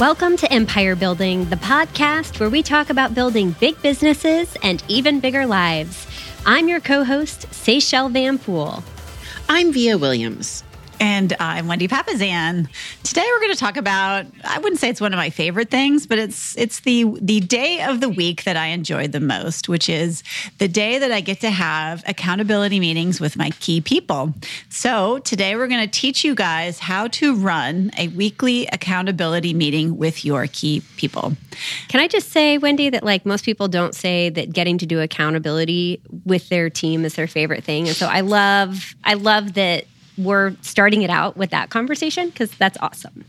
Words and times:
Welcome 0.00 0.38
to 0.38 0.50
Empire 0.50 0.96
Building, 0.96 1.44
the 1.50 1.56
podcast 1.56 2.40
where 2.40 2.48
we 2.48 2.62
talk 2.62 2.88
about 2.88 3.14
building 3.14 3.54
big 3.60 3.82
businesses 3.82 4.56
and 4.62 4.82
even 4.88 5.20
bigger 5.20 5.44
lives. 5.44 6.06
I'm 6.46 6.68
your 6.68 6.80
co 6.80 7.04
host, 7.04 7.42
Seychelle 7.50 8.10
Van 8.10 8.38
Pool. 8.38 8.82
I'm 9.50 9.74
Via 9.74 9.98
Williams. 9.98 10.64
And 11.00 11.36
I'm 11.38 11.68
Wendy 11.68 11.86
Papasan. 11.86 12.68
Today 13.10 13.26
we're 13.28 13.40
going 13.40 13.52
to 13.52 13.58
talk 13.58 13.76
about 13.76 14.24
I 14.44 14.60
wouldn't 14.60 14.80
say 14.80 14.88
it's 14.88 15.00
one 15.00 15.12
of 15.12 15.16
my 15.16 15.30
favorite 15.30 15.68
things, 15.68 16.06
but 16.06 16.16
it's 16.20 16.56
it's 16.56 16.78
the 16.78 17.06
the 17.20 17.40
day 17.40 17.82
of 17.82 18.00
the 18.00 18.08
week 18.08 18.44
that 18.44 18.56
I 18.56 18.66
enjoy 18.66 19.08
the 19.08 19.18
most, 19.18 19.68
which 19.68 19.88
is 19.88 20.22
the 20.58 20.68
day 20.68 20.96
that 20.96 21.10
I 21.10 21.20
get 21.20 21.40
to 21.40 21.50
have 21.50 22.04
accountability 22.06 22.78
meetings 22.78 23.20
with 23.20 23.36
my 23.36 23.50
key 23.58 23.80
people. 23.80 24.32
So, 24.68 25.18
today 25.18 25.56
we're 25.56 25.66
going 25.66 25.80
to 25.80 25.90
teach 25.90 26.22
you 26.22 26.36
guys 26.36 26.78
how 26.78 27.08
to 27.08 27.34
run 27.34 27.90
a 27.98 28.06
weekly 28.06 28.68
accountability 28.68 29.54
meeting 29.54 29.96
with 29.96 30.24
your 30.24 30.46
key 30.46 30.84
people. 30.96 31.32
Can 31.88 32.00
I 32.00 32.06
just 32.06 32.30
say, 32.30 32.58
Wendy, 32.58 32.90
that 32.90 33.02
like 33.02 33.26
most 33.26 33.44
people 33.44 33.66
don't 33.66 33.96
say 33.96 34.30
that 34.30 34.52
getting 34.52 34.78
to 34.78 34.86
do 34.86 35.00
accountability 35.00 36.00
with 36.24 36.48
their 36.48 36.70
team 36.70 37.04
is 37.04 37.14
their 37.14 37.26
favorite 37.26 37.64
thing. 37.64 37.88
And 37.88 37.96
so 37.96 38.06
I 38.06 38.20
love 38.20 38.94
I 39.02 39.14
love 39.14 39.54
that 39.54 39.86
we're 40.24 40.54
starting 40.62 41.02
it 41.02 41.10
out 41.10 41.36
with 41.36 41.50
that 41.50 41.70
conversation 41.70 42.28
because 42.28 42.50
that's 42.52 42.78
awesome. 42.80 43.24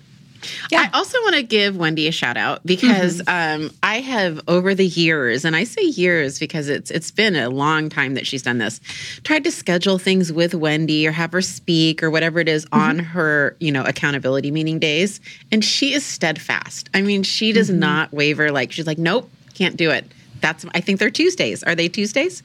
Yeah. 0.70 0.90
I 0.92 0.98
also 0.98 1.20
want 1.22 1.36
to 1.36 1.44
give 1.44 1.78
Wendy 1.78 2.08
a 2.08 2.12
shout 2.12 2.38
out 2.38 2.66
because 2.66 3.22
mm-hmm. 3.22 3.64
um, 3.66 3.72
I 3.84 4.00
have 4.00 4.42
over 4.48 4.74
the 4.74 4.86
years, 4.86 5.46
and 5.46 5.56
I 5.56 5.64
say 5.64 5.84
years 5.84 6.40
because 6.40 6.70
it's 6.70 6.92
it's 6.92 7.12
been 7.12 7.36
a 7.36 7.50
long 7.50 7.90
time 7.90 8.16
that 8.16 8.26
she's 8.26 8.42
done 8.42 8.58
this. 8.58 8.80
Tried 9.24 9.44
to 9.44 9.52
schedule 9.52 9.98
things 9.98 10.32
with 10.32 10.54
Wendy 10.54 11.08
or 11.08 11.12
have 11.12 11.32
her 11.32 11.42
speak 11.42 12.02
or 12.02 12.10
whatever 12.10 12.40
it 12.40 12.48
is 12.48 12.66
mm-hmm. 12.66 12.80
on 12.80 13.00
her 13.00 13.56
you 13.60 13.72
know 13.72 13.84
accountability 13.84 14.52
meeting 14.52 14.80
days, 14.80 15.20
and 15.52 15.64
she 15.64 15.94
is 15.94 16.06
steadfast. 16.06 16.90
I 16.94 17.02
mean, 17.02 17.24
she 17.24 17.52
does 17.52 17.70
mm-hmm. 17.70 17.80
not 17.80 18.12
waver. 18.12 18.52
Like 18.52 18.72
she's 18.72 18.88
like, 18.88 18.98
nope, 18.98 19.30
can't 19.54 19.78
do 19.78 19.92
it. 19.92 20.06
That's 20.42 20.66
I 20.74 20.82
think 20.82 21.00
they're 21.00 21.12
Tuesdays. 21.12 21.64
Are 21.64 21.76
they 21.76 21.88
Tuesdays? 21.88 22.44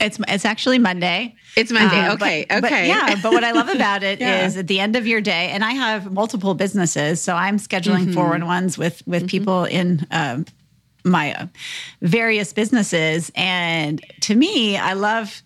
It's 0.00 0.18
it's 0.28 0.44
actually 0.44 0.78
Monday. 0.78 1.34
It's 1.56 1.72
Monday. 1.72 1.98
Um, 1.98 2.12
okay. 2.14 2.46
But, 2.48 2.58
okay. 2.64 2.70
But 2.74 2.86
yeah. 2.86 3.20
But 3.22 3.32
what 3.32 3.44
I 3.44 3.52
love 3.52 3.68
about 3.74 4.02
it 4.02 4.20
yeah. 4.20 4.46
is 4.46 4.56
at 4.56 4.66
the 4.66 4.80
end 4.80 4.96
of 4.96 5.06
your 5.06 5.20
day, 5.20 5.50
and 5.50 5.64
I 5.64 5.72
have 5.72 6.12
multiple 6.12 6.54
businesses, 6.54 7.20
so 7.20 7.34
I'm 7.34 7.58
scheduling 7.58 8.04
mm-hmm. 8.04 8.12
four 8.12 8.28
one 8.28 8.46
ones 8.46 8.78
with 8.78 9.02
with 9.06 9.22
mm-hmm. 9.22 9.28
people 9.28 9.64
in. 9.64 10.06
Um, 10.10 10.46
my 11.02 11.32
uh, 11.32 11.46
various 12.02 12.52
businesses 12.52 13.32
and 13.34 14.04
to 14.20 14.34
me 14.34 14.76
i 14.76 14.92
love 14.92 15.42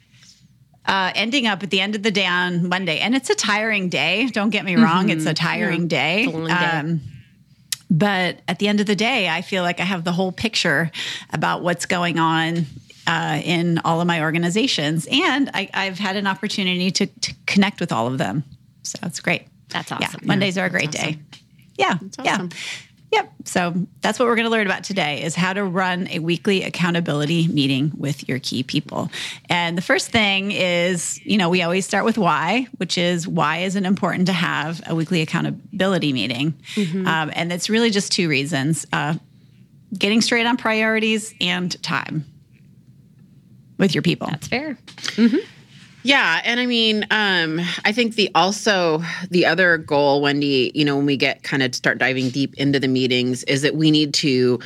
uh, 0.86 1.12
ending 1.14 1.46
up 1.46 1.62
at 1.62 1.70
the 1.70 1.80
end 1.80 1.94
of 1.94 2.02
the 2.02 2.10
day 2.10 2.26
on 2.26 2.68
Monday. 2.68 2.98
And 2.98 3.14
it's 3.14 3.30
a 3.30 3.34
tiring 3.34 3.88
day. 3.88 4.26
Don't 4.26 4.50
get 4.50 4.64
me 4.64 4.76
wrong. 4.76 5.08
Mm-hmm. 5.08 5.18
It's 5.18 5.26
a 5.26 5.34
tiring 5.34 5.82
yeah. 5.82 5.88
day. 5.88 6.24
A 6.24 6.30
day. 6.30 6.52
Um, 6.52 7.00
but 7.90 8.40
at 8.48 8.58
the 8.58 8.68
end 8.68 8.80
of 8.80 8.86
the 8.86 8.96
day, 8.96 9.28
I 9.28 9.42
feel 9.42 9.62
like 9.62 9.80
I 9.80 9.84
have 9.84 10.04
the 10.04 10.12
whole 10.12 10.32
picture 10.32 10.90
about 11.32 11.62
what's 11.62 11.86
going 11.86 12.18
on 12.18 12.66
uh, 13.06 13.40
in 13.44 13.78
all 13.84 14.00
of 14.00 14.06
my 14.06 14.22
organizations. 14.22 15.06
And 15.10 15.50
I, 15.54 15.68
have 15.72 15.98
had 15.98 16.16
an 16.16 16.26
opportunity 16.26 16.90
to, 16.92 17.06
to, 17.06 17.34
connect 17.46 17.80
with 17.80 17.92
all 17.92 18.06
of 18.06 18.18
them. 18.18 18.44
So 18.82 18.98
it's 19.02 19.20
great. 19.20 19.46
That's 19.68 19.92
awesome. 19.92 20.20
Yeah, 20.22 20.26
Mondays 20.26 20.58
are 20.58 20.66
a 20.66 20.70
great 20.70 20.88
awesome. 20.88 21.12
day. 21.12 21.18
Yeah. 21.76 21.98
Awesome. 22.18 22.24
Yeah. 22.24 22.48
Yep. 23.12 23.32
So 23.44 23.74
that's 24.00 24.18
what 24.18 24.26
we're 24.26 24.34
going 24.34 24.46
to 24.46 24.50
learn 24.50 24.66
about 24.66 24.82
today 24.82 25.22
is 25.22 25.36
how 25.36 25.52
to 25.52 25.62
run 25.62 26.08
a 26.08 26.18
weekly 26.18 26.64
accountability 26.64 27.46
meeting 27.46 27.92
with 27.96 28.28
your 28.28 28.40
key 28.40 28.64
people. 28.64 29.08
And 29.48 29.78
the 29.78 29.82
first 29.82 30.10
thing 30.10 30.50
is, 30.50 31.24
you 31.24 31.38
know, 31.38 31.48
we 31.48 31.62
always 31.62 31.86
start 31.86 32.04
with 32.04 32.18
why, 32.18 32.66
which 32.78 32.98
is 32.98 33.28
why 33.28 33.58
is 33.58 33.76
it 33.76 33.84
important 33.84 34.26
to 34.26 34.32
have 34.32 34.82
a 34.88 34.96
weekly 34.96 35.22
accountability 35.22 36.12
meeting? 36.12 36.54
Mm-hmm. 36.74 37.06
Um, 37.06 37.30
and 37.34 37.52
it's 37.52 37.70
really 37.70 37.90
just 37.90 38.10
two 38.10 38.28
reasons. 38.28 38.84
Uh, 38.92 39.14
getting 39.96 40.20
straight 40.20 40.46
on 40.46 40.56
priorities 40.56 41.34
and 41.40 41.80
time 41.84 42.24
with 43.78 43.94
your 43.94 44.02
people. 44.02 44.28
That's 44.28 44.48
fair. 44.48 44.78
Mm-hmm. 45.16 45.38
Yeah, 46.04 46.42
and 46.44 46.60
I 46.60 46.66
mean, 46.66 47.06
um, 47.10 47.60
I 47.86 47.92
think 47.92 48.14
the 48.14 48.30
also 48.34 49.02
the 49.30 49.46
other 49.46 49.78
goal, 49.78 50.20
Wendy, 50.20 50.70
you 50.74 50.84
know, 50.84 50.96
when 50.96 51.06
we 51.06 51.16
get 51.16 51.42
kind 51.42 51.62
of 51.62 51.74
start 51.74 51.96
diving 51.96 52.28
deep 52.28 52.54
into 52.54 52.78
the 52.78 52.88
meetings, 52.88 53.42
is 53.44 53.62
that 53.62 53.74
we 53.74 53.90
need 53.90 54.12
to 54.14 54.60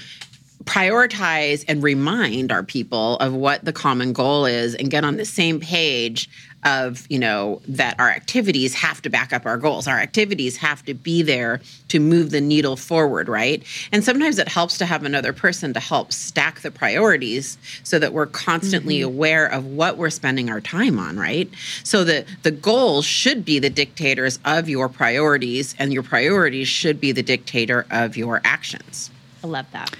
prioritize 0.68 1.64
and 1.66 1.82
remind 1.82 2.52
our 2.52 2.62
people 2.62 3.16
of 3.20 3.32
what 3.32 3.64
the 3.64 3.72
common 3.72 4.12
goal 4.12 4.44
is 4.44 4.74
and 4.74 4.90
get 4.90 5.02
on 5.02 5.16
the 5.16 5.24
same 5.24 5.60
page 5.60 6.28
of 6.64 7.06
you 7.08 7.18
know 7.18 7.62
that 7.66 7.98
our 7.98 8.10
activities 8.10 8.74
have 8.74 9.00
to 9.00 9.08
back 9.08 9.32
up 9.32 9.46
our 9.46 9.56
goals. 9.56 9.88
Our 9.88 9.98
activities 9.98 10.58
have 10.58 10.84
to 10.84 10.92
be 10.92 11.22
there 11.22 11.62
to 11.88 12.00
move 12.00 12.30
the 12.30 12.42
needle 12.42 12.76
forward 12.76 13.30
right? 13.30 13.62
And 13.92 14.04
sometimes 14.04 14.38
it 14.38 14.48
helps 14.48 14.76
to 14.78 14.84
have 14.84 15.04
another 15.04 15.32
person 15.32 15.72
to 15.72 15.80
help 15.80 16.12
stack 16.12 16.60
the 16.60 16.70
priorities 16.70 17.56
so 17.82 17.98
that 17.98 18.12
we're 18.12 18.26
constantly 18.26 18.98
mm-hmm. 18.98 19.14
aware 19.14 19.46
of 19.46 19.64
what 19.64 19.96
we're 19.96 20.10
spending 20.10 20.50
our 20.50 20.60
time 20.60 20.98
on 20.98 21.16
right? 21.16 21.48
So 21.82 22.04
that 22.04 22.26
the 22.42 22.50
goals 22.50 23.06
should 23.06 23.42
be 23.42 23.58
the 23.58 23.70
dictators 23.70 24.38
of 24.44 24.68
your 24.68 24.90
priorities 24.90 25.74
and 25.78 25.94
your 25.94 26.02
priorities 26.02 26.68
should 26.68 27.00
be 27.00 27.12
the 27.12 27.22
dictator 27.22 27.86
of 27.90 28.18
your 28.18 28.42
actions. 28.44 29.10
I 29.42 29.46
love 29.46 29.70
that 29.72 29.96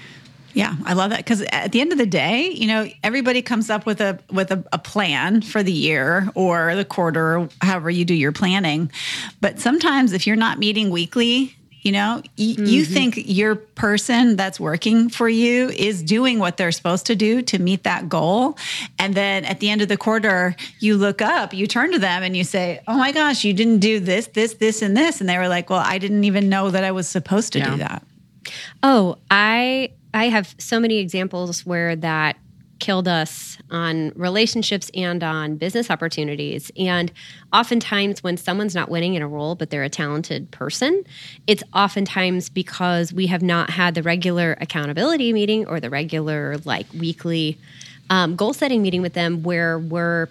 yeah, 0.59 0.75
I 0.85 0.93
love 0.93 1.11
that 1.11 1.17
because 1.17 1.41
at 1.41 1.71
the 1.71 1.81
end 1.81 1.91
of 1.91 1.97
the 1.97 2.05
day, 2.05 2.49
you 2.49 2.67
know, 2.67 2.87
everybody 3.03 3.41
comes 3.41 3.69
up 3.69 3.85
with 3.85 4.01
a 4.01 4.19
with 4.31 4.51
a, 4.51 4.63
a, 4.73 4.77
plan 4.77 5.41
for 5.41 5.63
the 5.63 5.71
year 5.71 6.29
or 6.35 6.75
the 6.75 6.85
quarter, 6.85 7.39
or 7.39 7.49
however 7.61 7.89
you 7.89 8.03
do 8.03 8.13
your 8.13 8.31
planning. 8.31 8.91
But 9.41 9.59
sometimes, 9.59 10.13
if 10.13 10.27
you're 10.27 10.35
not 10.35 10.59
meeting 10.59 10.89
weekly, 10.89 11.55
you 11.81 11.93
know, 11.93 12.21
y- 12.37 12.45
mm-hmm. 12.45 12.65
you 12.65 12.83
think 12.83 13.15
your 13.17 13.55
person 13.55 14.35
that's 14.35 14.59
working 14.59 15.09
for 15.09 15.29
you 15.29 15.69
is 15.69 16.03
doing 16.03 16.39
what 16.39 16.57
they're 16.57 16.71
supposed 16.71 17.05
to 17.05 17.15
do 17.15 17.41
to 17.43 17.59
meet 17.59 17.83
that 17.83 18.09
goal, 18.09 18.57
and 18.97 19.15
then 19.15 19.45
at 19.45 19.59
the 19.61 19.69
end 19.69 19.81
of 19.81 19.87
the 19.87 19.97
quarter, 19.97 20.55
you 20.79 20.97
look 20.97 21.21
up, 21.21 21.53
you 21.53 21.67
turn 21.67 21.91
to 21.93 21.99
them, 21.99 22.23
and 22.23 22.35
you 22.35 22.43
say, 22.43 22.81
"Oh 22.87 22.97
my 22.97 23.11
gosh, 23.11 23.45
you 23.45 23.53
didn't 23.53 23.79
do 23.79 23.99
this, 23.99 24.27
this, 24.27 24.55
this, 24.55 24.81
and 24.81 24.97
this," 24.97 25.21
and 25.21 25.29
they 25.29 25.37
were 25.37 25.47
like, 25.47 25.69
"Well, 25.69 25.83
I 25.83 25.97
didn't 25.99 26.25
even 26.25 26.49
know 26.49 26.69
that 26.69 26.83
I 26.83 26.91
was 26.91 27.07
supposed 27.07 27.53
to 27.53 27.59
yeah. 27.59 27.69
do 27.69 27.77
that." 27.77 28.03
Oh, 28.83 29.17
I 29.29 29.91
I 30.13 30.25
have 30.25 30.55
so 30.57 30.79
many 30.79 30.97
examples 30.97 31.65
where 31.65 31.95
that 31.97 32.37
killed 32.79 33.07
us 33.07 33.57
on 33.69 34.11
relationships 34.15 34.89
and 34.95 35.21
on 35.23 35.57
business 35.57 35.91
opportunities. 35.91 36.71
And 36.77 37.11
oftentimes, 37.53 38.23
when 38.23 38.37
someone's 38.37 38.73
not 38.73 38.89
winning 38.89 39.15
in 39.15 39.21
a 39.21 39.27
role, 39.27 39.55
but 39.55 39.69
they're 39.69 39.83
a 39.83 39.89
talented 39.89 40.49
person, 40.51 41.03
it's 41.45 41.63
oftentimes 41.73 42.49
because 42.49 43.13
we 43.13 43.27
have 43.27 43.41
not 43.41 43.69
had 43.69 43.95
the 43.95 44.03
regular 44.03 44.57
accountability 44.61 45.33
meeting 45.33 45.65
or 45.67 45.79
the 45.79 45.89
regular, 45.89 46.57
like, 46.63 46.87
weekly 46.93 47.57
um, 48.09 48.35
goal 48.35 48.53
setting 48.53 48.81
meeting 48.81 49.01
with 49.01 49.13
them 49.13 49.43
where 49.43 49.77
we're 49.77 50.27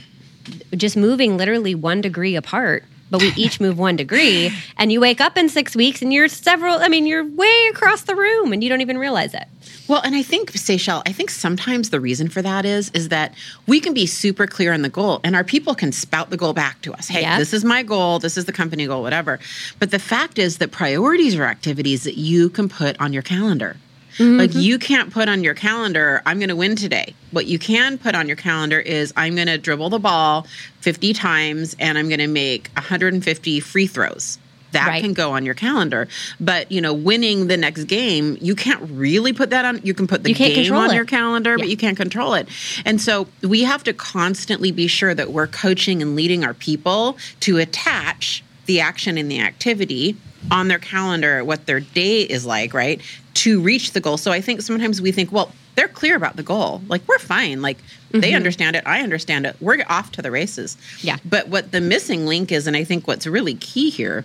just 0.74 0.96
moving 0.96 1.36
literally 1.36 1.74
one 1.74 2.00
degree 2.00 2.34
apart 2.34 2.82
but 3.10 3.20
we 3.20 3.28
each 3.36 3.60
move 3.60 3.78
one 3.78 3.96
degree. 3.96 4.50
And 4.76 4.92
you 4.92 5.00
wake 5.00 5.20
up 5.20 5.36
in 5.36 5.48
six 5.48 5.74
weeks 5.74 6.02
and 6.02 6.12
you're 6.12 6.28
several, 6.28 6.78
I 6.78 6.88
mean, 6.88 7.06
you're 7.06 7.24
way 7.24 7.70
across 7.72 8.02
the 8.02 8.14
room 8.14 8.52
and 8.52 8.62
you 8.62 8.68
don't 8.68 8.80
even 8.80 8.98
realize 8.98 9.34
it. 9.34 9.44
Well, 9.88 10.02
and 10.04 10.14
I 10.14 10.22
think, 10.22 10.52
Seychelle, 10.52 11.02
I 11.06 11.12
think 11.12 11.30
sometimes 11.30 11.88
the 11.88 11.98
reason 11.98 12.28
for 12.28 12.42
that 12.42 12.66
is 12.66 12.90
is 12.90 13.08
that 13.08 13.34
we 13.66 13.80
can 13.80 13.94
be 13.94 14.06
super 14.06 14.46
clear 14.46 14.74
on 14.74 14.82
the 14.82 14.90
goal 14.90 15.20
and 15.24 15.34
our 15.34 15.44
people 15.44 15.74
can 15.74 15.92
spout 15.92 16.28
the 16.28 16.36
goal 16.36 16.52
back 16.52 16.82
to 16.82 16.92
us. 16.92 17.08
Hey, 17.08 17.22
yep. 17.22 17.38
this 17.38 17.54
is 17.54 17.64
my 17.64 17.82
goal, 17.82 18.18
this 18.18 18.36
is 18.36 18.44
the 18.44 18.52
company 18.52 18.86
goal, 18.86 19.02
whatever. 19.02 19.38
But 19.78 19.90
the 19.90 19.98
fact 19.98 20.38
is 20.38 20.58
that 20.58 20.70
priorities 20.70 21.34
are 21.36 21.44
activities 21.44 22.04
that 22.04 22.18
you 22.18 22.50
can 22.50 22.68
put 22.68 23.00
on 23.00 23.14
your 23.14 23.22
calendar. 23.22 23.76
Mm-hmm. 24.18 24.38
Like 24.38 24.54
you 24.54 24.78
can't 24.78 25.10
put 25.12 25.28
on 25.28 25.42
your 25.42 25.54
calendar, 25.54 26.22
I'm 26.26 26.38
going 26.38 26.48
to 26.48 26.56
win 26.56 26.76
today. 26.76 27.14
What 27.30 27.46
you 27.46 27.58
can 27.58 27.98
put 27.98 28.14
on 28.14 28.26
your 28.26 28.36
calendar 28.36 28.80
is 28.80 29.12
I'm 29.16 29.36
going 29.36 29.46
to 29.46 29.58
dribble 29.58 29.90
the 29.90 29.98
ball 29.98 30.46
50 30.80 31.14
times 31.14 31.76
and 31.78 31.96
I'm 31.96 32.08
going 32.08 32.18
to 32.18 32.26
make 32.26 32.68
150 32.74 33.60
free 33.60 33.86
throws. 33.86 34.38
That 34.72 34.88
right. 34.88 35.02
can 35.02 35.12
go 35.14 35.32
on 35.32 35.44
your 35.44 35.54
calendar. 35.54 36.08
But, 36.40 36.70
you 36.70 36.80
know, 36.80 36.92
winning 36.92 37.46
the 37.46 37.56
next 37.56 37.84
game, 37.84 38.36
you 38.40 38.54
can't 38.54 38.82
really 38.90 39.32
put 39.32 39.50
that 39.50 39.64
on. 39.64 39.80
You 39.82 39.94
can 39.94 40.06
put 40.06 40.24
the 40.24 40.34
game 40.34 40.72
on 40.72 40.90
it. 40.90 40.94
your 40.94 41.04
calendar, 41.04 41.50
yeah. 41.50 41.56
but 41.56 41.68
you 41.68 41.76
can't 41.76 41.96
control 41.96 42.34
it. 42.34 42.48
And 42.84 43.00
so 43.00 43.28
we 43.42 43.64
have 43.64 43.82
to 43.84 43.92
constantly 43.92 44.70
be 44.70 44.86
sure 44.86 45.14
that 45.14 45.32
we're 45.32 45.46
coaching 45.46 46.02
and 46.02 46.14
leading 46.14 46.44
our 46.44 46.54
people 46.54 47.16
to 47.40 47.58
attach 47.58 48.44
the 48.66 48.80
action 48.80 49.16
and 49.16 49.30
the 49.30 49.40
activity 49.40 50.16
on 50.50 50.68
their 50.68 50.78
calendar 50.78 51.44
what 51.44 51.66
their 51.66 51.80
day 51.80 52.20
is 52.22 52.44
like, 52.44 52.74
right? 52.74 53.00
To 53.34 53.60
reach 53.60 53.92
the 53.92 54.00
goal. 54.00 54.16
So 54.16 54.30
I 54.30 54.40
think 54.40 54.62
sometimes 54.62 55.00
we 55.00 55.12
think, 55.12 55.32
well, 55.32 55.52
they're 55.74 55.88
clear 55.88 56.16
about 56.16 56.36
the 56.36 56.42
goal. 56.42 56.82
Like 56.88 57.06
we're 57.06 57.18
fine. 57.18 57.62
Like 57.62 57.78
mm-hmm. 57.78 58.20
they 58.20 58.34
understand 58.34 58.76
it. 58.76 58.82
I 58.84 59.00
understand 59.00 59.46
it. 59.46 59.56
We're 59.60 59.84
off 59.88 60.12
to 60.12 60.22
the 60.22 60.30
races. 60.30 60.76
Yeah. 61.00 61.18
But 61.24 61.48
what 61.48 61.72
the 61.72 61.80
missing 61.80 62.26
link 62.26 62.50
is, 62.52 62.66
and 62.66 62.76
I 62.76 62.84
think 62.84 63.06
what's 63.06 63.26
really 63.26 63.54
key 63.54 63.90
here 63.90 64.24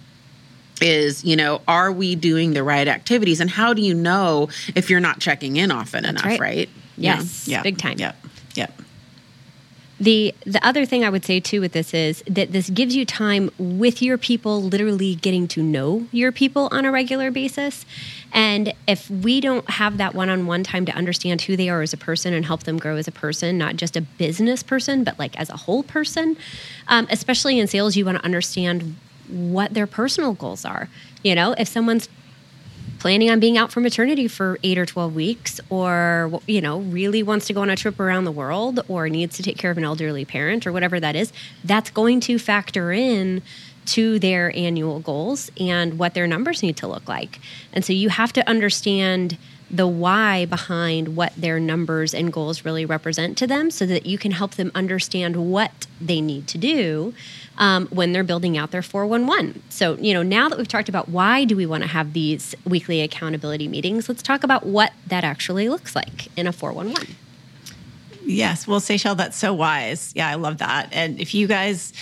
is, 0.82 1.24
you 1.24 1.36
know, 1.36 1.62
are 1.68 1.92
we 1.92 2.16
doing 2.16 2.54
the 2.54 2.64
right 2.64 2.88
activities? 2.88 3.40
And 3.40 3.50
how 3.50 3.74
do 3.74 3.82
you 3.82 3.94
know 3.94 4.50
if 4.76 4.90
you're 4.90 5.00
not 5.00 5.20
checking 5.20 5.58
in 5.58 5.72
often 5.72 6.04
That's 6.04 6.22
enough, 6.22 6.26
right? 6.26 6.40
right? 6.40 6.70
Yes. 6.98 7.48
Yeah. 7.48 7.62
Big 7.62 7.78
time. 7.78 7.98
Yep. 8.00 8.16
Yep. 8.56 8.82
The 10.00 10.34
the 10.46 10.66
other 10.66 10.86
thing 10.86 11.06
I 11.06 11.10
would 11.10 11.24
say 11.24 11.40
too 11.40 11.62
with 11.62 11.72
this 11.72 11.94
is 11.94 12.24
that 12.28 12.52
this 12.52 12.70
gives 12.70 12.96
you 12.96 13.06
time 13.06 13.50
with 13.58 14.02
your 14.02 14.18
people, 14.18 14.62
literally 14.62 15.16
getting 15.16 15.48
to 15.50 15.64
know 15.64 16.08
your 16.12 16.32
people 16.32 16.68
on 16.72 16.84
a 16.84 16.92
regular 16.92 17.32
basis. 17.32 17.86
And 18.34 18.74
if 18.88 19.10
we 19.10 19.40
don't 19.40 19.70
have 19.70 19.98
that 19.98 20.16
one 20.16 20.30
on 20.30 20.46
one 20.48 20.64
time 20.64 20.86
to 20.88 20.92
understand 20.92 21.44
who 21.44 21.56
they 21.56 21.70
are 21.70 21.82
as 21.82 21.94
a 21.94 21.98
person 21.98 22.34
and 22.34 22.46
help 22.46 22.64
them 22.64 22.80
grow 22.80 22.98
as 22.98 23.08
a 23.08 23.12
person, 23.12 23.58
not 23.58 23.76
just 23.76 23.96
a 23.96 24.02
business 24.02 24.64
person, 24.64 25.04
but 25.04 25.18
like 25.20 25.40
as 25.40 25.50
a 25.50 25.58
whole 25.58 25.84
person, 25.84 26.36
um, 26.88 27.08
especially 27.10 27.60
in 27.60 27.68
sales, 27.68 27.96
you 27.96 28.04
want 28.04 28.18
to 28.18 28.26
understand 28.26 28.96
what 29.28 29.74
their 29.74 29.88
personal 29.88 30.34
goals 30.34 30.66
are. 30.66 30.90
You 31.24 31.36
know, 31.36 31.54
if 31.58 31.68
someone's 31.68 32.10
planning 33.00 33.30
on 33.30 33.40
being 33.40 33.58
out 33.58 33.72
for 33.72 33.82
maternity 33.82 34.28
for 34.28 34.58
eight 34.64 34.78
or 34.78 34.86
12 34.86 35.14
weeks, 35.14 35.60
or, 35.70 36.40
you 36.48 36.62
know, 36.62 36.80
really 36.80 37.22
wants 37.22 37.48
to 37.48 37.54
go 37.54 37.62
on 37.62 37.70
a 37.70 37.76
trip 37.76 38.00
around 38.00 38.24
the 38.24 38.32
world 38.32 38.80
or 38.88 39.10
needs 39.10 39.36
to 39.36 39.44
take 39.44 39.58
care 39.58 39.72
of 39.72 39.78
an 39.78 39.84
elderly 39.84 40.24
parent 40.24 40.66
or 40.66 40.72
whatever 40.72 41.00
that 41.00 41.16
is, 41.16 41.34
that's 41.64 41.90
going 41.90 42.20
to 42.22 42.40
factor 42.40 42.92
in 42.92 43.42
to 43.86 44.20
their 44.20 44.56
annual 44.56 45.00
goals 45.00 45.52
and 45.60 46.00
what 46.00 46.14
their 46.14 46.28
numbers 46.28 46.64
need 46.64 46.78
to 46.78 46.88
look 46.88 47.08
like. 47.10 47.40
And 47.74 47.84
so 47.84 47.92
you 47.92 48.10
have 48.10 48.32
to 48.34 48.50
understand 48.50 49.38
the 49.74 49.88
why 49.88 50.46
behind 50.46 51.16
what 51.16 51.34
their 51.36 51.60
numbers 51.60 52.14
and 52.14 52.32
goals 52.32 52.64
really 52.64 52.86
represent 52.86 53.40
to 53.40 53.48
them 53.48 53.72
so 53.72 53.88
that 53.88 54.06
you 54.06 54.20
can 54.20 54.32
help 54.32 54.54
them 54.54 54.72
understand 54.76 55.36
what 55.52 55.88
they 56.00 56.22
need 56.22 56.48
to 56.48 56.60
do 56.60 57.12
um, 57.58 57.88
when 57.88 58.14
they're 58.14 58.24
building 58.24 58.56
out 58.56 58.70
their 58.70 58.84
411. 58.84 59.64
So, 59.70 59.96
you 59.96 60.14
know, 60.14 60.22
now 60.22 60.48
that 60.48 60.60
we've 60.60 60.68
talked 60.68 60.90
about 60.90 61.10
why 61.10 61.44
do 61.46 61.58
we 61.58 61.66
want 61.66 61.82
to 61.82 61.90
have 61.90 62.14
these 62.14 62.54
weekly 62.66 63.02
accountability 63.02 63.68
meetings, 63.68 64.08
let's 64.08 64.22
talk 64.22 64.44
about 64.44 64.64
what 64.64 64.94
that 65.08 65.24
actually 65.24 65.70
looks 65.70 65.96
like 65.96 66.28
in 66.38 66.46
a 66.46 66.54
411. 66.54 67.16
Yes. 68.24 68.68
Well, 68.68 68.80
Seychelle, 68.80 69.18
that's 69.18 69.36
so 69.36 69.56
wise. 69.56 70.14
Yeah, 70.16 70.30
I 70.30 70.36
love 70.36 70.60
that. 70.60 70.90
And 70.92 71.20
if 71.20 71.34
you 71.34 71.48
guys 71.48 71.94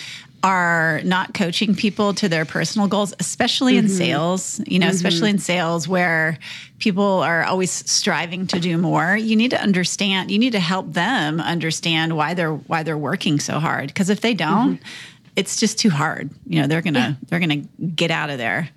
are 0.44 1.02
not 1.04 1.34
coaching 1.34 1.76
people 1.76 2.14
to 2.16 2.28
their 2.28 2.46
personal 2.46 2.88
goals, 2.88 3.14
especially 3.20 3.76
mm-hmm. 3.76 3.86
in 3.86 3.92
sales, 3.92 4.62
you 4.66 4.80
know, 4.80 4.88
mm-hmm. 4.88 4.96
especially 4.96 5.30
in 5.30 5.38
sales 5.38 5.88
where 5.88 6.38
people 6.82 7.22
are 7.22 7.44
always 7.44 7.72
striving 7.72 8.48
to 8.48 8.60
do 8.60 8.78
more, 8.78 9.16
you 9.16 9.36
need 9.36 9.52
to 9.52 9.62
understand, 9.62 10.32
you 10.32 10.40
need 10.40 10.52
to 10.52 10.60
help 10.60 10.92
them 10.92 11.40
understand 11.40 12.16
why 12.18 12.34
they're 12.34 12.54
why 12.54 12.84
they're 12.84 12.98
working 12.98 13.40
so 13.40 13.60
hard 13.60 13.88
because 13.88 14.10
if 14.10 14.22
they 14.22 14.34
don't, 14.34 14.76
mm-hmm 14.76 14.88
it's 15.36 15.60
just 15.60 15.80
too 15.80 15.90
hard. 15.90 16.30
You 16.46 16.62
know, 16.62 16.68
they're 16.68 16.82
gonna 16.82 17.00
yeah. 17.00 17.14
they're 17.28 17.40
gonna 17.40 17.64
get 17.96 18.12
out 18.12 18.30
of 18.30 18.38
there. 18.38 18.70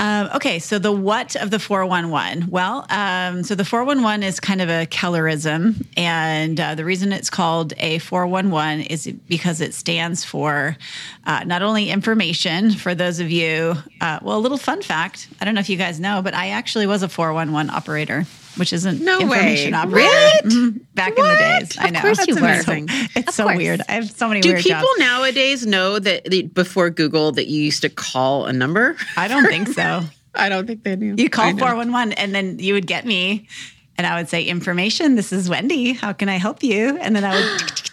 Um, 0.00 0.30
okay, 0.34 0.58
so 0.58 0.78
the 0.78 0.90
what 0.90 1.36
of 1.36 1.50
the 1.50 1.58
411? 1.58 2.50
Well, 2.50 2.86
um, 2.88 3.42
so 3.42 3.54
the 3.54 3.66
411 3.66 4.22
is 4.22 4.40
kind 4.40 4.62
of 4.62 4.70
a 4.70 4.86
Kellerism. 4.86 5.86
And 5.94 6.58
uh, 6.58 6.74
the 6.74 6.86
reason 6.86 7.12
it's 7.12 7.28
called 7.28 7.74
a 7.76 7.98
411 7.98 8.86
is 8.86 9.12
because 9.28 9.60
it 9.60 9.74
stands 9.74 10.24
for 10.24 10.78
uh, 11.26 11.44
not 11.44 11.60
only 11.60 11.90
information 11.90 12.70
for 12.70 12.94
those 12.94 13.20
of 13.20 13.30
you, 13.30 13.74
uh, 14.00 14.20
well, 14.22 14.38
a 14.38 14.40
little 14.40 14.56
fun 14.56 14.80
fact 14.80 15.28
I 15.38 15.44
don't 15.44 15.54
know 15.54 15.60
if 15.60 15.68
you 15.68 15.76
guys 15.76 16.00
know, 16.00 16.22
but 16.22 16.32
I 16.32 16.48
actually 16.48 16.86
was 16.86 17.02
a 17.02 17.08
411 17.08 17.68
operator 17.68 18.24
which 18.60 18.72
isn't 18.72 19.02
no 19.02 19.18
information 19.18 19.72
way. 19.72 19.78
operator. 19.78 20.08
Mm-hmm. 20.44 20.78
Back 20.94 21.16
what? 21.16 21.24
in 21.24 21.32
the 21.32 21.58
days, 21.58 21.76
I 21.80 21.90
know. 21.90 21.98
Of 21.98 22.02
course 22.04 22.18
That's 22.18 22.28
you 22.28 22.36
amazing. 22.36 22.86
were. 22.86 23.08
It's 23.16 23.28
of 23.28 23.34
so 23.34 23.44
course. 23.44 23.56
weird. 23.56 23.80
I 23.88 23.92
have 23.92 24.10
so 24.10 24.28
many. 24.28 24.42
Do 24.42 24.54
people 24.54 24.80
jobs. 24.80 25.00
nowadays 25.00 25.66
know 25.66 25.98
that 25.98 26.52
before 26.54 26.90
Google 26.90 27.32
that 27.32 27.46
you 27.48 27.62
used 27.62 27.82
to 27.82 27.88
call 27.88 28.44
a 28.44 28.52
number? 28.52 28.96
I 29.16 29.26
don't 29.26 29.46
think 29.46 29.68
so. 29.68 30.02
I 30.34 30.48
don't 30.48 30.66
think 30.66 30.84
they 30.84 30.94
knew. 30.94 31.16
You 31.16 31.28
call 31.28 31.56
four 31.56 31.74
one 31.74 31.90
one, 31.90 32.12
and 32.12 32.34
then 32.34 32.58
you 32.60 32.74
would 32.74 32.86
get 32.86 33.04
me, 33.04 33.48
and 33.96 34.06
I 34.06 34.16
would 34.16 34.28
say, 34.28 34.44
"Information. 34.44 35.16
This 35.16 35.32
is 35.32 35.48
Wendy. 35.48 35.94
How 35.94 36.12
can 36.12 36.28
I 36.28 36.36
help 36.36 36.62
you?" 36.62 36.96
And 36.98 37.16
then 37.16 37.24
I 37.24 37.34
would. 37.34 37.82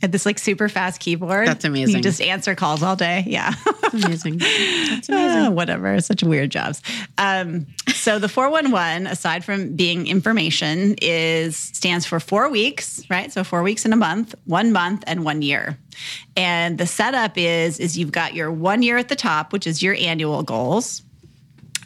Had 0.00 0.12
this 0.12 0.24
like 0.24 0.38
super 0.38 0.68
fast 0.68 1.00
keyboard. 1.00 1.46
That's 1.46 1.64
amazing. 1.64 1.96
You 1.96 2.02
just 2.02 2.20
answer 2.22 2.54
calls 2.54 2.82
all 2.82 2.96
day. 2.96 3.24
Yeah. 3.26 3.52
amazing. 3.92 4.38
That's 4.38 5.08
amazing. 5.08 5.12
Uh, 5.12 5.50
whatever. 5.50 6.00
Such 6.00 6.22
weird 6.22 6.50
jobs. 6.50 6.80
Um, 7.18 7.66
so 7.88 8.18
the 8.18 8.28
411, 8.28 9.06
aside 9.06 9.44
from 9.44 9.76
being 9.76 10.06
information, 10.06 10.94
is 11.02 11.56
stands 11.56 12.06
for 12.06 12.18
four 12.18 12.48
weeks, 12.48 13.02
right? 13.10 13.30
So 13.30 13.44
four 13.44 13.62
weeks 13.62 13.84
in 13.84 13.92
a 13.92 13.96
month, 13.96 14.34
one 14.46 14.72
month, 14.72 15.04
and 15.06 15.24
one 15.24 15.42
year. 15.42 15.78
And 16.36 16.78
the 16.78 16.86
setup 16.86 17.36
is 17.36 17.78
is 17.78 17.98
you've 17.98 18.12
got 18.12 18.34
your 18.34 18.50
one 18.50 18.82
year 18.82 18.96
at 18.96 19.08
the 19.08 19.16
top, 19.16 19.52
which 19.52 19.66
is 19.66 19.82
your 19.82 19.94
annual 19.94 20.42
goals. 20.42 21.02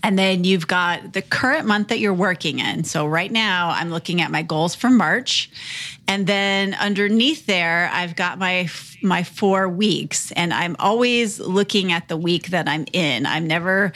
And 0.04 0.18
then 0.18 0.44
you've 0.44 0.66
got 0.66 1.14
the 1.14 1.22
current 1.22 1.66
month 1.66 1.88
that 1.88 1.98
you're 1.98 2.12
working 2.12 2.58
in. 2.58 2.84
So 2.84 3.06
right 3.06 3.32
now 3.32 3.70
I'm 3.70 3.88
looking 3.88 4.20
at 4.20 4.30
my 4.30 4.42
goals 4.42 4.74
for 4.74 4.90
March. 4.90 5.50
And 6.06 6.26
then 6.26 6.74
underneath 6.74 7.46
there, 7.46 7.90
I've 7.90 8.14
got 8.14 8.38
my 8.38 8.68
my 9.02 9.22
4 9.22 9.66
weeks 9.68 10.30
and 10.32 10.52
I'm 10.52 10.76
always 10.78 11.40
looking 11.40 11.90
at 11.90 12.08
the 12.08 12.18
week 12.18 12.48
that 12.48 12.68
I'm 12.68 12.84
in. 12.92 13.24
I'm 13.24 13.46
never 13.46 13.92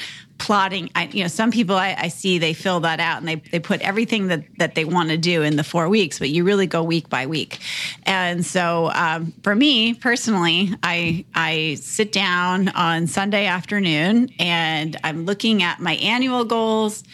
plotting. 0.48 0.90
I, 0.94 1.04
you 1.08 1.22
know 1.22 1.28
some 1.28 1.50
people 1.50 1.76
I, 1.76 1.94
I, 1.98 2.08
see 2.08 2.38
they 2.38 2.54
fill 2.54 2.80
that 2.80 3.00
out 3.00 3.18
and 3.18 3.28
they, 3.28 3.34
they 3.34 3.60
put 3.60 3.82
everything 3.82 4.28
that, 4.28 4.44
that 4.56 4.74
they 4.74 4.86
want 4.86 5.10
to 5.10 5.18
do 5.18 5.42
in 5.42 5.56
the 5.56 5.62
four 5.62 5.90
weeks 5.90 6.18
but 6.18 6.30
you 6.30 6.42
really 6.42 6.66
go 6.66 6.82
week 6.82 7.10
by 7.10 7.26
week. 7.26 7.58
And 8.04 8.46
so 8.46 8.90
um, 8.94 9.34
for 9.42 9.54
me 9.54 9.92
personally 9.92 10.70
I 10.82 11.26
I 11.34 11.76
sit 11.82 12.12
down 12.12 12.70
on 12.70 13.08
Sunday 13.08 13.44
afternoon 13.44 14.30
and 14.38 14.96
I'm 15.04 15.26
looking 15.26 15.62
at 15.62 15.80
my 15.80 15.96
annual 15.96 16.46
goals 16.46 17.04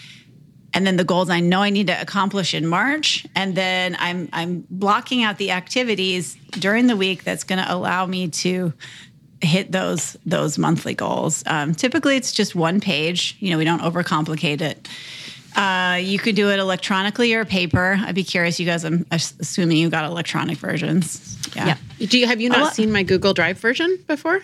and 0.72 0.86
then 0.86 0.96
the 0.96 1.02
goals 1.02 1.28
I 1.28 1.40
know 1.40 1.60
I 1.60 1.70
need 1.70 1.88
to 1.88 2.00
accomplish 2.00 2.54
in 2.54 2.68
March. 2.68 3.26
And 3.34 3.56
then 3.56 3.96
I'm 3.98 4.28
I'm 4.32 4.64
blocking 4.70 5.24
out 5.24 5.38
the 5.38 5.50
activities 5.50 6.36
during 6.52 6.86
the 6.86 6.96
week 6.96 7.24
that's 7.24 7.42
going 7.42 7.60
to 7.60 7.74
allow 7.74 8.06
me 8.06 8.28
to 8.28 8.72
hit 9.40 9.72
those 9.72 10.16
those 10.24 10.58
monthly 10.58 10.94
goals. 10.94 11.42
Um, 11.46 11.74
typically, 11.74 12.16
it's 12.16 12.32
just 12.32 12.54
one 12.54 12.80
page. 12.80 13.36
You 13.40 13.50
know, 13.50 13.58
we 13.58 13.64
don't 13.64 13.82
overcomplicate 13.82 14.60
it. 14.60 14.88
Uh, 15.56 15.98
you 16.02 16.18
could 16.18 16.34
do 16.34 16.50
it 16.50 16.58
electronically 16.58 17.32
or 17.34 17.44
paper. 17.44 17.96
I'd 18.00 18.14
be 18.14 18.24
curious, 18.24 18.58
you 18.58 18.66
guys. 18.66 18.84
I'm 18.84 19.06
assuming 19.10 19.76
you 19.76 19.88
got 19.88 20.04
electronic 20.04 20.58
versions. 20.58 21.38
Yeah. 21.54 21.76
yeah. 21.98 22.06
Do 22.06 22.18
you 22.18 22.26
have 22.26 22.40
you 22.40 22.48
not 22.48 22.74
seen 22.74 22.90
my 22.90 23.02
Google 23.02 23.34
Drive 23.34 23.58
version 23.58 23.98
before? 24.06 24.40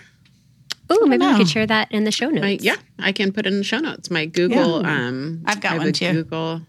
Oh, 0.88 1.06
maybe 1.06 1.24
we 1.24 1.36
could 1.36 1.48
share 1.48 1.66
that 1.66 1.92
in 1.92 2.02
the 2.04 2.10
show 2.10 2.30
notes. 2.30 2.42
My, 2.42 2.58
yeah, 2.60 2.76
I 2.98 3.12
can 3.12 3.32
put 3.32 3.46
it 3.46 3.52
in 3.52 3.58
the 3.58 3.64
show 3.64 3.78
notes. 3.78 4.10
My 4.10 4.26
Google. 4.26 4.82
Yeah. 4.82 5.06
Um, 5.06 5.42
I've 5.46 5.60
got 5.60 5.78
one 5.78 5.92
too. 5.92 6.12
Google 6.12 6.62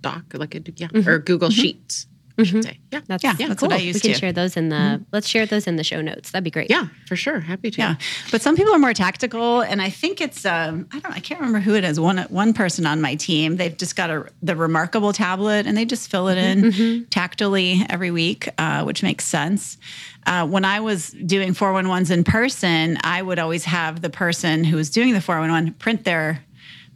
Doc, 0.00 0.22
like 0.34 0.54
a 0.54 0.60
yeah, 0.76 0.88
mm-hmm. 0.88 1.08
or 1.08 1.18
Google 1.18 1.48
mm-hmm. 1.48 1.60
Sheets. 1.60 2.06
Mm-hmm. 2.36 2.60
say. 2.60 2.78
Yeah, 2.92 3.00
that's 3.06 3.24
yeah, 3.24 3.34
yeah 3.38 3.48
that's 3.48 3.60
cool. 3.60 3.70
what 3.70 3.78
I 3.78 3.82
used 3.82 3.96
We 3.96 4.00
can 4.00 4.12
to. 4.12 4.18
share 4.18 4.32
those 4.32 4.56
in 4.56 4.68
the. 4.68 4.76
Mm-hmm. 4.76 5.04
Let's 5.12 5.26
share 5.26 5.46
those 5.46 5.66
in 5.66 5.76
the 5.76 5.84
show 5.84 6.02
notes. 6.02 6.30
That'd 6.30 6.44
be 6.44 6.50
great. 6.50 6.70
Yeah, 6.70 6.88
for 7.06 7.16
sure. 7.16 7.40
Happy 7.40 7.70
to. 7.70 7.78
Yeah, 7.78 7.94
but 8.30 8.42
some 8.42 8.56
people 8.56 8.74
are 8.74 8.78
more 8.78 8.92
tactical, 8.92 9.62
and 9.62 9.80
I 9.80 9.88
think 9.88 10.20
it's. 10.20 10.44
Um, 10.44 10.86
I 10.92 10.98
don't. 10.98 11.12
I 11.12 11.20
can't 11.20 11.40
remember 11.40 11.60
who 11.60 11.74
it 11.74 11.84
is. 11.84 11.98
One 11.98 12.18
one 12.28 12.52
person 12.52 12.84
on 12.84 13.00
my 13.00 13.14
team. 13.14 13.56
They've 13.56 13.76
just 13.76 13.96
got 13.96 14.10
a 14.10 14.26
the 14.42 14.54
remarkable 14.54 15.12
tablet, 15.12 15.66
and 15.66 15.76
they 15.76 15.86
just 15.86 16.10
fill 16.10 16.28
it 16.28 16.36
in 16.36 16.62
mm-hmm. 16.62 17.04
tactily 17.04 17.82
every 17.88 18.10
week, 18.10 18.48
uh, 18.58 18.84
which 18.84 19.02
makes 19.02 19.24
sense. 19.24 19.78
Uh, 20.26 20.46
when 20.46 20.64
I 20.64 20.80
was 20.80 21.10
doing 21.10 21.54
411s 21.54 22.10
in 22.10 22.24
person, 22.24 22.98
I 23.02 23.22
would 23.22 23.38
always 23.38 23.64
have 23.64 24.02
the 24.02 24.10
person 24.10 24.64
who 24.64 24.76
was 24.76 24.90
doing 24.90 25.12
the 25.12 25.20
411 25.20 25.74
print 25.74 26.04
their 26.04 26.42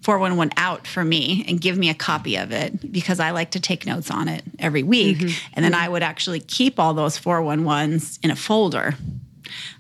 411 0.03 0.53
out 0.57 0.87
for 0.87 1.05
me 1.05 1.45
and 1.47 1.61
give 1.61 1.77
me 1.77 1.91
a 1.91 1.95
copy 1.95 2.37
of 2.37 2.53
it 2.53 2.91
because 2.91 3.21
I 3.21 3.33
like 3.33 3.51
to 3.53 3.61
take 3.61 3.85
notes 3.85 4.11
on 4.11 4.29
it 4.29 4.43
every 4.59 4.83
week. 4.83 5.19
Mm-hmm. 5.19 5.51
And 5.55 5.65
then. 5.65 5.75
I 5.75 5.89
would 5.89 6.03
actually 6.03 6.41
keep 6.41 6.79
all 6.79 6.95
those 6.95 7.19
411s 7.19 8.19
in 8.23 8.31
a 8.31 8.37
folder. 8.37 8.95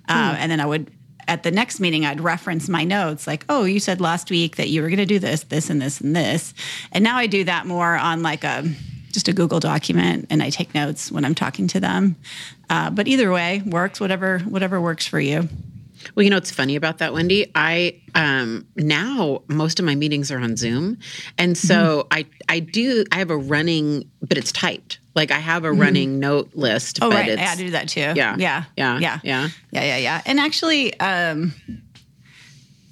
Uh, 0.08 0.30
hmm. 0.34 0.36
and 0.40 0.50
then 0.50 0.60
I 0.60 0.66
would, 0.66 0.90
at 1.28 1.42
the 1.42 1.50
next 1.50 1.78
meeting, 1.78 2.04
I'd 2.04 2.20
reference 2.20 2.68
my 2.68 2.84
notes 2.84 3.26
like, 3.26 3.44
oh, 3.48 3.64
you 3.64 3.80
said 3.80 4.00
last 4.00 4.30
week 4.30 4.56
that 4.56 4.68
you 4.68 4.82
were 4.82 4.88
going 4.88 4.98
to 4.98 5.06
do 5.06 5.18
this, 5.18 5.44
this, 5.44 5.70
and 5.70 5.80
this, 5.80 6.00
and 6.00 6.14
this. 6.14 6.52
And 6.92 7.04
now 7.04 7.16
I 7.16 7.26
do 7.26 7.44
that 7.44 7.66
more 7.66 7.96
on 7.96 8.22
like 8.22 8.44
a, 8.44 8.64
just 9.12 9.28
a 9.28 9.32
Google 9.32 9.60
document 9.60 10.26
and 10.30 10.42
I 10.42 10.50
take 10.50 10.74
notes 10.74 11.10
when 11.10 11.24
I'm 11.24 11.34
talking 11.34 11.68
to 11.68 11.80
them. 11.80 12.16
Uh, 12.68 12.90
but 12.90 13.08
either 13.08 13.30
way 13.30 13.62
works, 13.64 14.00
whatever, 14.00 14.40
whatever 14.40 14.80
works 14.80 15.06
for 15.06 15.20
you. 15.20 15.48
Well, 16.14 16.24
you 16.24 16.30
know 16.30 16.36
what's 16.36 16.50
funny 16.50 16.76
about 16.76 16.98
that, 16.98 17.12
Wendy? 17.12 17.50
I 17.54 18.00
um, 18.14 18.66
now 18.76 19.42
most 19.48 19.78
of 19.78 19.84
my 19.84 19.94
meetings 19.94 20.30
are 20.30 20.38
on 20.38 20.56
Zoom, 20.56 20.98
and 21.38 21.56
so 21.56 22.08
mm-hmm. 22.10 22.18
I 22.18 22.26
I 22.48 22.60
do 22.60 23.04
I 23.12 23.18
have 23.18 23.30
a 23.30 23.36
running, 23.36 24.10
but 24.20 24.38
it's 24.38 24.52
typed. 24.52 24.98
Like 25.14 25.30
I 25.30 25.38
have 25.38 25.64
a 25.64 25.68
mm-hmm. 25.68 25.80
running 25.80 26.10
mm-hmm. 26.10 26.20
note 26.20 26.50
list. 26.54 27.00
Oh 27.02 27.10
right, 27.10 27.38
I 27.38 27.40
had 27.40 27.58
to 27.58 27.64
do 27.64 27.70
that 27.70 27.88
too. 27.88 28.00
Yeah, 28.00 28.36
yeah, 28.38 28.64
yeah, 28.76 28.98
yeah, 28.98 28.98
yeah, 29.22 29.48
yeah, 29.70 29.84
yeah, 29.84 29.96
yeah. 29.96 30.22
And 30.24 30.40
actually, 30.40 30.98
um, 31.00 31.52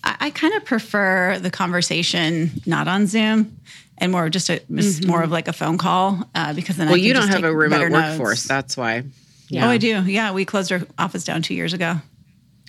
I, 0.04 0.16
I 0.20 0.30
kind 0.30 0.54
of 0.54 0.64
prefer 0.64 1.38
the 1.38 1.50
conversation 1.50 2.50
not 2.66 2.88
on 2.88 3.06
Zoom 3.06 3.58
and 3.98 4.12
more 4.12 4.28
just 4.28 4.48
a 4.48 4.60
mm-hmm. 4.60 5.08
more 5.08 5.22
of 5.22 5.30
like 5.30 5.48
a 5.48 5.52
phone 5.52 5.78
call 5.78 6.22
uh, 6.34 6.52
because 6.54 6.76
then 6.76 6.88
well, 6.88 6.96
you 6.96 7.14
don't 7.14 7.28
have 7.28 7.44
a 7.44 7.54
remote 7.54 7.90
workforce. 7.90 8.18
Notes. 8.18 8.48
That's 8.48 8.76
why. 8.76 9.04
Yeah. 9.48 9.66
Oh, 9.66 9.70
I 9.70 9.78
do. 9.78 10.02
Yeah, 10.02 10.32
we 10.32 10.44
closed 10.44 10.70
our 10.72 10.82
office 10.98 11.24
down 11.24 11.42
two 11.42 11.54
years 11.54 11.72
ago. 11.72 11.96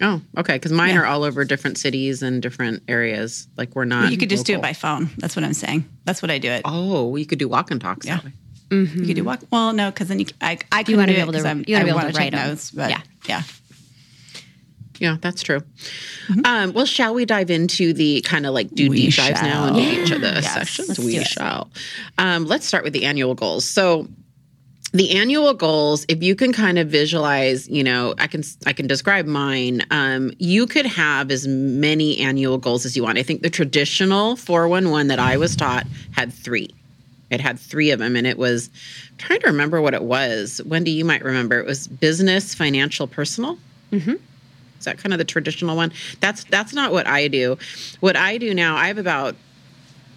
Oh, 0.01 0.21
okay. 0.37 0.53
Because 0.53 0.71
mine 0.71 0.93
yeah. 0.93 1.01
are 1.01 1.05
all 1.05 1.23
over 1.23 1.43
different 1.43 1.77
cities 1.77 2.21
and 2.21 2.41
different 2.41 2.83
areas. 2.87 3.47
Like 3.57 3.75
we're 3.75 3.85
not. 3.85 4.11
you 4.11 4.17
could 4.17 4.29
just 4.29 4.47
local. 4.47 4.55
do 4.55 4.59
it 4.59 4.61
by 4.61 4.73
phone. 4.73 5.09
That's 5.17 5.35
what 5.35 5.43
I'm 5.43 5.53
saying. 5.53 5.89
That's 6.05 6.21
what 6.21 6.31
I 6.31 6.37
do 6.37 6.49
it. 6.49 6.61
Oh, 6.65 7.15
you 7.15 7.25
could 7.25 7.39
do 7.39 7.49
walk 7.49 7.71
and 7.71 7.81
talks. 7.81 8.05
Yeah. 8.05 8.21
Mm-hmm. 8.69 8.99
You 8.99 9.05
could 9.07 9.15
do 9.15 9.23
walk. 9.23 9.41
Well, 9.51 9.73
no, 9.73 9.89
because 9.89 10.07
then 10.07 10.19
you, 10.19 10.27
I, 10.41 10.57
I 10.71 10.83
couldn't 10.83 11.07
do 11.07 11.13
be 11.13 11.19
able 11.19 11.33
to. 11.33 11.47
I'm, 11.47 11.63
you 11.67 11.75
want 11.75 11.87
to 11.87 11.93
be 11.93 11.99
able 11.99 12.11
to 12.11 12.17
write 12.17 12.33
notes. 12.33 12.71
But 12.71 12.91
yeah, 12.91 13.01
yeah. 13.27 13.41
Yeah, 14.99 15.15
that's 15.19 15.41
true. 15.41 15.61
Mm-hmm. 16.27 16.41
Um, 16.43 16.73
well, 16.73 16.85
shall 16.85 17.13
we 17.13 17.25
dive 17.25 17.49
into 17.49 17.93
the 17.93 18.21
kind 18.21 18.45
of 18.45 18.53
like 18.53 18.69
do 18.69 18.89
we 18.89 19.07
deep 19.07 19.15
dives 19.15 19.41
now 19.41 19.67
into 19.67 19.81
yeah. 19.81 19.91
each 19.91 20.11
of 20.11 20.21
the 20.21 20.27
yes, 20.27 20.53
sessions? 20.53 20.99
We 20.99 21.23
shall. 21.23 21.71
Um, 22.17 22.45
let's 22.45 22.65
start 22.65 22.83
with 22.83 22.93
the 22.93 23.05
annual 23.05 23.33
goals. 23.33 23.65
So, 23.65 24.07
the 24.91 25.17
annual 25.17 25.53
goals 25.53 26.05
if 26.07 26.23
you 26.23 26.35
can 26.35 26.51
kind 26.51 26.79
of 26.79 26.87
visualize 26.87 27.67
you 27.69 27.83
know 27.83 28.13
i 28.17 28.27
can 28.27 28.43
i 28.65 28.73
can 28.73 28.87
describe 28.87 29.25
mine 29.25 29.81
um, 29.91 30.31
you 30.39 30.65
could 30.65 30.85
have 30.85 31.29
as 31.31 31.47
many 31.47 32.17
annual 32.19 32.57
goals 32.57 32.85
as 32.85 32.95
you 32.95 33.03
want 33.03 33.17
i 33.17 33.23
think 33.23 33.41
the 33.41 33.49
traditional 33.49 34.35
411 34.35 35.07
that 35.07 35.19
i 35.19 35.37
was 35.37 35.55
taught 35.55 35.85
had 36.11 36.33
three 36.33 36.69
it 37.29 37.39
had 37.39 37.59
three 37.59 37.91
of 37.91 37.99
them 37.99 38.15
and 38.15 38.25
it 38.25 38.37
was 38.37 38.69
I'm 39.11 39.17
trying 39.17 39.39
to 39.41 39.47
remember 39.47 39.81
what 39.81 39.93
it 39.93 40.03
was 40.03 40.61
wendy 40.65 40.91
you 40.91 41.05
might 41.05 41.23
remember 41.23 41.59
it 41.59 41.65
was 41.65 41.87
business 41.87 42.55
financial 42.55 43.07
personal 43.07 43.57
mm-hmm. 43.91 44.15
Is 44.79 44.85
that 44.85 44.97
kind 44.97 45.11
of 45.11 45.19
the 45.19 45.25
traditional 45.25 45.75
one? 45.75 45.91
That's 46.21 46.45
that's 46.45 46.73
not 46.73 46.93
what 46.93 47.05
I 47.05 47.27
do. 47.27 47.57
What 47.99 48.15
I 48.15 48.37
do 48.37 48.53
now, 48.53 48.77
I 48.77 48.87
have 48.87 48.97
about 48.97 49.35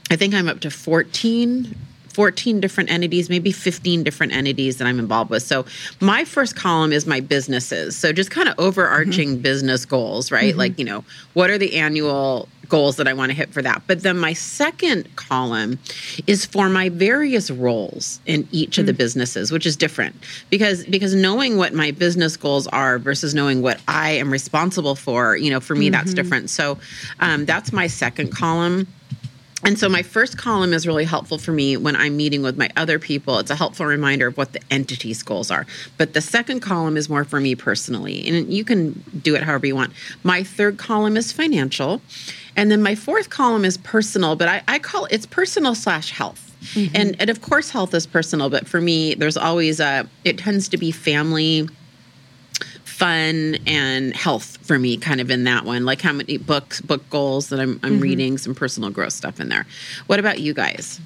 I 0.08 0.14
think 0.14 0.34
I'm 0.34 0.48
up 0.48 0.60
to 0.60 0.70
14 0.70 1.74
14 2.14 2.60
different 2.60 2.90
entities, 2.90 3.28
maybe 3.28 3.52
15 3.52 4.02
different 4.02 4.32
entities 4.32 4.78
that 4.78 4.86
I'm 4.86 4.98
involved 4.98 5.30
with. 5.30 5.42
So 5.42 5.64
my 6.00 6.24
first 6.24 6.56
column 6.56 6.92
is 6.92 7.06
my 7.06 7.20
businesses. 7.20 7.96
So 7.96 8.12
just 8.12 8.30
kind 8.30 8.48
of 8.48 8.54
overarching 8.58 9.30
mm-hmm. 9.30 9.42
business 9.42 9.84
goals, 9.84 10.30
right? 10.30 10.50
Mm-hmm. 10.50 10.58
Like, 10.58 10.78
you 10.78 10.84
know, 10.84 11.04
what 11.34 11.50
are 11.50 11.58
the 11.58 11.76
annual 11.76 12.48
goals 12.72 12.96
that 12.96 13.06
I 13.06 13.12
want 13.12 13.28
to 13.28 13.36
hit 13.36 13.52
for 13.52 13.60
that. 13.60 13.82
But 13.86 14.02
then 14.02 14.16
my 14.16 14.32
second 14.32 15.14
column 15.16 15.78
is 16.26 16.46
for 16.46 16.70
my 16.70 16.88
various 16.88 17.50
roles 17.50 18.18
in 18.24 18.48
each 18.50 18.78
of 18.78 18.86
the 18.86 18.94
mm. 18.94 18.96
businesses, 18.96 19.52
which 19.52 19.66
is 19.66 19.76
different 19.76 20.16
because 20.48 20.86
because 20.86 21.14
knowing 21.14 21.58
what 21.58 21.74
my 21.74 21.90
business 21.90 22.34
goals 22.34 22.66
are 22.68 22.98
versus 22.98 23.34
knowing 23.34 23.60
what 23.60 23.78
I 23.88 24.12
am 24.12 24.32
responsible 24.32 24.94
for, 24.94 25.36
you 25.36 25.50
know, 25.50 25.60
for 25.60 25.74
me 25.74 25.86
mm-hmm. 25.86 25.92
that's 25.92 26.14
different. 26.14 26.48
So 26.48 26.78
um, 27.20 27.44
that's 27.44 27.74
my 27.74 27.88
second 27.88 28.32
column. 28.32 28.86
And 29.64 29.78
so 29.78 29.88
my 29.88 30.02
first 30.02 30.38
column 30.38 30.72
is 30.72 30.86
really 30.86 31.04
helpful 31.04 31.38
for 31.38 31.52
me 31.52 31.76
when 31.76 31.94
I'm 31.94 32.16
meeting 32.16 32.42
with 32.42 32.56
my 32.56 32.68
other 32.76 32.98
people. 32.98 33.38
It's 33.38 33.50
a 33.50 33.54
helpful 33.54 33.86
reminder 33.86 34.26
of 34.28 34.36
what 34.36 34.52
the 34.52 34.60
entity's 34.70 35.22
goals 35.22 35.50
are. 35.50 35.66
But 35.98 36.14
the 36.14 36.20
second 36.20 36.60
column 36.60 36.96
is 36.96 37.08
more 37.08 37.24
for 37.24 37.40
me 37.40 37.54
personally. 37.54 38.26
And 38.26 38.52
you 38.52 38.64
can 38.64 39.02
do 39.22 39.36
it 39.36 39.42
however 39.42 39.66
you 39.66 39.76
want. 39.76 39.92
My 40.24 40.42
third 40.42 40.78
column 40.78 41.16
is 41.16 41.32
financial. 41.32 42.02
And 42.56 42.70
then 42.70 42.82
my 42.82 42.94
fourth 42.94 43.30
column 43.30 43.64
is 43.64 43.78
personal, 43.78 44.36
but 44.36 44.48
I, 44.48 44.62
I 44.68 44.78
call 44.78 45.06
it, 45.06 45.12
it's 45.12 45.26
personal 45.26 45.74
slash 45.74 46.10
health. 46.10 46.48
Mm-hmm. 46.74 46.94
And, 46.94 47.16
and 47.20 47.30
of 47.30 47.40
course, 47.42 47.70
health 47.70 47.94
is 47.94 48.06
personal, 48.06 48.50
but 48.50 48.68
for 48.68 48.80
me, 48.80 49.14
there's 49.14 49.36
always 49.36 49.80
a, 49.80 50.08
it 50.24 50.38
tends 50.38 50.68
to 50.68 50.76
be 50.76 50.92
family, 50.92 51.68
fun, 53.02 53.56
and 53.66 54.14
health 54.14 54.58
for 54.62 54.78
me, 54.78 54.96
kind 54.96 55.20
of 55.20 55.28
in 55.28 55.42
that 55.42 55.64
one. 55.64 55.84
Like 55.84 56.00
how 56.00 56.12
many 56.12 56.36
books, 56.36 56.80
book 56.80 57.08
goals 57.10 57.48
that 57.48 57.58
I'm, 57.58 57.80
I'm 57.82 57.94
mm-hmm. 57.94 58.00
reading, 58.00 58.38
some 58.38 58.54
personal 58.54 58.90
growth 58.90 59.12
stuff 59.12 59.40
in 59.40 59.48
there. 59.48 59.66
What 60.06 60.20
about 60.20 60.38
you 60.38 60.54
guys? 60.54 61.00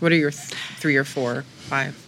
What 0.00 0.12
are 0.12 0.16
your 0.16 0.30
th- 0.30 0.52
three 0.76 0.96
or 0.96 1.04
four, 1.04 1.42
five? 1.56 1.98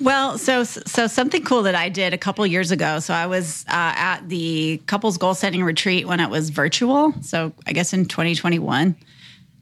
Well, 0.00 0.38
so 0.38 0.62
so 0.62 1.08
something 1.08 1.44
cool 1.44 1.62
that 1.64 1.74
I 1.74 1.88
did 1.88 2.14
a 2.14 2.18
couple 2.18 2.46
years 2.46 2.70
ago. 2.70 3.00
So 3.00 3.12
I 3.12 3.26
was 3.26 3.64
uh, 3.66 3.72
at 3.96 4.20
the 4.28 4.80
couples 4.86 5.18
goal 5.18 5.34
setting 5.34 5.64
retreat 5.64 6.06
when 6.06 6.20
it 6.20 6.30
was 6.30 6.50
virtual. 6.50 7.12
So 7.22 7.52
I 7.66 7.72
guess 7.72 7.92
in 7.92 8.06
2021, 8.06 8.94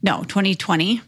no, 0.03 0.23
2020, 0.23 1.01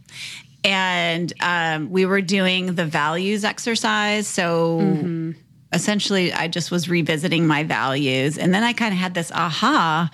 and 0.63 1.31
um, 1.39 1.91
we 1.91 2.05
were 2.07 2.21
doing 2.21 2.73
the 2.73 2.85
values 2.85 3.45
exercise. 3.45 4.27
So. 4.27 4.79
Mm-hmm. 4.81 5.31
Essentially, 5.73 6.33
I 6.33 6.47
just 6.47 6.71
was 6.71 6.89
revisiting 6.89 7.47
my 7.47 7.63
values. 7.63 8.37
And 8.37 8.53
then 8.53 8.63
I 8.63 8.73
kind 8.73 8.93
of 8.93 8.99
had 8.99 9.13
this 9.13 9.31
aha 9.31 10.09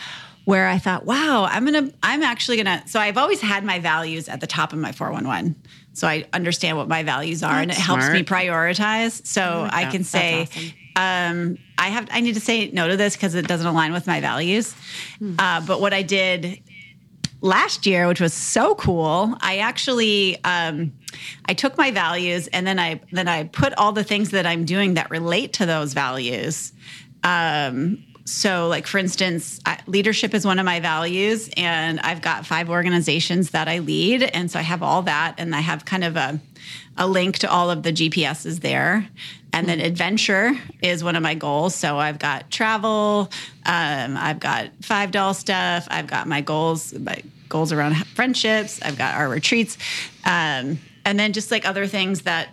where 0.46 0.68
I 0.68 0.78
thought, 0.78 1.06
wow, 1.06 1.48
I'm 1.50 1.66
going 1.66 1.90
to, 1.90 1.94
I'm 2.04 2.24
actually 2.24 2.62
going 2.62 2.80
to. 2.80 2.88
So 2.88 3.00
I've 3.00 3.18
always 3.18 3.42
had 3.42 3.66
my 3.66 3.80
values 3.80 4.30
at 4.30 4.40
the 4.40 4.48
top 4.48 4.72
of 4.72 4.80
my 4.80 4.92
411 4.92 5.56
so 5.98 6.08
I 6.08 6.26
understand 6.32 6.78
what 6.78 6.88
my 6.88 7.02
values 7.02 7.42
are, 7.42 7.54
That's 7.54 7.62
and 7.62 7.72
it 7.72 7.78
helps 7.78 8.10
me 8.12 8.22
prioritize. 8.22 9.26
So 9.26 9.42
I, 9.42 9.86
I 9.86 9.92
can 9.92 10.04
say, 10.04 10.44
awesome. 10.44 10.74
um, 10.96 11.58
I 11.80 11.88
have 11.88 12.08
I 12.12 12.22
need 12.22 12.36
to 12.36 12.40
say 12.40 12.70
no 12.70 12.88
to 12.88 12.96
this 12.96 13.16
because 13.16 13.34
it 13.34 13.48
doesn't 13.48 13.66
align 13.66 13.94
with 13.94 14.06
my 14.06 14.22
values. 14.22 14.76
Hmm. 15.18 15.34
Uh, 15.40 15.62
but 15.62 15.82
what 15.82 15.96
I 15.96 16.04
did 16.04 16.62
last 17.42 17.88
year, 17.88 18.08
which 18.08 18.22
was 18.22 18.36
so 18.36 18.76
cool, 18.76 19.36
I 19.42 19.58
actually 19.58 20.38
um, 20.44 20.94
I 21.46 21.54
took 21.54 21.78
my 21.78 21.92
values 21.92 22.48
and 22.48 22.66
then 22.68 22.80
I 22.80 23.02
then 23.12 23.28
I 23.28 23.46
put 23.46 23.74
all 23.78 23.92
the 23.92 24.04
things 24.04 24.32
that 24.32 24.46
I'm 24.46 24.66
doing 24.66 24.96
that 24.96 25.10
relate 25.10 25.54
to 25.54 25.66
those 25.66 25.94
values. 25.94 26.74
Um, 27.24 28.04
so, 28.26 28.68
like 28.68 28.88
for 28.88 28.98
instance, 28.98 29.62
I, 29.66 29.80
leadership 29.88 30.34
is 30.34 30.46
one 30.46 30.60
of 30.60 30.66
my 30.66 30.82
values, 30.82 31.50
and 31.56 31.98
I've 32.02 32.22
got 32.22 32.46
five 32.46 32.70
organizations 32.70 33.52
that 33.52 33.70
I 33.70 33.80
lead, 33.80 34.22
and 34.22 34.52
so 34.52 34.60
I 34.60 34.64
have 34.64 34.84
all 34.84 35.04
that, 35.04 35.36
and 35.38 35.56
I 35.56 35.62
have 35.62 35.86
kind 35.86 36.04
of 36.04 36.18
a 36.18 36.40
a 36.98 37.08
link 37.08 37.40
to 37.40 37.50
all 37.50 37.72
of 37.72 37.84
the 37.84 37.94
GPSs 37.94 38.60
there. 38.60 39.08
And 39.54 39.68
then 39.68 39.80
adventure 39.80 40.52
is 40.82 41.04
one 41.04 41.16
of 41.16 41.24
my 41.24 41.36
goals. 41.36 41.74
So 41.74 41.98
I've 41.98 42.20
got 42.20 42.52
travel, 42.52 43.32
um, 43.66 44.18
I've 44.18 44.40
got 44.40 44.72
five 44.82 45.12
doll 45.12 45.34
stuff, 45.34 45.88
I've 45.90 46.08
got 46.08 46.28
my 46.28 46.42
goals, 46.42 46.94
my 46.94 47.22
goals 47.48 47.72
around 47.72 47.96
friendships, 48.08 48.82
I've 48.82 48.98
got 48.98 49.16
our 49.16 49.30
retreats, 49.30 49.78
um, 50.26 50.80
and 51.08 51.18
then 51.18 51.32
just 51.32 51.52
like 51.52 51.66
other 51.66 51.88
things 51.88 52.24
that 52.24 52.50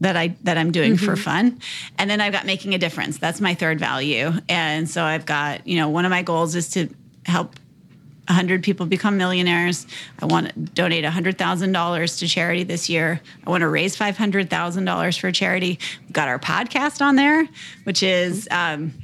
that 0.00 0.16
I 0.16 0.34
that 0.42 0.56
I'm 0.56 0.72
doing 0.72 0.94
mm-hmm. 0.94 1.04
for 1.04 1.14
fun. 1.14 1.60
And 1.98 2.08
then 2.08 2.20
I've 2.20 2.32
got 2.32 2.46
making 2.46 2.74
a 2.74 2.78
difference. 2.78 3.18
That's 3.18 3.40
my 3.40 3.54
third 3.54 3.78
value. 3.78 4.32
And 4.48 4.88
so 4.88 5.04
I've 5.04 5.26
got, 5.26 5.66
you 5.66 5.76
know, 5.76 5.90
one 5.90 6.06
of 6.06 6.10
my 6.10 6.22
goals 6.22 6.56
is 6.56 6.70
to 6.70 6.88
help 7.26 7.56
100 8.28 8.62
people 8.62 8.86
become 8.86 9.18
millionaires. 9.18 9.86
I 10.20 10.24
want 10.24 10.54
to 10.54 10.58
donate 10.58 11.04
$100,000 11.04 12.18
to 12.18 12.28
charity 12.28 12.62
this 12.62 12.88
year. 12.88 13.20
I 13.46 13.50
want 13.50 13.60
to 13.60 13.68
raise 13.68 13.94
$500,000 13.94 15.20
for 15.20 15.30
charity. 15.30 15.78
We've 16.00 16.12
got 16.12 16.28
our 16.28 16.38
podcast 16.38 17.02
on 17.02 17.16
there, 17.16 17.46
which 17.84 18.02
is 18.02 18.48
um, 18.50 18.94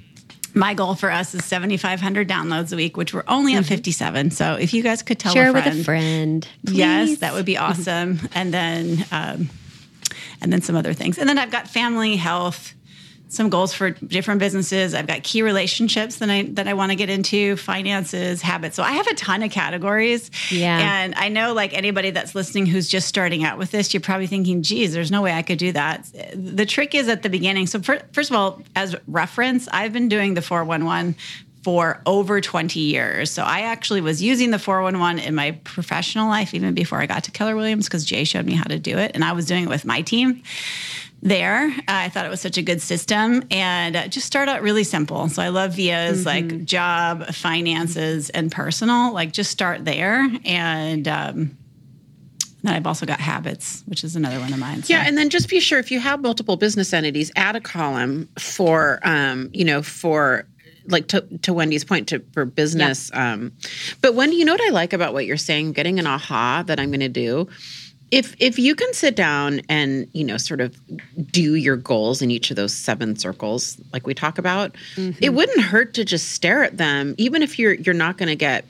my 0.54 0.74
goal 0.74 0.94
for 0.94 1.10
us 1.10 1.34
is 1.34 1.44
7,500 1.44 2.28
downloads 2.28 2.72
a 2.72 2.76
week, 2.76 2.96
which 2.96 3.14
we're 3.14 3.24
only 3.28 3.54
at 3.54 3.62
mm-hmm. 3.62 3.74
57. 3.74 4.30
So 4.30 4.54
if 4.54 4.74
you 4.74 4.82
guys 4.82 5.02
could 5.02 5.18
tell 5.18 5.32
Share 5.32 5.50
a 5.50 5.52
friend, 5.52 5.66
with 5.66 5.80
a 5.80 5.84
friend, 5.84 6.48
please. 6.66 6.76
yes, 6.76 7.18
that 7.18 7.34
would 7.34 7.46
be 7.46 7.56
awesome. 7.56 8.20
And 8.34 8.52
then 8.52 9.04
um, 9.12 9.50
and 10.40 10.52
then 10.52 10.62
some 10.62 10.76
other 10.76 10.94
things. 10.94 11.18
And 11.18 11.28
then 11.28 11.38
I've 11.38 11.50
got 11.50 11.68
family, 11.68 12.16
health, 12.16 12.74
some 13.30 13.48
goals 13.48 13.72
for 13.72 13.90
different 13.90 14.40
businesses. 14.40 14.92
I've 14.92 15.06
got 15.06 15.22
key 15.22 15.42
relationships 15.42 16.16
that 16.16 16.28
I 16.28 16.42
that 16.54 16.66
I 16.66 16.74
want 16.74 16.90
to 16.90 16.96
get 16.96 17.08
into, 17.08 17.56
finances, 17.56 18.42
habits. 18.42 18.74
So 18.74 18.82
I 18.82 18.92
have 18.92 19.06
a 19.06 19.14
ton 19.14 19.44
of 19.44 19.52
categories. 19.52 20.32
Yeah. 20.50 20.78
And 20.78 21.14
I 21.14 21.28
know 21.28 21.54
like 21.54 21.72
anybody 21.72 22.10
that's 22.10 22.34
listening 22.34 22.66
who's 22.66 22.88
just 22.88 23.06
starting 23.06 23.44
out 23.44 23.56
with 23.56 23.70
this, 23.70 23.94
you're 23.94 24.00
probably 24.00 24.26
thinking, 24.26 24.62
geez, 24.62 24.92
there's 24.92 25.12
no 25.12 25.22
way 25.22 25.32
I 25.32 25.42
could 25.42 25.58
do 25.58 25.70
that. 25.72 26.10
The 26.34 26.66
trick 26.66 26.94
is 26.94 27.08
at 27.08 27.22
the 27.22 27.30
beginning. 27.30 27.68
So 27.68 27.80
for, 27.80 28.00
first 28.12 28.30
of 28.30 28.36
all, 28.36 28.62
as 28.74 28.96
reference, 29.06 29.68
I've 29.68 29.92
been 29.92 30.08
doing 30.08 30.34
the 30.34 30.42
411 30.42 31.14
for 31.62 32.00
over 32.06 32.40
20 32.40 32.80
years. 32.80 33.30
So 33.30 33.44
I 33.44 33.60
actually 33.60 34.00
was 34.00 34.20
using 34.20 34.50
the 34.50 34.58
411 34.58 35.22
in 35.22 35.34
my 35.36 35.52
professional 35.62 36.28
life 36.28 36.52
even 36.52 36.74
before 36.74 37.00
I 37.00 37.06
got 37.06 37.24
to 37.24 37.30
Keller 37.30 37.54
Williams 37.54 37.86
because 37.86 38.04
Jay 38.04 38.24
showed 38.24 38.46
me 38.46 38.54
how 38.54 38.64
to 38.64 38.78
do 38.78 38.98
it. 38.98 39.12
And 39.14 39.24
I 39.24 39.32
was 39.32 39.46
doing 39.46 39.64
it 39.64 39.68
with 39.68 39.84
my 39.84 40.02
team 40.02 40.42
there. 41.22 41.66
Uh, 41.66 41.82
I 41.86 42.08
thought 42.08 42.24
it 42.24 42.30
was 42.30 42.40
such 42.40 42.56
a 42.56 42.62
good 42.62 42.80
system 42.80 43.44
and 43.50 43.96
uh, 43.96 44.08
just 44.08 44.26
start 44.26 44.48
out 44.48 44.62
really 44.62 44.84
simple. 44.84 45.28
So 45.28 45.42
I 45.42 45.48
love 45.48 45.74
VIAs 45.74 46.24
mm-hmm. 46.24 46.26
like 46.26 46.64
job, 46.64 47.26
finances, 47.34 48.30
and 48.30 48.50
personal. 48.50 49.12
Like 49.12 49.32
just 49.32 49.50
start 49.50 49.84
there. 49.84 50.28
And, 50.44 51.06
um, 51.06 51.56
then 52.62 52.74
I've 52.74 52.86
also 52.86 53.06
got 53.06 53.20
habits, 53.20 53.82
which 53.86 54.04
is 54.04 54.16
another 54.16 54.38
one 54.38 54.52
of 54.52 54.58
mine. 54.58 54.82
So. 54.82 54.92
Yeah, 54.92 55.04
and 55.06 55.16
then 55.16 55.30
just 55.30 55.48
be 55.48 55.60
sure 55.60 55.78
if 55.78 55.90
you 55.90 55.98
have 55.98 56.20
multiple 56.20 56.56
business 56.56 56.92
entities, 56.92 57.32
add 57.34 57.56
a 57.56 57.60
column 57.60 58.28
for, 58.38 59.00
um, 59.02 59.48
you 59.54 59.64
know, 59.64 59.82
for 59.82 60.46
like 60.86 61.08
to, 61.08 61.22
to 61.42 61.52
Wendy's 61.52 61.84
point 61.84 62.08
to 62.08 62.22
for 62.32 62.44
business. 62.44 63.10
Yeah. 63.12 63.32
Um, 63.32 63.52
but 64.00 64.14
Wendy, 64.14 64.36
you 64.36 64.44
know 64.44 64.52
what 64.52 64.60
I 64.60 64.70
like 64.70 64.92
about 64.92 65.12
what 65.12 65.26
you're 65.26 65.36
saying, 65.36 65.72
getting 65.72 65.98
an 65.98 66.06
aha 66.06 66.62
that 66.66 66.78
I'm 66.78 66.90
going 66.90 67.00
to 67.00 67.08
do. 67.08 67.48
If 68.10 68.34
if 68.38 68.58
you 68.58 68.74
can 68.74 68.92
sit 68.92 69.14
down 69.14 69.60
and 69.68 70.08
you 70.12 70.24
know 70.24 70.36
sort 70.36 70.60
of 70.60 70.76
do 71.30 71.54
your 71.54 71.76
goals 71.76 72.22
in 72.22 72.30
each 72.30 72.50
of 72.50 72.56
those 72.56 72.74
seven 72.74 73.16
circles, 73.16 73.76
like 73.92 74.06
we 74.06 74.14
talk 74.14 74.38
about, 74.38 74.74
mm-hmm. 74.96 75.22
it 75.22 75.30
wouldn't 75.30 75.60
hurt 75.60 75.94
to 75.94 76.04
just 76.04 76.30
stare 76.30 76.64
at 76.64 76.76
them, 76.76 77.14
even 77.18 77.42
if 77.42 77.58
you're 77.58 77.74
you're 77.74 77.94
not 77.94 78.16
going 78.18 78.28
to 78.28 78.36
get 78.36 78.64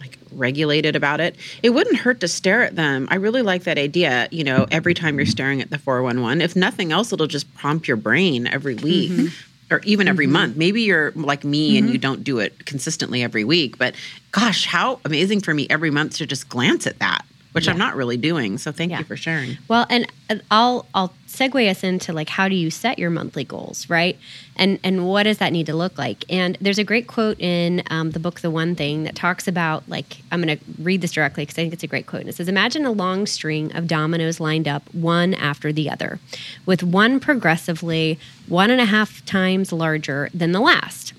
like 0.00 0.18
regulated 0.32 0.96
about 0.96 1.20
it. 1.20 1.36
It 1.62 1.70
wouldn't 1.70 1.96
hurt 1.96 2.20
to 2.20 2.28
stare 2.28 2.62
at 2.62 2.76
them. 2.76 3.08
I 3.10 3.16
really 3.16 3.42
like 3.42 3.64
that 3.64 3.78
idea. 3.78 4.28
You 4.30 4.44
know, 4.44 4.66
every 4.70 4.94
time 4.94 5.16
you're 5.16 5.26
staring 5.26 5.60
at 5.60 5.70
the 5.70 5.78
411, 5.78 6.40
if 6.40 6.54
nothing 6.54 6.92
else, 6.92 7.12
it'll 7.12 7.26
just 7.26 7.52
prompt 7.54 7.88
your 7.88 7.96
brain 7.96 8.46
every 8.46 8.74
week. 8.74 9.10
Mm-hmm 9.10 9.26
or 9.70 9.80
even 9.84 10.08
every 10.08 10.26
mm-hmm. 10.26 10.32
month. 10.32 10.56
Maybe 10.56 10.82
you're 10.82 11.10
like 11.12 11.44
me 11.44 11.70
mm-hmm. 11.70 11.78
and 11.78 11.86
you 11.88 11.94
mm-hmm. 11.94 12.02
don't 12.02 12.24
do 12.24 12.38
it 12.38 12.66
consistently 12.66 13.22
every 13.22 13.44
week, 13.44 13.78
but 13.78 13.94
gosh, 14.32 14.66
how 14.66 15.00
amazing 15.04 15.40
for 15.40 15.54
me 15.54 15.66
every 15.70 15.90
month 15.90 16.16
to 16.18 16.26
just 16.26 16.48
glance 16.48 16.86
at 16.86 16.98
that. 16.98 17.24
Which 17.54 17.66
yeah. 17.66 17.72
I'm 17.72 17.78
not 17.78 17.94
really 17.94 18.16
doing. 18.16 18.58
So 18.58 18.72
thank 18.72 18.90
yeah. 18.90 18.98
you 18.98 19.04
for 19.04 19.16
sharing. 19.16 19.56
Well, 19.68 19.86
and 19.88 20.10
I'll 20.50 20.86
I'll 20.92 21.14
segue 21.28 21.70
us 21.70 21.84
into 21.84 22.12
like 22.12 22.28
how 22.28 22.48
do 22.48 22.56
you 22.56 22.68
set 22.68 22.98
your 22.98 23.10
monthly 23.10 23.44
goals, 23.44 23.88
right? 23.88 24.18
And 24.56 24.80
and 24.82 25.06
what 25.06 25.22
does 25.22 25.38
that 25.38 25.52
need 25.52 25.66
to 25.66 25.74
look 25.74 25.96
like? 25.96 26.24
And 26.28 26.58
there's 26.60 26.80
a 26.80 26.84
great 26.84 27.06
quote 27.06 27.38
in 27.38 27.84
um, 27.90 28.10
the 28.10 28.18
book 28.18 28.40
The 28.40 28.50
One 28.50 28.74
Thing 28.74 29.04
that 29.04 29.14
talks 29.14 29.46
about 29.46 29.88
like 29.88 30.16
I'm 30.32 30.42
going 30.42 30.58
to 30.58 30.64
read 30.82 31.00
this 31.00 31.12
directly 31.12 31.44
because 31.44 31.54
I 31.56 31.62
think 31.62 31.72
it's 31.72 31.84
a 31.84 31.86
great 31.86 32.06
quote. 32.06 32.22
And 32.22 32.28
it 32.28 32.34
says, 32.34 32.48
"Imagine 32.48 32.84
a 32.84 32.90
long 32.90 33.24
string 33.24 33.74
of 33.76 33.86
dominoes 33.86 34.40
lined 34.40 34.66
up 34.66 34.92
one 34.92 35.32
after 35.32 35.72
the 35.72 35.88
other, 35.88 36.18
with 36.66 36.82
one 36.82 37.20
progressively 37.20 38.18
one 38.48 38.70
and 38.70 38.80
a 38.80 38.86
half 38.86 39.24
times 39.26 39.72
larger 39.72 40.28
than 40.34 40.50
the 40.50 40.60
last." 40.60 41.12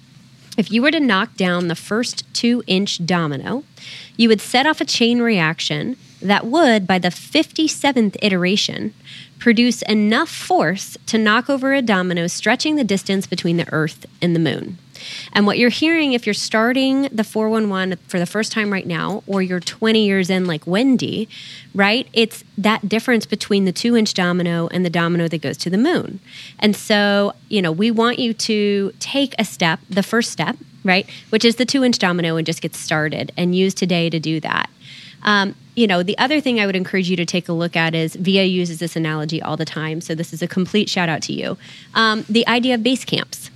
If 0.58 0.72
you 0.72 0.82
were 0.82 0.92
to 0.92 1.02
knock 1.02 1.36
down 1.36 1.68
the 1.68 1.76
first 1.76 2.34
two 2.34 2.64
inch 2.68 3.06
domino, 3.06 3.64
you 4.18 4.30
would 4.30 4.42
set 4.42 4.66
off 4.66 4.80
a 4.80 4.86
chain 4.86 5.22
reaction 5.22 5.98
that 6.26 6.46
would, 6.46 6.88
by 6.88 7.00
the 7.00 7.10
57th 7.10 8.18
iteration, 8.22 8.94
produce 9.40 9.82
enough 9.84 10.30
force 10.30 10.98
to 11.06 11.18
knock 11.18 11.50
over 11.50 11.74
a 11.74 11.82
domino 11.82 12.28
stretching 12.28 12.76
the 12.76 12.84
distance 12.84 13.28
between 13.28 13.58
the 13.58 13.72
Earth 13.72 14.06
and 14.22 14.36
the 14.36 14.40
moon. 14.40 14.78
And 15.34 15.46
what 15.46 15.58
you're 15.58 15.70
hearing 15.70 16.14
if 16.14 16.26
you're 16.26 16.34
starting 16.34 17.04
the 17.12 17.24
411 17.24 18.00
for 18.08 18.20
the 18.20 18.26
first 18.26 18.52
time 18.52 18.72
right 18.72 18.88
now, 18.88 19.24
or 19.28 19.42
you're 19.42 19.60
20 19.60 20.04
years 20.06 20.30
in, 20.30 20.46
like 20.46 20.66
Wendy, 20.66 21.28
right? 21.74 22.08
It's 22.14 22.44
that 22.58 22.88
difference 22.88 23.26
between 23.26 23.66
the 23.66 23.72
two 23.72 23.96
inch 23.96 24.14
domino 24.14 24.68
and 24.70 24.86
the 24.86 24.90
domino 24.90 25.28
that 25.28 25.42
goes 25.42 25.58
to 25.58 25.70
the 25.70 25.78
moon. 25.78 26.20
And 26.60 26.76
so, 26.76 27.34
you 27.50 27.62
know, 27.62 27.72
we 27.72 27.92
want 27.92 28.20
you 28.20 28.34
to 28.34 28.94
take 29.00 29.36
a 29.38 29.46
step, 29.46 29.80
the 29.90 30.04
first 30.04 30.32
step, 30.32 30.58
right? 30.84 31.08
Which 31.30 31.46
is 31.46 31.58
the 31.58 31.66
two 31.66 31.84
inch 31.84 32.00
domino 32.00 32.38
and 32.38 32.46
just 32.46 32.62
get 32.62 32.76
started 32.76 33.32
and 33.38 33.56
use 33.56 33.74
today 33.74 34.10
to 34.10 34.20
do 34.20 34.40
that. 34.42 34.70
Um, 35.26 35.56
you 35.76 35.88
know, 35.88 36.04
the 36.04 36.18
other 36.18 36.40
thing 36.40 36.60
I 36.60 36.66
would 36.66 36.76
encourage 36.76 37.10
you 37.10 37.18
to 37.18 37.26
take 37.26 37.50
a 37.50 37.54
look 37.54 37.76
at 37.76 37.94
is 37.94 38.16
VIA 38.16 38.46
uses 38.46 38.80
this 38.80 38.96
analogy 38.96 39.42
all 39.42 39.58
the 39.58 39.66
time. 39.66 40.00
So 40.00 40.16
this 40.16 40.32
is 40.32 40.42
a 40.42 40.48
complete 40.48 40.88
shout 40.88 41.10
out 41.10 41.22
to 41.24 41.34
you. 41.34 41.58
Um, 41.94 42.24
the 42.30 42.48
idea 42.48 42.76
of 42.76 42.84
base 42.84 43.04
camps. 43.04 43.52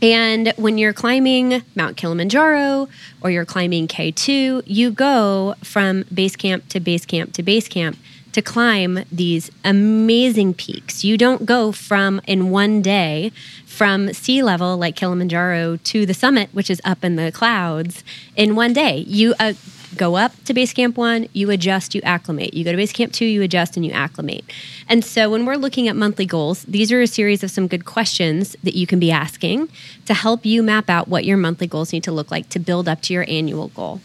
And 0.00 0.52
when 0.56 0.78
you're 0.78 0.92
climbing 0.92 1.62
Mount 1.74 1.96
Kilimanjaro 1.96 2.88
or 3.20 3.30
you're 3.30 3.46
climbing 3.46 3.88
K2, 3.88 4.62
you 4.66 4.90
go 4.90 5.54
from 5.64 6.04
base 6.12 6.36
camp 6.36 6.68
to 6.68 6.78
base 6.78 7.04
camp 7.04 7.32
to 7.32 7.42
base 7.42 7.66
camp 7.66 7.96
to 8.32 8.42
climb 8.42 9.00
these 9.10 9.50
amazing 9.64 10.54
peaks. 10.54 11.02
You 11.02 11.16
don't 11.16 11.46
go 11.46 11.72
from 11.72 12.20
in 12.26 12.50
one 12.50 12.82
day 12.82 13.32
from 13.66 14.12
sea 14.12 14.42
level 14.42 14.76
like 14.76 14.94
Kilimanjaro 14.94 15.78
to 15.78 16.06
the 16.06 16.14
summit, 16.14 16.50
which 16.52 16.70
is 16.70 16.80
up 16.84 17.02
in 17.02 17.16
the 17.16 17.32
clouds, 17.32 18.04
in 18.36 18.54
one 18.54 18.72
day. 18.72 18.98
You 18.98 19.34
uh, 19.40 19.54
go 19.98 20.16
up 20.16 20.32
to 20.44 20.54
base 20.54 20.72
camp 20.72 20.96
one, 20.96 21.28
you 21.34 21.50
adjust, 21.50 21.94
you 21.94 22.00
acclimate. 22.02 22.54
You 22.54 22.64
go 22.64 22.70
to 22.70 22.76
base 22.76 22.92
camp 22.92 23.12
two, 23.12 23.26
you 23.26 23.42
adjust 23.42 23.76
and 23.76 23.84
you 23.84 23.92
acclimate. 23.92 24.44
And 24.88 25.04
so 25.04 25.30
when 25.30 25.44
we're 25.44 25.56
looking 25.56 25.88
at 25.88 25.96
monthly 25.96 26.24
goals, 26.24 26.62
these 26.62 26.90
are 26.90 27.02
a 27.02 27.06
series 27.06 27.42
of 27.42 27.50
some 27.50 27.68
good 27.68 27.84
questions 27.84 28.56
that 28.62 28.74
you 28.74 28.86
can 28.86 28.98
be 28.98 29.10
asking 29.10 29.68
to 30.06 30.14
help 30.14 30.46
you 30.46 30.62
map 30.62 30.88
out 30.88 31.08
what 31.08 31.24
your 31.24 31.36
monthly 31.36 31.66
goals 31.66 31.92
need 31.92 32.04
to 32.04 32.12
look 32.12 32.30
like 32.30 32.48
to 32.50 32.58
build 32.58 32.88
up 32.88 33.02
to 33.02 33.12
your 33.12 33.26
annual 33.28 33.68
goal. 33.68 34.00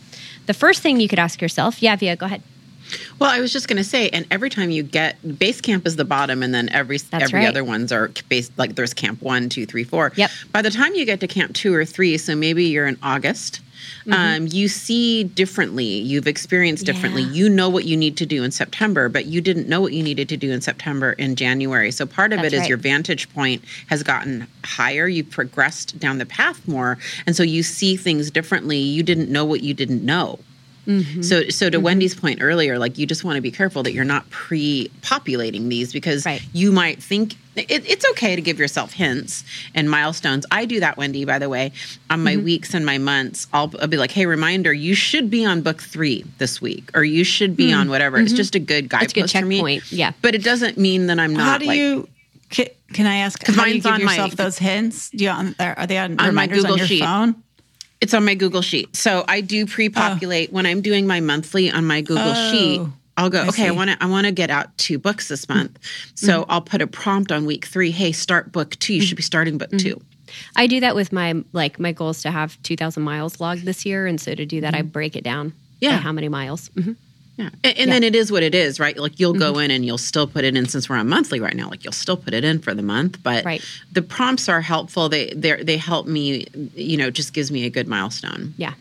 The 0.48 0.54
first 0.54 0.82
thing 0.82 1.00
you 1.00 1.08
could 1.08 1.20
ask 1.20 1.42
yourself, 1.42 1.82
yeah, 1.82 1.96
Via, 1.96 2.18
go 2.18 2.26
ahead. 2.26 2.42
Well, 3.20 3.30
I 3.30 3.40
was 3.40 3.54
just 3.54 3.68
going 3.68 3.78
to 3.78 3.84
say, 3.84 4.10
and 4.10 4.26
every 4.30 4.50
time 4.50 4.70
you 4.70 4.84
get 4.84 5.40
base 5.40 5.62
camp 5.62 5.88
is 5.88 5.96
the 5.96 6.06
bottom, 6.06 6.44
and 6.44 6.54
then 6.54 6.70
every 6.70 6.98
That's 6.98 7.26
every 7.26 7.40
right. 7.40 7.48
other 7.48 7.64
ones 7.64 7.92
are 7.92 8.12
base 8.30 8.52
like 8.58 8.76
there's 8.76 8.94
camp 8.94 9.22
one, 9.22 9.50
two, 9.50 9.66
three, 9.66 9.84
four. 9.84 10.12
Yep. 10.16 10.30
By 10.52 10.62
the 10.62 10.70
time 10.70 10.94
you 10.94 11.06
get 11.06 11.20
to 11.22 11.28
camp 11.28 11.56
two 11.56 11.74
or 11.74 11.86
three, 11.86 12.18
so 12.18 12.36
maybe 12.36 12.66
you're 12.66 12.88
in 12.88 12.98
August, 13.02 13.62
Mm-hmm. 14.06 14.14
Um, 14.14 14.48
you 14.52 14.68
see 14.68 15.24
differently. 15.24 15.86
You've 15.86 16.28
experienced 16.28 16.86
differently. 16.86 17.24
Yeah. 17.24 17.32
You 17.32 17.50
know 17.50 17.70
what 17.70 17.86
you 17.86 17.96
need 17.96 18.18
to 18.18 18.26
do 18.26 18.44
in 18.44 18.52
September, 18.52 19.10
but 19.10 19.26
you 19.26 19.42
didn't 19.42 19.68
know 19.68 19.82
what 19.82 19.94
you 19.94 20.04
needed 20.04 20.30
to 20.30 20.38
do 20.38 20.52
in 20.52 20.62
September 20.62 21.14
in 21.14 21.36
January. 21.36 21.92
So 21.92 22.06
part 22.06 22.34
of 22.34 22.42
That's 22.42 22.54
it 22.54 22.56
is 22.56 22.60
right. 22.62 22.70
your 22.70 22.78
vantage 22.78 23.32
point 23.34 23.64
has 23.88 24.04
gotten 24.04 24.48
higher. 24.64 25.08
You've 25.08 25.30
progressed 25.30 26.00
down 26.00 26.18
the 26.18 26.26
path 26.26 26.68
more, 26.68 26.98
and 27.26 27.36
so 27.36 27.44
you 27.44 27.64
see 27.64 27.96
things 27.96 28.32
differently. 28.32 28.78
You 28.78 29.04
didn't 29.04 29.30
know 29.30 29.46
what 29.46 29.62
you 29.62 29.74
didn't 29.74 30.04
know. 30.04 30.40
Mm-hmm. 30.88 31.22
So, 31.22 31.50
so 31.50 31.70
to 31.70 31.78
mm-hmm. 31.78 31.86
Wendy's 31.86 32.16
point 32.16 32.40
earlier, 32.42 32.78
like 32.78 32.98
you 32.98 33.06
just 33.06 33.24
want 33.24 33.38
to 33.38 33.42
be 33.42 33.52
careful 33.52 33.84
that 33.84 33.94
you're 33.94 34.04
not 34.04 34.30
pre-populating 34.30 35.70
these 35.70 35.94
because 35.94 36.26
right. 36.26 36.42
you 36.54 36.72
might 36.72 37.02
think 37.02 37.36
it, 37.56 37.90
it's 37.90 38.06
okay 38.12 38.36
to 38.36 38.42
give 38.42 38.60
yourself 38.60 38.94
hints 38.94 39.44
and 39.76 39.90
milestones. 39.90 40.46
I 40.52 40.66
do 40.66 40.80
that, 40.80 40.98
Wendy. 40.98 41.24
By 41.26 41.40
the 41.40 41.50
way, 41.50 41.72
on 42.10 42.24
my 42.24 42.36
mm-hmm. 42.36 42.46
weeks 42.46 42.74
and 42.74 42.86
my 42.86 42.98
months, 42.98 43.48
I'll, 43.54 43.72
I'll, 43.80 43.88
be 43.88 43.98
like, 43.98 44.12
"Hey, 44.12 44.26
reminder: 44.26 44.74
you 44.74 44.96
should 44.96 45.30
be 45.30 45.46
on 45.46 45.62
book 45.62 45.82
three 45.82 46.26
this 46.40 46.62
week, 46.62 46.90
or 46.96 47.04
you 47.04 47.24
should 47.24 47.56
be 47.56 47.72
on 47.72 47.88
mm. 47.88 47.90
whatever." 47.92 48.18
It's 48.18 48.32
mm-hmm. 48.32 48.38
just 48.38 48.56
a 48.56 48.60
good 48.60 48.90
guidepost 48.90 49.16
good 49.16 49.32
for 49.32 49.46
me. 49.46 49.60
Point. 49.60 49.92
Yeah, 49.92 50.14
but 50.22 50.36
it 50.36 50.44
doesn't 50.44 50.78
mean 50.78 51.08
that 51.08 51.20
I'm 51.20 51.34
not. 51.34 51.44
How 51.44 51.58
do 51.60 51.66
like, 51.66 51.78
you? 51.78 52.10
Can, 52.50 53.08
I 53.08 53.18
ask? 53.18 53.46
How 53.46 53.66
do 53.66 53.76
you 53.76 53.82
give 53.82 54.00
yourself 54.00 54.38
my, 54.38 54.44
those 54.44 54.58
hints? 54.58 55.10
Do 55.12 55.24
you 55.24 55.30
on, 55.30 55.56
are 55.60 55.88
they 55.88 55.98
on, 55.98 56.20
on 56.20 56.28
reminders 56.28 56.64
my 56.64 56.70
Google 56.70 56.72
on 56.74 56.78
your 56.78 56.88
sheet. 56.88 57.04
phone? 57.04 57.44
It's 58.04 58.14
on 58.14 58.26
my 58.26 58.36
Google 58.36 58.62
Sheet. 58.62 58.94
So 58.98 59.24
I 59.30 59.40
do 59.40 59.66
pre-populate 59.66 60.50
oh. 60.52 60.56
when 60.56 60.66
I'm 60.66 60.82
doing 60.82 61.08
my 61.08 61.22
monthly 61.22 61.72
on 61.72 61.86
my 61.86 62.02
Google 62.02 62.34
oh. 62.36 62.52
Sheet. 62.52 62.82
I'll 63.16 63.30
go, 63.30 63.44
I 63.44 63.48
okay, 63.48 63.64
see. 63.64 63.68
I 63.68 63.72
want 63.72 63.92
to 63.92 63.98
I 64.02 64.08
want 64.08 64.26
to 64.28 64.34
get 64.34 64.50
out 64.50 64.78
two 64.78 65.00
books 65.00 65.30
this 65.30 65.48
month. 65.48 65.80
So 66.14 66.42
mm-hmm. 66.42 66.52
I'll 66.52 66.62
put 66.62 66.82
a 66.82 66.88
prompt 66.88 67.32
on 67.32 67.46
week 67.46 67.66
3, 67.66 67.92
hey, 67.92 68.12
start 68.12 68.52
book 68.52 68.72
2. 68.72 68.94
You 68.94 69.00
mm-hmm. 69.00 69.06
should 69.06 69.16
be 69.16 69.24
starting 69.24 69.58
book 69.58 69.70
mm-hmm. 69.70 70.00
2. 70.00 70.02
I 70.58 70.68
do 70.68 70.82
that 70.82 70.96
with 70.96 71.14
my 71.14 71.46
like 71.54 71.80
my 71.80 71.94
goal 71.94 72.10
is 72.10 72.22
to 72.24 72.32
have 72.32 72.62
2000 72.64 73.02
miles 73.02 73.40
logged 73.40 73.64
this 73.64 73.86
year 73.86 74.06
and 74.06 74.20
so 74.20 74.36
to 74.36 74.46
do 74.46 74.60
that 74.62 74.76
I 74.76 74.80
mm-hmm. 74.80 74.90
break 74.90 75.16
it 75.16 75.24
down. 75.24 75.54
Yeah. 75.80 75.98
how 75.98 76.12
many 76.12 76.28
miles. 76.28 76.70
Mm-hmm. 77.38 77.42
Yeah. 77.42 77.50
And, 77.64 77.78
and 77.78 77.88
yeah. 77.88 77.94
then 77.94 78.04
it 78.04 78.16
is 78.16 78.32
what 78.32 78.44
it 78.44 78.54
is, 78.56 78.80
right? 78.80 78.98
Like 78.98 79.20
you'll 79.20 79.34
mm-hmm. 79.34 79.54
go 79.54 79.60
in 79.60 79.72
and 79.72 79.86
you'll 79.86 79.98
still 79.98 80.28
put 80.28 80.44
it 80.44 80.56
in 80.56 80.68
since 80.68 80.90
we're 80.90 80.98
on 80.98 81.10
monthly 81.10 81.40
right 81.40 81.56
now, 81.56 81.70
like 81.70 81.84
you'll 81.84 81.94
still 81.94 82.18
put 82.18 82.34
it 82.34 82.44
in 82.44 82.60
for 82.60 82.74
the 82.74 82.84
month. 82.84 83.22
But 83.24 83.46
right. 83.46 83.64
the 83.92 84.02
prompts 84.02 84.50
are 84.50 84.62
helpful. 84.62 85.10
They 85.10 85.30
they 85.36 85.64
they 85.64 85.78
help 85.78 86.08
me, 86.08 86.46
you 86.76 86.98
know, 86.98 87.10
just 87.10 87.34
gives 87.34 87.52
me 87.52 87.66
a 87.66 87.70
good 87.70 87.88
milestone. 87.88 88.54
Yeah. 88.58 88.74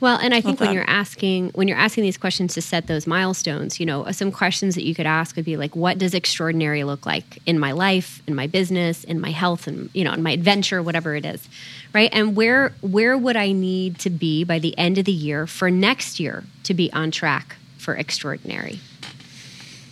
Well, 0.00 0.18
and 0.18 0.32
I 0.32 0.40
think 0.40 0.56
okay. 0.56 0.66
when 0.66 0.74
you're 0.74 0.88
asking 0.88 1.50
when 1.50 1.68
you're 1.68 1.76
asking 1.76 2.04
these 2.04 2.16
questions 2.16 2.54
to 2.54 2.62
set 2.62 2.86
those 2.86 3.06
milestones, 3.06 3.78
you 3.78 3.84
know, 3.84 4.10
some 4.12 4.32
questions 4.32 4.74
that 4.74 4.84
you 4.84 4.94
could 4.94 5.06
ask 5.06 5.36
would 5.36 5.44
be 5.44 5.58
like, 5.58 5.76
what 5.76 5.98
does 5.98 6.14
extraordinary 6.14 6.84
look 6.84 7.04
like 7.04 7.38
in 7.44 7.58
my 7.58 7.72
life, 7.72 8.22
in 8.26 8.34
my 8.34 8.46
business, 8.46 9.04
in 9.04 9.20
my 9.20 9.30
health, 9.30 9.66
and 9.66 9.90
you 9.92 10.02
know, 10.02 10.12
in 10.12 10.22
my 10.22 10.30
adventure, 10.30 10.82
whatever 10.82 11.14
it 11.14 11.26
is, 11.26 11.46
right? 11.92 12.08
And 12.14 12.34
where 12.34 12.72
where 12.80 13.16
would 13.16 13.36
I 13.36 13.52
need 13.52 13.98
to 14.00 14.10
be 14.10 14.42
by 14.42 14.58
the 14.58 14.76
end 14.78 14.96
of 14.96 15.04
the 15.04 15.12
year 15.12 15.46
for 15.46 15.70
next 15.70 16.18
year 16.18 16.44
to 16.64 16.72
be 16.72 16.90
on 16.94 17.10
track 17.10 17.56
for 17.80 17.94
extraordinary. 17.96 18.80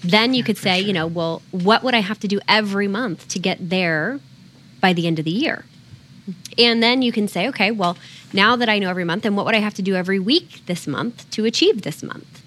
Then 0.02 0.32
you 0.32 0.40
yeah, 0.40 0.46
could 0.46 0.58
say, 0.58 0.78
sure. 0.78 0.86
you 0.86 0.92
know, 0.92 1.06
well, 1.06 1.42
what 1.50 1.82
would 1.82 1.94
I 1.94 2.00
have 2.00 2.20
to 2.20 2.28
do 2.28 2.40
every 2.46 2.86
month 2.86 3.26
to 3.28 3.38
get 3.38 3.70
there 3.70 4.20
by 4.80 4.92
the 4.92 5.06
end 5.06 5.18
of 5.18 5.24
the 5.24 5.32
year? 5.32 5.64
And 6.56 6.82
then 6.82 7.02
you 7.02 7.10
can 7.10 7.26
say, 7.26 7.48
okay, 7.48 7.70
well, 7.70 7.96
now 8.32 8.54
that 8.56 8.68
I 8.68 8.78
know 8.78 8.90
every 8.90 9.04
month, 9.04 9.22
then 9.22 9.34
what 9.34 9.46
would 9.46 9.54
I 9.54 9.60
have 9.60 9.74
to 9.74 9.82
do 9.82 9.94
every 9.94 10.18
week 10.18 10.66
this 10.66 10.86
month 10.86 11.28
to 11.30 11.44
achieve 11.44 11.82
this 11.82 12.02
month? 12.02 12.42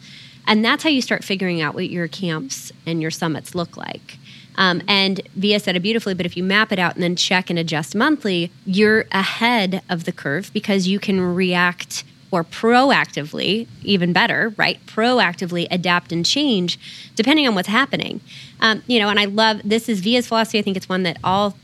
And 0.48 0.64
that's 0.64 0.84
how 0.84 0.90
you 0.90 1.02
start 1.02 1.24
figuring 1.24 1.62
out 1.62 1.74
what 1.74 1.90
your 1.90 2.08
camps 2.08 2.72
and 2.86 3.02
your 3.02 3.12
summits 3.12 3.56
look 3.56 3.78
like. 3.78 4.18
Um, 4.56 4.82
and 4.88 5.22
Via 5.36 5.60
said 5.60 5.76
it 5.76 5.80
beautifully, 5.80 6.14
but 6.14 6.26
if 6.26 6.36
you 6.36 6.44
map 6.44 6.72
it 6.72 6.80
out 6.80 6.96
and 6.96 7.04
then 7.04 7.16
check 7.16 7.50
and 7.50 7.58
adjust 7.58 7.96
monthly, 7.96 8.52
you're 8.66 9.06
ahead 9.12 9.82
of 9.90 10.04
the 10.04 10.12
curve 10.12 10.52
because 10.54 10.88
you 10.88 11.00
can 11.00 11.22
react 11.22 12.04
or 12.32 12.44
proactively, 12.46 13.67
even 13.84 14.13
better, 14.13 14.54
right? 14.58 14.84
Proactively 14.86 15.67
adapt 15.70 16.12
and 16.12 16.26
change 16.26 16.80
depending 17.15 17.48
on 17.48 17.54
what's 17.54 17.67
happening. 17.67 18.22
Um, 18.62 18.82
you 18.88 19.00
know, 19.00 19.10
and 19.10 19.20
I 19.20 19.26
love 19.26 19.62
this 19.63 19.89
is 19.89 20.00
Via's 20.00 20.28
philosophy. 20.28 20.58
I 20.58 20.62
think 20.62 20.78
it's 20.78 20.89
one 20.89 21.04
that 21.04 21.17
all 21.24 21.58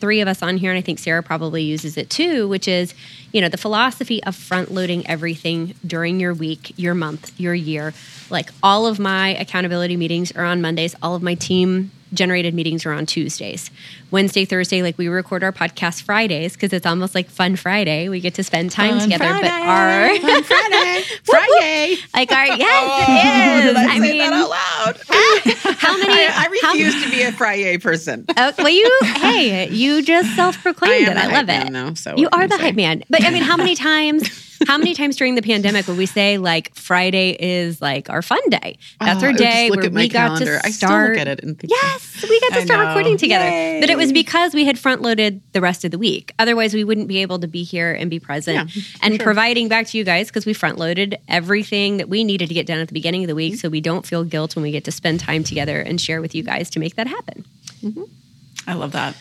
three 0.00 0.20
of 0.20 0.28
us 0.28 0.42
on 0.42 0.56
here, 0.56 0.70
and 0.70 0.78
I 0.78 0.82
think 0.82 0.98
Sarah 0.98 1.22
probably 1.22 1.62
uses 1.62 1.96
it 1.96 2.10
too, 2.10 2.48
which 2.48 2.68
is, 2.68 2.94
you 3.32 3.40
know, 3.40 3.48
the 3.48 3.56
philosophy 3.56 4.22
of 4.24 4.34
front 4.34 4.70
loading 4.70 5.06
everything 5.06 5.74
during 5.86 6.20
your 6.20 6.34
week, 6.34 6.72
your 6.76 6.94
month, 6.94 7.32
your 7.38 7.54
year. 7.54 7.94
Like 8.30 8.50
all 8.62 8.86
of 8.86 8.98
my 8.98 9.28
accountability 9.36 9.96
meetings 9.96 10.32
are 10.32 10.44
on 10.44 10.60
Mondays, 10.60 10.94
all 11.02 11.14
of 11.14 11.22
my 11.22 11.34
team 11.34 11.90
generated 12.14 12.54
meetings 12.54 12.86
are 12.86 12.92
on 12.92 13.06
Tuesdays. 13.06 13.70
Wednesday, 14.10 14.44
Thursday, 14.44 14.82
like 14.82 14.96
we 14.96 15.08
record 15.08 15.42
our 15.42 15.52
podcast 15.52 16.02
Fridays 16.02 16.54
because 16.54 16.72
it's 16.72 16.86
almost 16.86 17.14
like 17.14 17.28
Fun 17.28 17.56
Friday. 17.56 18.08
We 18.08 18.20
get 18.20 18.34
to 18.34 18.44
spend 18.44 18.70
time 18.70 18.98
fun 18.98 19.10
together. 19.10 19.24
Friday. 19.24 19.48
But 19.48 19.52
our 19.52 20.18
Fun 20.18 20.42
Friday, 20.44 21.02
Friday, 21.24 21.96
like 22.14 22.32
our 22.32 22.46
yes, 22.56 22.90
oh, 22.90 23.04
it 23.08 23.58
is. 23.58 23.64
Did 23.64 23.76
I, 23.76 23.84
I 23.84 23.94
say 23.94 24.00
mean, 24.00 24.18
that 24.18 24.32
out 24.32 24.50
loud? 24.50 24.96
how 25.78 25.98
many? 25.98 26.12
I, 26.12 26.44
I 26.44 26.46
refuse 26.46 26.94
how, 26.94 27.04
to 27.04 27.10
be 27.10 27.22
a 27.22 27.32
Friday 27.32 27.78
person. 27.78 28.24
Uh, 28.36 28.52
well, 28.58 28.68
you 28.68 28.98
hey, 29.02 29.68
you 29.70 30.02
just 30.02 30.34
self 30.36 30.62
proclaimed 30.62 31.08
it. 31.08 31.16
I 31.16 31.26
love 31.26 31.48
it. 31.48 31.72
Man, 31.72 31.72
though, 31.72 31.94
so 31.94 32.16
you 32.16 32.28
are 32.32 32.46
the 32.46 32.56
say? 32.56 32.62
hype 32.62 32.76
man. 32.76 33.02
But 33.10 33.24
I 33.24 33.30
mean, 33.30 33.42
how 33.42 33.56
many 33.56 33.74
times? 33.74 34.43
How 34.66 34.78
many 34.78 34.94
times 34.94 35.16
during 35.16 35.34
the 35.34 35.42
pandemic 35.42 35.86
would 35.88 35.96
we 35.96 36.06
say 36.06 36.38
like 36.38 36.74
Friday 36.74 37.36
is 37.38 37.80
like 37.82 38.10
our 38.10 38.22
fun 38.22 38.40
day? 38.48 38.78
That's 39.00 39.22
oh, 39.22 39.26
our 39.26 39.32
day 39.32 39.70
where 39.70 39.90
we 39.90 40.08
got 40.08 40.38
to 40.38 40.46
start. 40.46 40.64
I 40.64 40.70
still 40.70 40.90
at 40.90 41.28
it 41.28 41.42
and 41.42 41.58
think, 41.58 41.70
yes, 41.70 42.24
we 42.28 42.40
got 42.40 42.54
to 42.54 42.62
start 42.62 42.88
recording 42.88 43.16
together. 43.16 43.44
Yay. 43.44 43.80
But 43.80 43.90
it 43.90 43.96
was 43.96 44.12
because 44.12 44.54
we 44.54 44.64
had 44.64 44.78
front 44.78 45.02
loaded 45.02 45.42
the 45.52 45.60
rest 45.60 45.84
of 45.84 45.90
the 45.90 45.98
week. 45.98 46.32
Otherwise, 46.38 46.74
we 46.74 46.84
wouldn't 46.84 47.08
be 47.08 47.18
able 47.18 47.38
to 47.40 47.48
be 47.48 47.62
here 47.62 47.92
and 47.92 48.10
be 48.10 48.18
present 48.18 48.74
yeah, 48.74 48.82
and 49.02 49.16
sure. 49.16 49.24
providing 49.24 49.68
back 49.68 49.86
to 49.88 49.98
you 49.98 50.04
guys 50.04 50.28
because 50.28 50.46
we 50.46 50.54
front 50.54 50.78
loaded 50.78 51.16
everything 51.28 51.98
that 51.98 52.08
we 52.08 52.24
needed 52.24 52.48
to 52.48 52.54
get 52.54 52.66
done 52.66 52.78
at 52.78 52.88
the 52.88 52.94
beginning 52.94 53.24
of 53.24 53.28
the 53.28 53.34
week, 53.34 53.54
mm-hmm. 53.54 53.58
so 53.58 53.68
we 53.68 53.80
don't 53.80 54.06
feel 54.06 54.24
guilt 54.24 54.56
when 54.56 54.62
we 54.62 54.70
get 54.70 54.84
to 54.84 54.92
spend 54.92 55.20
time 55.20 55.44
together 55.44 55.80
and 55.80 56.00
share 56.00 56.20
with 56.20 56.34
you 56.34 56.42
guys 56.42 56.70
to 56.70 56.78
make 56.78 56.96
that 56.96 57.06
happen. 57.06 57.44
Mm-hmm. 57.82 58.04
I 58.66 58.74
love 58.74 58.92
that. 58.92 59.14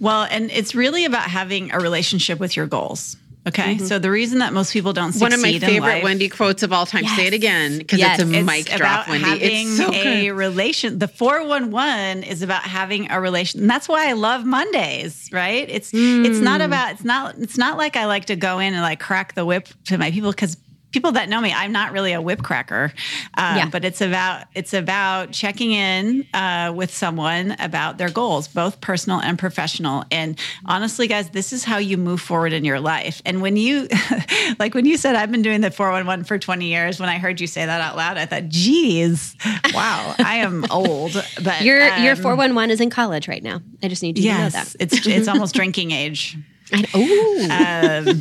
Well, 0.00 0.26
and 0.30 0.50
it's 0.50 0.74
really 0.74 1.04
about 1.04 1.30
having 1.30 1.72
a 1.72 1.78
relationship 1.78 2.38
with 2.38 2.56
your 2.56 2.66
goals. 2.66 3.16
Okay, 3.44 3.74
mm-hmm. 3.74 3.86
so 3.86 3.98
the 3.98 4.10
reason 4.10 4.38
that 4.38 4.52
most 4.52 4.72
people 4.72 4.92
don't 4.92 5.10
succeed 5.10 5.24
one 5.24 5.32
of 5.32 5.42
my 5.42 5.58
favorite 5.58 5.80
life, 5.80 6.04
Wendy 6.04 6.28
quotes 6.28 6.62
of 6.62 6.72
all 6.72 6.86
time. 6.86 7.02
Yes. 7.02 7.16
Say 7.16 7.26
it 7.26 7.32
again 7.32 7.78
because 7.78 7.98
yes. 7.98 8.20
it's 8.20 8.30
a 8.30 8.38
it's 8.38 8.46
mic 8.46 8.66
drop, 8.66 9.08
Wendy. 9.08 9.30
It's 9.30 9.76
so 9.76 9.92
a 9.92 10.28
good. 10.28 10.32
relation. 10.32 11.00
The 11.00 11.08
four 11.08 11.44
one 11.44 11.72
one 11.72 12.22
is 12.22 12.42
about 12.42 12.62
having 12.62 13.10
a 13.10 13.20
relation, 13.20 13.62
and 13.62 13.70
that's 13.70 13.88
why 13.88 14.08
I 14.08 14.12
love 14.12 14.44
Mondays. 14.44 15.28
Right? 15.32 15.68
It's 15.68 15.90
mm. 15.90 16.24
it's 16.24 16.38
not 16.38 16.60
mm. 16.60 16.66
about 16.66 16.92
it's 16.92 17.04
not 17.04 17.36
it's 17.38 17.58
not 17.58 17.76
like 17.76 17.96
I 17.96 18.06
like 18.06 18.26
to 18.26 18.36
go 18.36 18.60
in 18.60 18.74
and 18.74 18.82
like 18.82 19.00
crack 19.00 19.34
the 19.34 19.44
whip 19.44 19.66
to 19.86 19.98
my 19.98 20.12
people 20.12 20.30
because 20.30 20.56
people 20.92 21.12
that 21.12 21.28
know 21.28 21.40
me, 21.40 21.52
I'm 21.52 21.72
not 21.72 21.92
really 21.92 22.12
a 22.12 22.20
whip 22.20 22.42
cracker, 22.42 22.92
um, 23.36 23.56
yeah. 23.56 23.68
but 23.68 23.84
it's 23.84 24.00
about 24.00 24.44
it's 24.54 24.74
about 24.74 25.32
checking 25.32 25.72
in 25.72 26.26
uh, 26.34 26.72
with 26.74 26.94
someone 26.94 27.56
about 27.58 27.98
their 27.98 28.10
goals, 28.10 28.46
both 28.48 28.80
personal 28.80 29.20
and 29.20 29.38
professional. 29.38 30.04
And 30.10 30.38
honestly, 30.64 31.08
guys, 31.08 31.30
this 31.30 31.52
is 31.52 31.64
how 31.64 31.78
you 31.78 31.96
move 31.96 32.20
forward 32.20 32.52
in 32.52 32.64
your 32.64 32.80
life. 32.80 33.22
And 33.24 33.42
when 33.42 33.56
you, 33.56 33.88
like 34.58 34.74
when 34.74 34.84
you 34.84 34.96
said, 34.96 35.16
I've 35.16 35.32
been 35.32 35.42
doing 35.42 35.62
the 35.62 35.70
411 35.70 36.24
for 36.24 36.38
20 36.38 36.66
years. 36.66 37.00
When 37.00 37.08
I 37.08 37.18
heard 37.18 37.40
you 37.40 37.46
say 37.46 37.64
that 37.64 37.80
out 37.80 37.96
loud, 37.96 38.18
I 38.18 38.26
thought, 38.26 38.48
geez, 38.48 39.36
wow, 39.74 40.14
I 40.18 40.36
am 40.36 40.64
old. 40.70 41.12
But 41.42 41.62
your 41.62 41.82
um, 41.82 42.02
your 42.02 42.16
411 42.16 42.70
is 42.70 42.80
in 42.80 42.90
college 42.90 43.28
right 43.28 43.42
now. 43.42 43.60
I 43.82 43.88
just 43.88 44.02
need 44.02 44.18
you 44.18 44.24
yes, 44.24 44.52
to 44.52 44.58
know 44.58 44.64
that 44.64 44.76
it's 44.78 45.06
it's 45.06 45.28
almost 45.32 45.54
drinking 45.54 45.90
age. 45.90 46.36
Oh, 46.94 47.48
um, 47.50 48.20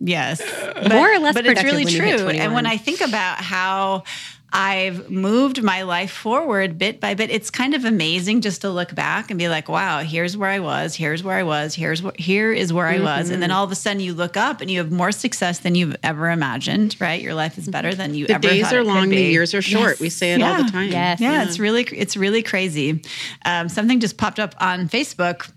yes, 0.00 0.42
but, 0.74 0.92
more 0.92 1.12
or 1.12 1.18
less, 1.18 1.34
but 1.34 1.46
it's 1.46 1.62
really 1.62 1.84
true. 1.84 2.28
And 2.28 2.54
when 2.54 2.66
I 2.66 2.76
think 2.76 3.00
about 3.00 3.38
how 3.38 4.04
I've 4.52 5.10
moved 5.10 5.62
my 5.62 5.82
life 5.82 6.10
forward 6.10 6.78
bit 6.78 7.00
by 7.00 7.14
bit. 7.14 7.30
It's 7.30 7.50
kind 7.50 7.74
of 7.74 7.84
amazing 7.84 8.40
just 8.40 8.62
to 8.62 8.70
look 8.70 8.94
back 8.94 9.30
and 9.30 9.38
be 9.38 9.48
like, 9.48 9.68
wow, 9.68 10.00
here's 10.00 10.36
where 10.36 10.48
I 10.48 10.60
was, 10.60 10.94
here's 10.94 11.22
where 11.22 11.36
I 11.36 11.42
was, 11.42 11.74
here's 11.74 12.02
what 12.02 12.18
here 12.18 12.52
is 12.52 12.72
where 12.72 12.86
mm-hmm. 12.86 13.06
I 13.06 13.18
was. 13.18 13.30
And 13.30 13.42
then 13.42 13.50
mm-hmm. 13.50 13.58
all 13.58 13.64
of 13.64 13.72
a 13.72 13.74
sudden 13.74 14.00
you 14.00 14.14
look 14.14 14.36
up 14.36 14.60
and 14.60 14.70
you 14.70 14.78
have 14.78 14.92
more 14.92 15.12
success 15.12 15.58
than 15.58 15.74
you've 15.74 15.96
ever 16.02 16.30
imagined, 16.30 16.96
right? 17.00 17.20
Your 17.20 17.34
life 17.34 17.58
is 17.58 17.68
better 17.68 17.94
than 17.94 18.14
you 18.14 18.28
the 18.28 18.34
ever 18.34 18.48
days 18.48 18.72
are 18.72 18.84
long, 18.84 19.10
the 19.10 19.16
years 19.16 19.52
are 19.52 19.62
short. 19.62 19.90
Yes. 19.90 20.00
We 20.00 20.10
say 20.10 20.32
it 20.32 20.40
yeah. 20.40 20.50
all 20.50 20.64
the 20.64 20.70
time. 20.70 20.88
Yes. 20.88 21.20
Yeah, 21.20 21.32
yeah, 21.32 21.44
it's 21.44 21.58
really 21.58 21.82
it's 21.82 22.16
really 22.16 22.42
crazy. 22.42 23.02
Um, 23.44 23.68
something 23.68 24.00
just 24.00 24.16
popped 24.16 24.38
up 24.38 24.54
on 24.58 24.88
Facebook 24.88 25.50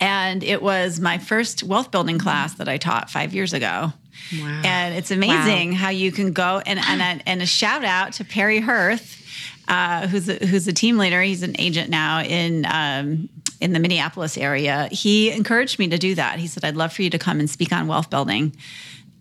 and 0.00 0.42
it 0.42 0.62
was 0.62 0.98
my 0.98 1.18
first 1.18 1.62
wealth 1.62 1.90
building 1.90 2.18
class 2.18 2.54
that 2.54 2.68
I 2.68 2.78
taught 2.78 3.10
five 3.10 3.34
years 3.34 3.52
ago. 3.52 3.92
Wow. 4.32 4.62
And 4.64 4.94
it's 4.94 5.10
amazing 5.10 5.72
wow. 5.72 5.76
how 5.76 5.88
you 5.90 6.10
can 6.10 6.32
go 6.32 6.62
and, 6.64 6.78
and, 6.78 7.00
a, 7.00 7.28
and 7.28 7.42
a 7.42 7.46
shout 7.46 7.84
out 7.84 8.14
to 8.14 8.24
Perry 8.24 8.60
Hirth, 8.60 9.22
uh, 9.68 10.06
who's 10.08 10.28
a, 10.28 10.34
who's 10.46 10.66
a 10.66 10.72
team 10.72 10.98
leader. 10.98 11.20
He's 11.22 11.42
an 11.42 11.54
agent 11.58 11.90
now 11.90 12.22
in 12.22 12.66
um, 12.66 13.28
in 13.60 13.74
the 13.74 13.78
Minneapolis 13.78 14.38
area. 14.38 14.88
He 14.90 15.30
encouraged 15.30 15.78
me 15.78 15.88
to 15.88 15.98
do 15.98 16.14
that. 16.14 16.38
He 16.38 16.46
said, 16.46 16.64
"I'd 16.64 16.76
love 16.76 16.92
for 16.92 17.02
you 17.02 17.10
to 17.10 17.18
come 17.18 17.40
and 17.40 17.48
speak 17.48 17.72
on 17.72 17.86
wealth 17.86 18.10
building." 18.10 18.56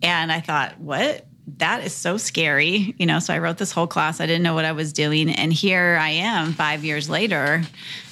And 0.02 0.32
I 0.32 0.40
thought, 0.40 0.80
what? 0.80 1.26
That 1.58 1.84
is 1.84 1.96
so 1.96 2.18
scary, 2.18 2.94
you 3.00 3.06
know. 3.06 3.20
So 3.20 3.34
I 3.34 3.40
wrote 3.40 3.58
this 3.58 3.72
whole 3.72 3.88
class. 3.88 4.22
I 4.22 4.28
didn't 4.28 4.44
know 4.44 4.54
what 4.54 4.66
I 4.66 4.72
was 4.72 4.94
doing, 4.94 5.30
and 5.30 5.52
here 5.52 5.98
I 6.00 6.10
am, 6.10 6.54
five 6.54 6.86
years 6.86 7.10
later, 7.10 7.64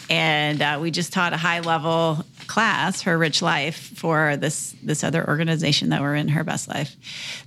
and 0.10 0.62
uh, 0.62 0.80
we 0.82 0.92
just 0.92 1.14
taught 1.14 1.34
a 1.34 1.38
high 1.38 1.60
level 1.60 2.26
class, 2.48 3.02
her 3.02 3.18
rich 3.18 3.42
life, 3.42 3.76
for 3.96 4.38
this 4.38 4.76
this 4.82 5.04
other 5.04 5.28
organization 5.28 5.90
that 5.90 6.02
we're 6.02 6.16
in, 6.16 6.28
her 6.30 6.44
best 6.44 6.68
life. 6.68 6.96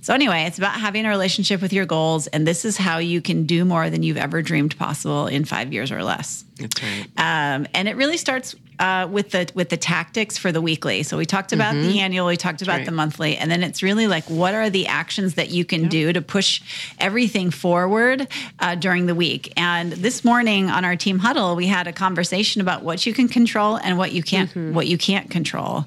So 0.01 0.13
anyway, 0.13 0.43
it's 0.43 0.57
about 0.57 0.79
having 0.79 1.05
a 1.05 1.09
relationship 1.09 1.61
with 1.61 1.73
your 1.73 1.85
goals, 1.85 2.27
and 2.27 2.47
this 2.47 2.65
is 2.65 2.77
how 2.77 2.99
you 2.99 3.21
can 3.21 3.45
do 3.45 3.65
more 3.65 3.89
than 3.89 4.03
you've 4.03 4.17
ever 4.17 4.41
dreamed 4.41 4.77
possible 4.77 5.27
in 5.27 5.45
five 5.45 5.73
years 5.73 5.91
or 5.91 6.03
less. 6.03 6.45
That's 6.57 6.81
right. 6.83 7.07
Um, 7.17 7.67
and 7.73 7.87
it 7.87 7.95
really 7.95 8.17
starts 8.17 8.55
uh, 8.81 9.07
with 9.07 9.29
the 9.29 9.49
with 9.53 9.69
the 9.69 9.77
tactics 9.77 10.39
for 10.39 10.51
the 10.51 10.59
weekly. 10.59 11.03
So 11.03 11.15
we 11.15 11.25
talked 11.25 11.53
about 11.53 11.75
mm-hmm. 11.75 11.87
the 11.87 11.99
annual, 11.99 12.25
we 12.25 12.35
talked 12.35 12.63
about 12.63 12.77
right. 12.77 12.85
the 12.85 12.91
monthly, 12.91 13.37
and 13.37 13.49
then 13.51 13.61
it's 13.63 13.83
really 13.83 14.07
like 14.07 14.23
what 14.25 14.55
are 14.55 14.71
the 14.71 14.87
actions 14.87 15.35
that 15.35 15.51
you 15.51 15.63
can 15.63 15.87
do 15.87 16.11
to 16.11 16.21
push 16.21 16.61
everything 16.99 17.51
forward 17.51 18.27
uh, 18.59 18.73
during 18.73 19.05
the 19.05 19.13
week. 19.13 19.53
And 19.55 19.91
this 19.93 20.25
morning 20.25 20.71
on 20.71 20.83
our 20.83 20.95
team 20.95 21.19
huddle, 21.19 21.55
we 21.55 21.67
had 21.67 21.87
a 21.87 21.93
conversation 21.93 22.59
about 22.59 22.81
what 22.81 23.05
you 23.05 23.13
can 23.13 23.27
control 23.27 23.77
and 23.77 23.99
what 23.99 24.13
you 24.13 24.23
can't 24.23 24.49
mm-hmm. 24.49 24.73
what 24.73 24.87
you 24.87 24.97
can't 24.97 25.29
control 25.29 25.85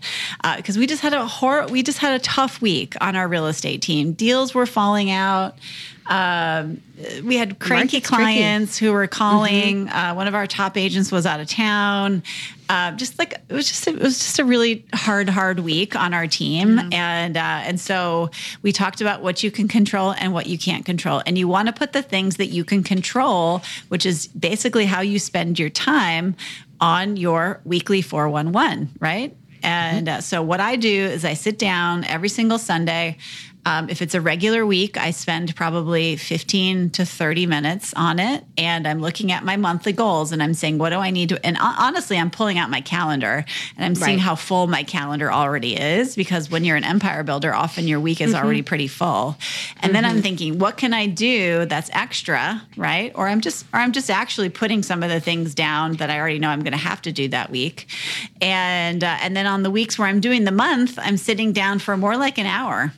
because 0.56 0.76
uh, 0.76 0.80
we 0.80 0.86
just 0.86 1.02
had 1.02 1.12
a 1.12 1.26
hor- 1.26 1.66
we 1.66 1.82
just 1.82 1.98
had 1.98 2.14
a 2.14 2.22
tough 2.22 2.62
week 2.62 2.94
on 3.00 3.16
our 3.16 3.26
real 3.26 3.48
estate 3.48 3.82
team. 3.82 4.12
Deals 4.12 4.54
were 4.54 4.66
falling 4.66 5.10
out. 5.10 5.58
Um, 6.06 6.82
we 7.24 7.36
had 7.36 7.58
cranky 7.58 7.96
Market's 7.96 8.08
clients 8.08 8.78
tricky. 8.78 8.86
who 8.86 8.92
were 8.92 9.06
calling. 9.06 9.86
Mm-hmm. 9.86 9.96
Uh, 9.96 10.14
one 10.14 10.26
of 10.26 10.34
our 10.34 10.46
top 10.46 10.76
agents 10.76 11.10
was 11.10 11.24
out 11.24 11.40
of 11.40 11.48
town. 11.48 12.22
Uh, 12.68 12.92
just 12.92 13.18
like 13.18 13.32
it 13.32 13.52
was 13.52 13.68
just 13.68 13.86
it 13.86 13.98
was 13.98 14.18
just 14.18 14.38
a 14.38 14.44
really 14.44 14.84
hard 14.94 15.28
hard 15.28 15.60
week 15.60 15.94
on 15.94 16.14
our 16.14 16.26
team, 16.26 16.76
mm-hmm. 16.76 16.92
and 16.92 17.36
uh, 17.36 17.40
and 17.40 17.78
so 17.78 18.30
we 18.62 18.72
talked 18.72 19.00
about 19.00 19.22
what 19.22 19.42
you 19.42 19.50
can 19.50 19.68
control 19.68 20.12
and 20.12 20.32
what 20.32 20.46
you 20.46 20.56
can't 20.56 20.84
control, 20.84 21.22
and 21.26 21.36
you 21.36 21.46
want 21.46 21.68
to 21.68 21.72
put 21.72 21.92
the 21.92 22.02
things 22.02 22.36
that 22.36 22.46
you 22.46 22.64
can 22.64 22.82
control, 22.82 23.62
which 23.88 24.06
is 24.06 24.28
basically 24.28 24.86
how 24.86 25.00
you 25.00 25.18
spend 25.18 25.58
your 25.58 25.70
time 25.70 26.36
on 26.80 27.16
your 27.16 27.60
weekly 27.64 28.00
four 28.00 28.28
one 28.28 28.52
one, 28.52 28.90
right? 28.98 29.36
And 29.62 30.06
mm-hmm. 30.06 30.18
uh, 30.18 30.20
so, 30.20 30.42
what 30.42 30.60
I 30.60 30.76
do 30.76 30.88
is 30.88 31.24
I 31.24 31.34
sit 31.34 31.58
down 31.58 32.04
every 32.04 32.28
single 32.28 32.58
Sunday. 32.58 33.16
Um, 33.66 33.88
if 33.88 34.02
it's 34.02 34.14
a 34.14 34.20
regular 34.20 34.66
week, 34.66 34.96
I 34.96 35.10
spend 35.10 35.56
probably 35.56 36.16
15 36.16 36.90
to 36.90 37.06
30 37.06 37.46
minutes 37.46 37.94
on 37.96 38.18
it. 38.18 38.44
And 38.58 38.86
I'm 38.86 39.00
looking 39.00 39.32
at 39.32 39.44
my 39.44 39.56
monthly 39.56 39.92
goals 39.92 40.32
and 40.32 40.42
I'm 40.42 40.54
saying, 40.54 40.78
what 40.78 40.90
do 40.90 40.96
I 40.96 41.10
need 41.10 41.30
to? 41.30 41.46
And 41.46 41.56
honestly, 41.60 42.18
I'm 42.18 42.30
pulling 42.30 42.58
out 42.58 42.70
my 42.70 42.80
calendar 42.80 43.44
and 43.76 43.84
I'm 43.84 43.94
seeing 43.94 44.18
right. 44.18 44.20
how 44.20 44.34
full 44.34 44.66
my 44.66 44.82
calendar 44.82 45.32
already 45.32 45.76
is 45.76 46.14
because 46.14 46.50
when 46.50 46.64
you're 46.64 46.76
an 46.76 46.84
empire 46.84 47.22
builder, 47.22 47.54
often 47.54 47.88
your 47.88 48.00
week 48.00 48.20
is 48.20 48.32
mm-hmm. 48.32 48.44
already 48.44 48.62
pretty 48.62 48.88
full. 48.88 49.36
And 49.76 49.84
mm-hmm. 49.84 49.92
then 49.92 50.04
I'm 50.04 50.12
mm-hmm. 50.12 50.20
thinking, 50.20 50.58
what 50.58 50.76
can 50.76 50.92
I 50.92 51.06
do 51.06 51.64
that's 51.64 51.90
extra, 51.92 52.62
right? 52.76 53.12
Or 53.14 53.28
I'm 53.28 53.40
just, 53.40 53.64
or 53.72 53.80
I'm 53.80 53.92
just 53.92 54.10
actually 54.10 54.50
putting 54.50 54.82
some 54.82 55.02
of 55.02 55.08
the 55.08 55.20
things 55.20 55.54
down 55.54 55.94
that 55.94 56.10
I 56.10 56.18
already 56.18 56.38
know 56.38 56.48
I'm 56.48 56.62
going 56.62 56.72
to 56.72 56.78
have 56.78 57.00
to 57.02 57.12
do 57.12 57.28
that 57.28 57.50
week. 57.50 57.86
And, 58.40 59.02
uh, 59.02 59.16
and 59.20 59.34
then 59.34 59.46
on 59.46 59.62
the 59.62 59.70
weeks 59.70 59.98
where 59.98 60.08
I'm 60.08 60.20
doing 60.20 60.44
the 60.44 60.52
month, 60.52 60.98
I'm 61.00 61.16
sitting 61.16 61.52
down 61.52 61.78
for 61.78 61.96
more 61.96 62.16
like 62.16 62.36
an 62.38 62.46
hour 62.46 62.92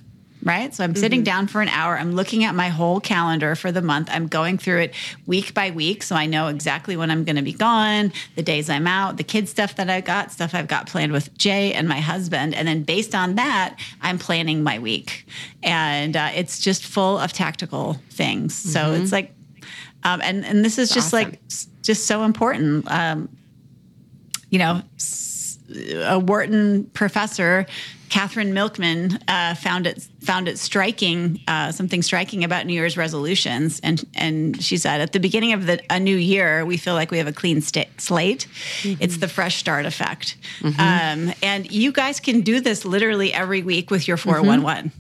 right? 0.47 0.73
So 0.73 0.85
I'm 0.85 0.93
mm-hmm. 0.93 1.01
sitting 1.01 1.23
down 1.25 1.49
for 1.49 1.61
an 1.61 1.69
hour. 1.69 1.99
I'm 1.99 2.13
looking 2.13 2.45
at 2.45 2.55
my 2.55 2.69
whole 2.69 3.01
calendar 3.01 3.57
for 3.57 3.73
the 3.73 3.83
month. 3.83 4.09
I'm 4.13 4.29
going 4.29 4.59
through 4.59 4.79
it 4.83 4.95
week 5.27 5.53
by 5.53 5.73
week. 5.73 6.05
So 6.05 6.15
I 6.15 6.27
know 6.27 6.47
exactly 6.47 6.97
when 6.97 7.11
I'm 7.11 7.25
going 7.25 7.35
to 7.35 7.43
be 7.43 7.53
gone, 7.53 8.13
the 8.37 8.45
days 8.45 8.71
I'm 8.71 8.87
out, 8.87 9.17
the 9.17 9.25
kid 9.25 9.49
stuff 9.49 9.75
that 9.75 9.91
I've 9.91 10.05
got, 10.05 10.31
stuff 10.31 10.55
I've 10.55 10.69
got 10.69 10.87
planned 10.87 11.11
with 11.11 11.37
Jay 11.37 11.73
and 11.73 11.89
my 11.89 11.99
husband. 11.99 12.55
And 12.55 12.69
then 12.69 12.85
based 12.85 13.13
on 13.13 13.35
that, 13.35 13.77
I'm 14.01 14.19
planning 14.19 14.63
my 14.63 14.79
week. 14.79 15.27
And 15.65 16.17
uh, 16.17 16.31
it's 16.33 16.61
just 16.61 16.85
full 16.85 17.19
of 17.19 17.33
tactical 17.33 17.95
things. 18.11 18.55
Mm-hmm. 18.55 18.69
So 18.71 18.93
it's 18.93 19.11
like, 19.11 19.35
um, 20.05 20.21
and, 20.23 20.45
and 20.45 20.65
this 20.65 20.79
is 20.79 20.91
That's 20.91 20.95
just 20.95 21.15
awesome. 21.15 21.31
like, 21.31 21.41
just 21.83 22.07
so 22.07 22.23
important. 22.23 22.89
Um, 22.89 23.29
you 24.51 24.61
know, 24.61 24.83
a 26.05 26.19
Wharton 26.21 26.85
professor 26.93 27.67
Katherine 28.09 28.55
Milkman 28.55 29.19
uh, 29.29 29.55
found 29.55 29.87
it 29.87 30.07
found 30.21 30.49
it 30.49 30.59
striking 30.59 31.41
uh, 31.49 31.73
something 31.73 32.03
striking 32.03 32.45
about 32.45 32.67
New 32.67 32.75
Year's 32.75 32.97
resolutions, 32.97 33.81
and 33.81 34.05
and 34.15 34.63
she 34.63 34.77
said 34.77 35.01
at 35.01 35.13
the 35.13 35.21
beginning 35.21 35.53
of 35.53 35.67
the, 35.67 35.81
a 35.91 35.99
new 35.99 36.17
year 36.17 36.65
we 36.65 36.77
feel 36.77 36.95
like 36.95 37.11
we 37.11 37.19
have 37.19 37.27
a 37.27 37.33
clean 37.33 37.61
st- 37.61 38.01
slate. 38.01 38.47
Mm-hmm. 38.83 39.03
It's 39.03 39.19
the 39.19 39.29
fresh 39.29 39.57
start 39.57 39.87
effect, 39.87 40.37
mm-hmm. 40.61 40.81
um, 40.81 41.35
and 41.43 41.71
you 41.71 41.93
guys 41.93 42.21
can 42.21 42.43
do 42.43 42.61
this 42.61 42.85
literally 42.85 43.33
every 43.33 43.63
week 43.63 43.91
with 43.91 44.07
your 44.07 44.17
four 44.17 44.43
one 44.43 44.63
one. 44.63 44.93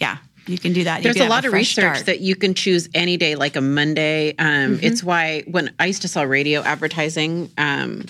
Yeah, 0.00 0.18
you 0.46 0.58
can 0.58 0.72
do 0.72 0.84
that. 0.84 1.02
There's 1.02 1.16
a 1.16 1.28
lot 1.28 1.44
a 1.44 1.48
of 1.48 1.54
research 1.54 1.84
start. 1.84 2.06
that 2.06 2.20
you 2.20 2.34
can 2.34 2.54
choose 2.54 2.88
any 2.94 3.16
day, 3.16 3.36
like 3.36 3.56
a 3.56 3.60
Monday. 3.60 4.30
Um, 4.38 4.46
mm-hmm. 4.46 4.84
It's 4.84 5.02
why 5.02 5.42
when 5.46 5.72
I 5.78 5.86
used 5.86 6.02
to 6.02 6.08
sell 6.08 6.26
radio 6.26 6.62
advertising. 6.62 7.50
Um, 7.56 8.06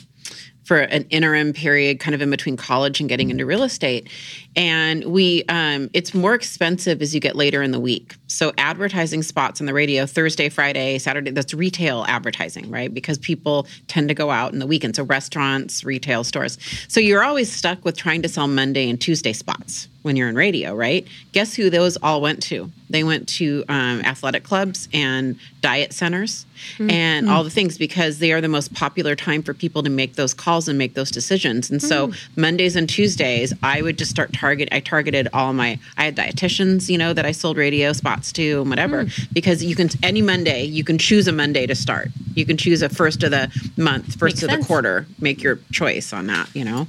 for 0.64 0.78
an 0.78 1.04
interim 1.10 1.52
period, 1.52 2.00
kind 2.00 2.14
of 2.14 2.22
in 2.22 2.30
between 2.30 2.56
college 2.56 3.00
and 3.00 3.08
getting 3.08 3.30
into 3.30 3.44
real 3.44 3.62
estate. 3.62 4.08
And 4.54 5.04
we, 5.04 5.44
um, 5.48 5.90
it's 5.92 6.14
more 6.14 6.34
expensive 6.34 7.02
as 7.02 7.14
you 7.14 7.20
get 7.20 7.36
later 7.36 7.62
in 7.62 7.72
the 7.72 7.80
week. 7.80 8.14
So 8.26 8.52
advertising 8.58 9.22
spots 9.22 9.60
on 9.60 9.66
the 9.66 9.74
radio 9.74 10.06
Thursday, 10.06 10.48
Friday, 10.48 10.98
Saturday, 10.98 11.30
that's 11.30 11.54
retail 11.54 12.04
advertising, 12.06 12.70
right? 12.70 12.92
Because 12.92 13.18
people 13.18 13.66
tend 13.88 14.08
to 14.08 14.14
go 14.14 14.30
out 14.30 14.52
in 14.52 14.58
the 14.58 14.66
weekend. 14.66 14.96
So 14.96 15.04
restaurants, 15.04 15.84
retail 15.84 16.24
stores. 16.24 16.58
So 16.88 17.00
you're 17.00 17.24
always 17.24 17.50
stuck 17.50 17.84
with 17.84 17.96
trying 17.96 18.22
to 18.22 18.28
sell 18.28 18.46
Monday 18.46 18.88
and 18.88 19.00
Tuesday 19.00 19.32
spots 19.32 19.88
when 20.02 20.16
you're 20.16 20.28
in 20.28 20.34
radio, 20.34 20.74
right? 20.74 21.06
Guess 21.32 21.54
who 21.54 21.70
those 21.70 21.96
all 22.02 22.20
went 22.20 22.42
to? 22.44 22.70
They 22.90 23.04
went 23.04 23.28
to 23.30 23.64
um, 23.68 24.02
athletic 24.02 24.44
clubs 24.44 24.88
and 24.92 25.38
diet 25.62 25.92
centers 25.92 26.44
mm-hmm. 26.74 26.90
and 26.90 27.30
all 27.30 27.42
the 27.42 27.50
things 27.50 27.78
because 27.78 28.18
they 28.18 28.32
are 28.32 28.40
the 28.40 28.48
most 28.48 28.74
popular 28.74 29.16
time 29.16 29.42
for 29.42 29.54
people 29.54 29.82
to 29.82 29.90
make 29.90 30.14
those 30.16 30.34
calls 30.34 30.68
and 30.68 30.76
make 30.76 30.94
those 30.94 31.10
decisions. 31.10 31.70
And 31.70 31.80
so 31.80 32.08
mm. 32.08 32.36
Mondays 32.36 32.76
and 32.76 32.88
Tuesdays, 32.88 33.54
I 33.62 33.80
would 33.80 33.96
just 33.96 34.10
start 34.10 34.32
target. 34.32 34.68
I 34.72 34.80
targeted 34.80 35.28
all 35.32 35.52
my. 35.52 35.78
I 35.96 36.04
had 36.04 36.16
dietitians, 36.16 36.90
you 36.90 36.98
know, 36.98 37.12
that 37.14 37.24
I 37.24 37.32
sold 37.32 37.56
radio 37.56 37.92
spots 37.92 38.32
to 38.32 38.60
and 38.60 38.68
whatever 38.68 39.04
mm. 39.04 39.32
because 39.32 39.64
you 39.64 39.74
can 39.74 39.88
any 40.02 40.20
Monday 40.20 40.64
you 40.64 40.84
can 40.84 40.98
choose 40.98 41.28
a 41.28 41.32
Monday 41.32 41.66
to 41.66 41.74
start. 41.74 42.08
You 42.34 42.44
can 42.44 42.56
choose 42.56 42.82
a 42.82 42.88
first 42.88 43.22
of 43.22 43.30
the 43.30 43.50
month, 43.76 44.16
first 44.16 44.36
Makes 44.36 44.42
of 44.42 44.50
sense. 44.50 44.64
the 44.64 44.66
quarter. 44.66 45.06
Make 45.20 45.42
your 45.42 45.58
choice 45.70 46.12
on 46.12 46.26
that. 46.26 46.54
You 46.54 46.64
know. 46.64 46.88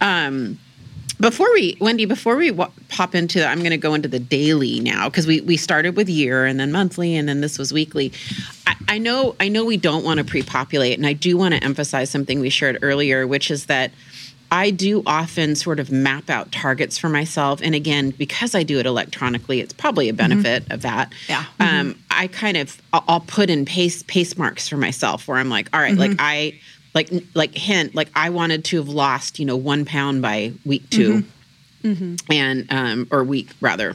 Um, 0.00 0.58
before 1.20 1.52
we, 1.52 1.76
Wendy, 1.80 2.04
before 2.04 2.36
we 2.36 2.50
w- 2.50 2.70
pop 2.88 3.14
into, 3.14 3.38
the, 3.38 3.46
I'm 3.46 3.60
going 3.60 3.70
to 3.70 3.76
go 3.76 3.94
into 3.94 4.08
the 4.08 4.18
daily 4.18 4.80
now 4.80 5.08
because 5.08 5.26
we 5.26 5.40
we 5.40 5.56
started 5.56 5.96
with 5.96 6.08
year 6.08 6.44
and 6.44 6.58
then 6.58 6.72
monthly 6.72 7.16
and 7.16 7.28
then 7.28 7.40
this 7.40 7.58
was 7.58 7.72
weekly. 7.72 8.12
I, 8.66 8.76
I 8.88 8.98
know 8.98 9.36
I 9.40 9.48
know 9.48 9.64
we 9.64 9.76
don't 9.76 10.04
want 10.04 10.18
to 10.18 10.24
pre-populate, 10.24 10.98
and 10.98 11.06
I 11.06 11.12
do 11.12 11.36
want 11.36 11.54
to 11.54 11.62
emphasize 11.62 12.10
something 12.10 12.40
we 12.40 12.50
shared 12.50 12.78
earlier, 12.82 13.26
which 13.26 13.50
is 13.50 13.66
that 13.66 13.92
I 14.50 14.70
do 14.70 15.02
often 15.06 15.56
sort 15.56 15.80
of 15.80 15.90
map 15.90 16.30
out 16.30 16.52
targets 16.52 16.96
for 16.98 17.08
myself, 17.08 17.60
and 17.62 17.74
again, 17.74 18.10
because 18.10 18.54
I 18.54 18.62
do 18.62 18.78
it 18.78 18.86
electronically, 18.86 19.60
it's 19.60 19.72
probably 19.72 20.08
a 20.08 20.12
mm-hmm. 20.12 20.16
benefit 20.16 20.64
mm-hmm. 20.64 20.72
of 20.72 20.82
that. 20.82 21.12
Yeah, 21.28 21.44
um, 21.58 21.66
mm-hmm. 21.66 22.00
I 22.10 22.28
kind 22.28 22.56
of 22.56 22.80
I'll, 22.92 23.04
I'll, 23.08 23.20
put 23.20 23.50
in 23.50 23.64
pace 23.64 24.02
pace 24.04 24.36
marks 24.38 24.68
for 24.68 24.76
myself 24.76 25.26
where 25.26 25.38
I'm 25.38 25.48
like, 25.48 25.68
all 25.72 25.80
right, 25.80 25.92
mm-hmm. 25.92 26.00
like 26.00 26.16
I 26.18 26.60
like 26.94 27.10
like 27.34 27.54
hint 27.54 27.94
like 27.94 28.08
i 28.14 28.30
wanted 28.30 28.64
to 28.64 28.76
have 28.76 28.88
lost 28.88 29.38
you 29.38 29.44
know 29.44 29.56
one 29.56 29.84
pound 29.84 30.22
by 30.22 30.52
week 30.64 30.88
2 30.90 31.12
mm-hmm. 31.12 31.88
Mm-hmm. 31.88 32.32
and 32.32 32.72
um 32.72 33.08
or 33.10 33.24
week 33.24 33.50
rather 33.60 33.94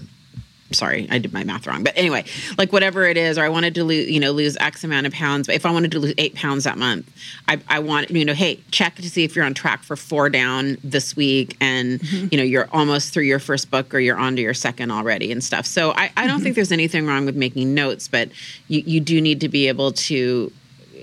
sorry 0.72 1.08
i 1.10 1.18
did 1.18 1.34
my 1.34 1.44
math 1.44 1.66
wrong 1.66 1.84
but 1.84 1.98
anyway 1.98 2.24
like 2.58 2.72
whatever 2.72 3.06
it 3.06 3.18
is 3.18 3.38
or 3.38 3.44
i 3.44 3.50
wanted 3.50 3.74
to 3.76 3.84
lose 3.84 4.10
you 4.10 4.20
know 4.20 4.32
lose 4.32 4.56
x 4.58 4.84
amount 4.84 5.08
of 5.08 5.14
pounds 5.14 5.48
but 5.48 5.56
if 5.56 5.66
i 5.66 5.72
wanted 5.72 5.92
to 5.92 6.00
lose 6.00 6.14
eight 6.18 6.36
pounds 6.36 6.66
that 6.66 6.78
month 6.78 7.12
i, 7.48 7.60
I 7.68 7.80
want 7.80 8.12
you 8.12 8.24
know 8.24 8.34
hey 8.34 8.60
check 8.70 8.96
to 8.96 9.10
see 9.10 9.24
if 9.24 9.36
you're 9.36 9.46
on 9.46 9.54
track 9.56 9.82
for 9.84 9.96
four 9.96 10.30
down 10.30 10.78
this 10.84 11.16
week 11.16 11.58
and 11.60 12.00
mm-hmm. 12.00 12.28
you 12.32 12.38
know 12.38 12.44
you're 12.44 12.70
almost 12.72 13.14
through 13.14 13.24
your 13.24 13.40
first 13.40 13.72
book 13.72 13.94
or 13.94 14.00
you're 14.00 14.18
on 14.18 14.36
to 14.36 14.42
your 14.42 14.54
second 14.54 14.92
already 14.92 15.32
and 15.32 15.44
stuff 15.44 15.66
so 15.66 15.92
i, 15.92 16.12
I 16.16 16.28
don't 16.28 16.36
mm-hmm. 16.36 16.44
think 16.44 16.56
there's 16.56 16.72
anything 16.72 17.08
wrong 17.08 17.26
with 17.26 17.36
making 17.36 17.74
notes 17.74 18.08
but 18.08 18.30
you, 18.68 18.84
you 18.86 19.00
do 19.00 19.20
need 19.22 19.42
to 19.42 19.50
be 19.50 19.68
able 19.68 19.92
to 19.94 20.52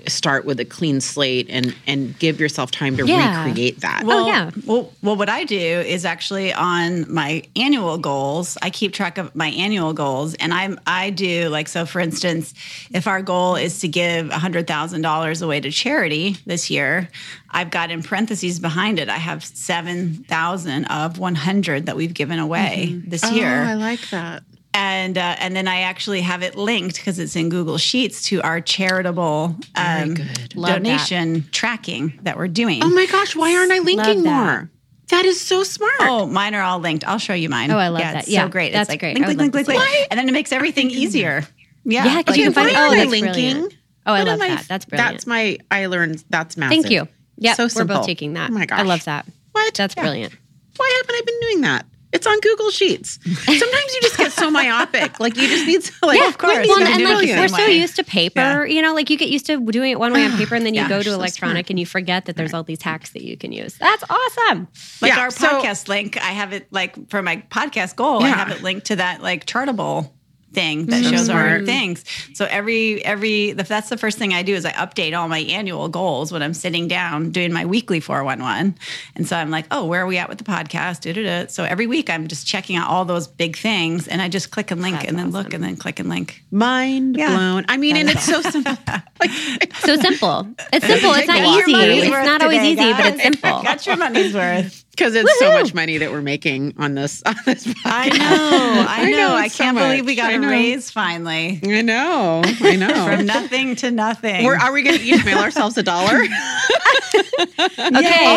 start 0.07 0.45
with 0.45 0.59
a 0.59 0.65
clean 0.65 1.01
slate 1.01 1.47
and 1.49 1.75
and 1.85 2.17
give 2.19 2.39
yourself 2.39 2.71
time 2.71 2.97
to 2.97 3.05
yeah. 3.05 3.45
recreate 3.45 3.81
that. 3.81 4.03
Well, 4.05 4.25
oh, 4.25 4.27
yeah. 4.27 4.51
Well, 4.65 4.91
well, 5.01 5.15
what 5.15 5.29
I 5.29 5.43
do 5.43 5.55
is 5.57 6.05
actually 6.05 6.53
on 6.53 7.11
my 7.11 7.43
annual 7.55 7.97
goals. 7.97 8.57
I 8.61 8.69
keep 8.69 8.93
track 8.93 9.17
of 9.17 9.35
my 9.35 9.49
annual 9.49 9.93
goals, 9.93 10.33
and 10.35 10.53
I'm 10.53 10.79
I 10.87 11.09
do 11.09 11.49
like 11.49 11.67
so. 11.67 11.85
For 11.85 11.99
instance, 11.99 12.53
if 12.91 13.07
our 13.07 13.21
goal 13.21 13.55
is 13.55 13.79
to 13.79 13.87
give 13.87 14.31
hundred 14.31 14.67
thousand 14.67 15.01
dollars 15.01 15.41
away 15.41 15.59
to 15.59 15.71
charity 15.71 16.37
this 16.45 16.69
year, 16.69 17.09
I've 17.49 17.69
got 17.69 17.91
in 17.91 18.03
parentheses 18.03 18.59
behind 18.59 18.99
it. 18.99 19.09
I 19.09 19.17
have 19.17 19.43
seven 19.43 20.23
thousand 20.25 20.85
of 20.85 21.19
one 21.19 21.35
hundred 21.35 21.85
that 21.85 21.95
we've 21.95 22.13
given 22.13 22.39
away 22.39 22.89
mm-hmm. 22.91 23.09
this 23.09 23.23
oh, 23.23 23.31
year. 23.31 23.63
I 23.63 23.73
like 23.73 24.09
that 24.09 24.43
and 24.77 25.17
uh, 25.17 25.35
and 25.39 25.55
then 25.55 25.67
I 25.67 25.81
actually 25.81 26.21
have 26.21 26.43
it 26.43 26.55
linked 26.55 26.97
because 26.97 27.17
it's 27.17 27.35
in 27.35 27.49
Google 27.49 27.79
Sheets 27.79 28.23
to 28.25 28.41
our 28.43 28.61
charitable 28.61 29.55
um, 29.75 30.15
donation 30.51 31.33
that. 31.33 31.51
tracking 31.51 32.19
that 32.21 32.37
we're 32.37 32.47
doing. 32.47 32.83
Oh 32.83 32.89
my 32.89 33.07
gosh, 33.07 33.35
why 33.35 33.55
aren't 33.55 33.71
I 33.71 33.79
linking 33.79 34.23
more? 34.23 34.69
That 35.09 35.25
is 35.25 35.41
so 35.41 35.63
smart. 35.63 35.93
Oh, 36.01 36.27
mine 36.27 36.53
are 36.53 36.61
all 36.61 36.79
linked. 36.79 37.07
I'll 37.07 37.17
show 37.17 37.33
you 37.33 37.49
mine. 37.49 37.71
Oh, 37.71 37.77
I 37.77 37.87
love 37.87 38.01
yeah, 38.01 38.13
that. 38.13 38.27
Yeah, 38.27 38.43
so 38.43 38.49
great. 38.49 38.73
That's 38.73 38.83
it's 38.83 38.89
like 38.89 38.99
great. 38.99 39.15
link, 39.15 39.25
link, 39.25 39.39
link, 39.39 39.53
link, 39.53 39.67
link, 39.67 40.07
and 40.11 40.19
then 40.19 40.29
it 40.29 40.33
makes 40.33 40.51
everything 40.51 40.91
easier. 40.91 41.43
Yeah, 41.83 42.05
yeah, 42.05 42.17
because 42.17 42.33
like, 42.33 42.37
you 42.37 42.43
can 42.43 42.53
find. 42.53 42.69
Oh, 42.69 42.91
that's 42.93 43.09
linking. 43.09 43.31
Brilliant. 43.31 43.77
Oh, 44.05 44.13
I 44.13 44.19
what 44.19 44.27
love 44.27 44.39
that. 44.39 44.65
That's 44.67 44.85
brilliant. 44.85 45.11
That's 45.13 45.27
my. 45.27 45.57
I 45.71 45.87
learned. 45.87 46.23
That's 46.29 46.55
massive. 46.55 46.83
Thank 46.83 46.91
you. 46.91 47.07
Yeah, 47.37 47.53
so 47.53 47.67
simple. 47.67 47.95
we're 47.95 47.99
both 47.99 48.05
taking 48.05 48.33
that. 48.33 48.51
Oh 48.51 48.53
my 48.53 48.65
gosh, 48.65 48.79
I 48.79 48.83
love 48.83 49.05
that. 49.05 49.25
What? 49.53 49.73
That's 49.73 49.95
yeah. 49.95 50.03
brilliant. 50.03 50.35
Why 50.75 51.01
haven't 51.01 51.15
I 51.15 51.21
been 51.25 51.39
doing 51.41 51.61
that? 51.61 51.85
It's 52.17 52.25
on 52.25 52.39
Google 52.39 52.71
Sheets. 52.71 53.19
Sometimes 53.23 53.93
you 53.93 54.01
just 54.01 54.17
get 54.17 54.31
so 54.31 54.49
myopic. 54.49 55.19
Like 55.19 55.37
you 55.37 55.47
just 55.47 55.67
need 55.67 55.83
to 55.83 55.93
like 56.07 56.19
Yeah, 56.19 56.29
of 56.29 56.39
course. 56.39 56.67
Well, 56.67 56.79
and, 56.79 56.87
and 56.87 57.03
like 57.03 57.27
we're 57.27 57.47
so 57.47 57.65
used 57.67 57.95
to 57.97 58.03
paper, 58.03 58.65
yeah. 58.65 58.65
you 58.65 58.81
know, 58.81 58.95
like 58.95 59.11
you 59.11 59.19
get 59.19 59.29
used 59.29 59.45
to 59.45 59.59
doing 59.71 59.91
it 59.91 59.99
one 59.99 60.13
way 60.13 60.25
on 60.25 60.35
paper 60.35 60.55
and 60.55 60.65
then 60.65 60.73
you 60.73 60.81
yeah, 60.81 60.89
go 60.89 61.03
to 61.03 61.13
electronic 61.13 61.67
so 61.67 61.71
and 61.71 61.79
you 61.79 61.85
forget 61.85 62.25
that 62.25 62.35
there's 62.35 62.55
all 62.55 62.63
these 62.63 62.81
hacks 62.81 63.11
that 63.11 63.23
you 63.23 63.37
can 63.37 63.51
use. 63.51 63.77
That's 63.77 64.03
awesome. 64.09 64.67
Like 64.99 65.13
yeah, 65.13 65.19
our 65.19 65.27
podcast 65.27 65.85
so, 65.85 65.93
link, 65.93 66.17
I 66.17 66.31
have 66.31 66.53
it 66.53 66.67
like 66.71 67.09
for 67.11 67.21
my 67.21 67.37
podcast 67.51 67.95
goal, 67.95 68.23
I 68.23 68.29
have 68.29 68.49
it 68.49 68.63
linked 68.63 68.87
to 68.87 68.95
that 68.95 69.21
like 69.21 69.45
chartable 69.45 70.09
thing 70.57 70.87
that 70.87 71.03
mm-hmm. 71.03 71.15
shows 71.15 71.29
our 71.29 71.63
things. 71.63 72.03
So 72.33 72.45
every 72.45 73.05
every 73.05 73.51
that's 73.51 73.89
the 73.89 73.97
first 73.97 74.17
thing 74.17 74.33
I 74.33 74.41
do 74.41 74.55
is 74.55 74.65
I 74.65 74.71
update 74.71 75.15
all 75.15 75.27
my 75.27 75.39
annual 75.39 75.87
goals 75.87 76.31
when 76.31 76.41
I'm 76.41 76.55
sitting 76.55 76.87
down 76.87 77.29
doing 77.29 77.53
my 77.53 77.65
weekly 77.65 77.99
411. 77.99 78.75
And 79.15 79.27
so 79.27 79.35
I'm 79.35 79.51
like, 79.51 79.67
oh, 79.69 79.85
where 79.85 80.01
are 80.01 80.07
we 80.07 80.17
at 80.17 80.29
with 80.29 80.39
the 80.39 80.43
podcast? 80.43 81.01
Da-da-da. 81.01 81.47
So 81.49 81.63
every 81.63 81.85
week 81.85 82.09
I'm 82.09 82.27
just 82.27 82.47
checking 82.47 82.75
out 82.75 82.89
all 82.89 83.05
those 83.05 83.27
big 83.27 83.55
things 83.55 84.07
and 84.07 84.19
I 84.19 84.29
just 84.29 84.49
click 84.49 84.71
and 84.71 84.81
link 84.81 84.95
that's 84.95 85.07
and 85.07 85.19
then 85.19 85.27
awesome. 85.27 85.43
look 85.43 85.53
and 85.53 85.63
then 85.63 85.75
click 85.77 85.99
and 85.99 86.09
link. 86.09 86.43
Mind 86.49 87.17
yeah. 87.17 87.29
blown. 87.29 87.65
I 87.67 87.77
mean, 87.77 87.93
that 87.93 87.99
and 87.99 88.09
it's 88.09 88.27
awesome. 88.27 88.63
so 88.63 88.73
simple. 88.73 88.93
like, 89.19 89.31
so 89.75 89.95
simple. 89.97 90.47
It's 90.73 90.87
simple. 90.87 91.13
It's 91.13 91.27
not 91.27 91.37
easy. 91.37 91.71
It's 91.71 92.09
not 92.09 92.41
always 92.41 92.57
today, 92.57 92.71
easy, 92.71 92.81
guys. 92.81 92.97
but 92.97 93.13
it's 93.13 93.23
simple. 93.23 93.61
Got 93.61 93.85
your 93.85 93.97
money's 93.97 94.33
worth 94.33 94.86
because 94.97 95.13
it's 95.13 95.23
Woo-hoo! 95.39 95.53
so 95.53 95.61
much 95.61 95.73
money 95.73 95.97
that 95.99 96.11
we're 96.11 96.21
making 96.21 96.73
on 96.77 96.95
this 96.95 97.21
on 97.25 97.35
this 97.45 97.65
podcast. 97.65 97.75
I 97.85 98.09
know, 98.09 98.85
I 98.87 99.11
know. 99.11 99.35
I, 99.35 99.49
can't 99.49 99.77
so 99.77 99.83
believe 99.83 100.05
we 100.05 100.15
got 100.15 100.33
a 100.33 100.39
raise 100.39 100.89
finally. 100.89 101.59
I 101.63 101.81
know, 101.81 102.41
I 102.61 102.75
know. 102.75 102.87
From 103.05 103.25
nothing 103.25 103.75
to 103.77 103.91
nothing. 103.91 104.43
We're, 104.43 104.57
are 104.57 104.71
we 104.73 104.81
going 104.83 104.97
to 104.97 105.03
each 105.03 105.23
mail 105.23 105.37
ourselves 105.37 105.77
a 105.77 105.83
dollar? 105.83 106.15
okay, 106.15 106.29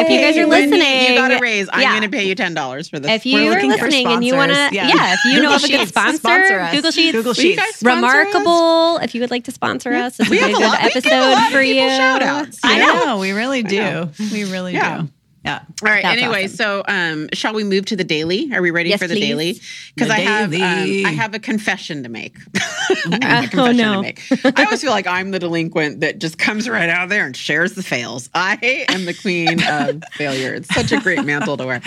if 0.00 0.10
you 0.10 0.20
guys 0.20 0.36
are 0.36 0.46
listening, 0.46 0.82
If 0.82 1.10
you 1.10 1.16
got 1.16 1.32
a 1.32 1.38
raise. 1.38 1.68
I'm 1.72 1.80
yeah. 1.80 1.98
going 1.98 2.10
to 2.10 2.16
pay 2.16 2.28
you 2.28 2.34
ten 2.34 2.54
dollars 2.54 2.88
for 2.88 2.98
this. 2.98 3.10
If 3.10 3.26
you 3.26 3.50
are 3.50 3.62
listening 3.62 4.06
and 4.08 4.24
you 4.24 4.36
want 4.36 4.52
to, 4.52 4.68
yeah. 4.72 4.88
yeah. 4.88 5.14
if 5.14 5.24
you 5.24 5.36
Google 5.36 5.50
know 5.50 5.56
of 5.56 5.64
a 5.64 5.68
good 5.68 5.88
sponsor, 5.88 6.18
sponsor 6.18 6.68
Google 6.72 6.90
Sheets, 6.90 7.12
Google 7.12 7.34
Sheets, 7.34 7.82
remarkable. 7.82 8.98
Us? 8.98 9.04
If 9.04 9.14
you 9.14 9.20
would 9.22 9.30
like 9.30 9.44
to 9.44 9.52
sponsor 9.52 9.92
us, 9.92 10.18
this 10.18 10.28
we 10.28 10.40
would 10.40 10.46
be 10.48 10.52
a 10.52 10.56
good 10.56 10.78
episode 10.80 11.52
for 11.52 11.62
you. 11.62 11.80
Shout 11.80 12.22
outs. 12.22 12.60
I 12.62 12.78
know, 12.78 13.18
we 13.18 13.32
really 13.32 13.62
do. 13.62 14.10
We 14.32 14.44
really 14.44 14.72
do. 14.72 15.08
Yeah. 15.44 15.60
All 15.82 15.88
right. 15.88 16.02
That's 16.02 16.20
anyway, 16.20 16.44
awesome. 16.44 16.56
so 16.56 16.82
um, 16.86 17.28
shall 17.32 17.54
we 17.54 17.64
move 17.64 17.86
to 17.86 17.96
the 17.96 18.04
daily? 18.04 18.52
Are 18.52 18.60
we 18.60 18.70
ready 18.70 18.90
yes, 18.90 19.00
for 19.00 19.08
the 19.08 19.14
please. 19.14 19.26
daily? 19.26 19.60
Because 19.94 20.10
I 20.10 20.20
have 20.20 20.52
um, 20.52 21.06
I 21.06 21.12
have 21.12 21.34
a 21.34 21.38
confession 21.38 22.02
to 22.02 22.10
make. 22.10 22.36
a 23.06 23.10
confession 23.48 23.58
oh 23.58 23.72
no! 23.72 24.04
I 24.44 24.64
always 24.64 24.82
feel 24.82 24.90
like 24.90 25.06
I'm 25.06 25.30
the 25.30 25.38
delinquent 25.38 26.00
that 26.00 26.18
just 26.18 26.36
comes 26.36 26.68
right 26.68 26.90
out 26.90 27.08
there 27.08 27.24
and 27.24 27.34
shares 27.34 27.72
the 27.72 27.82
fails. 27.82 28.28
I 28.34 28.84
am 28.90 29.06
the 29.06 29.14
queen 29.14 29.62
of 29.66 30.02
failure. 30.12 30.52
It's 30.52 30.74
such 30.74 30.92
a 30.92 31.00
great 31.00 31.24
mantle 31.24 31.56
to 31.56 31.64
wear. 31.64 31.80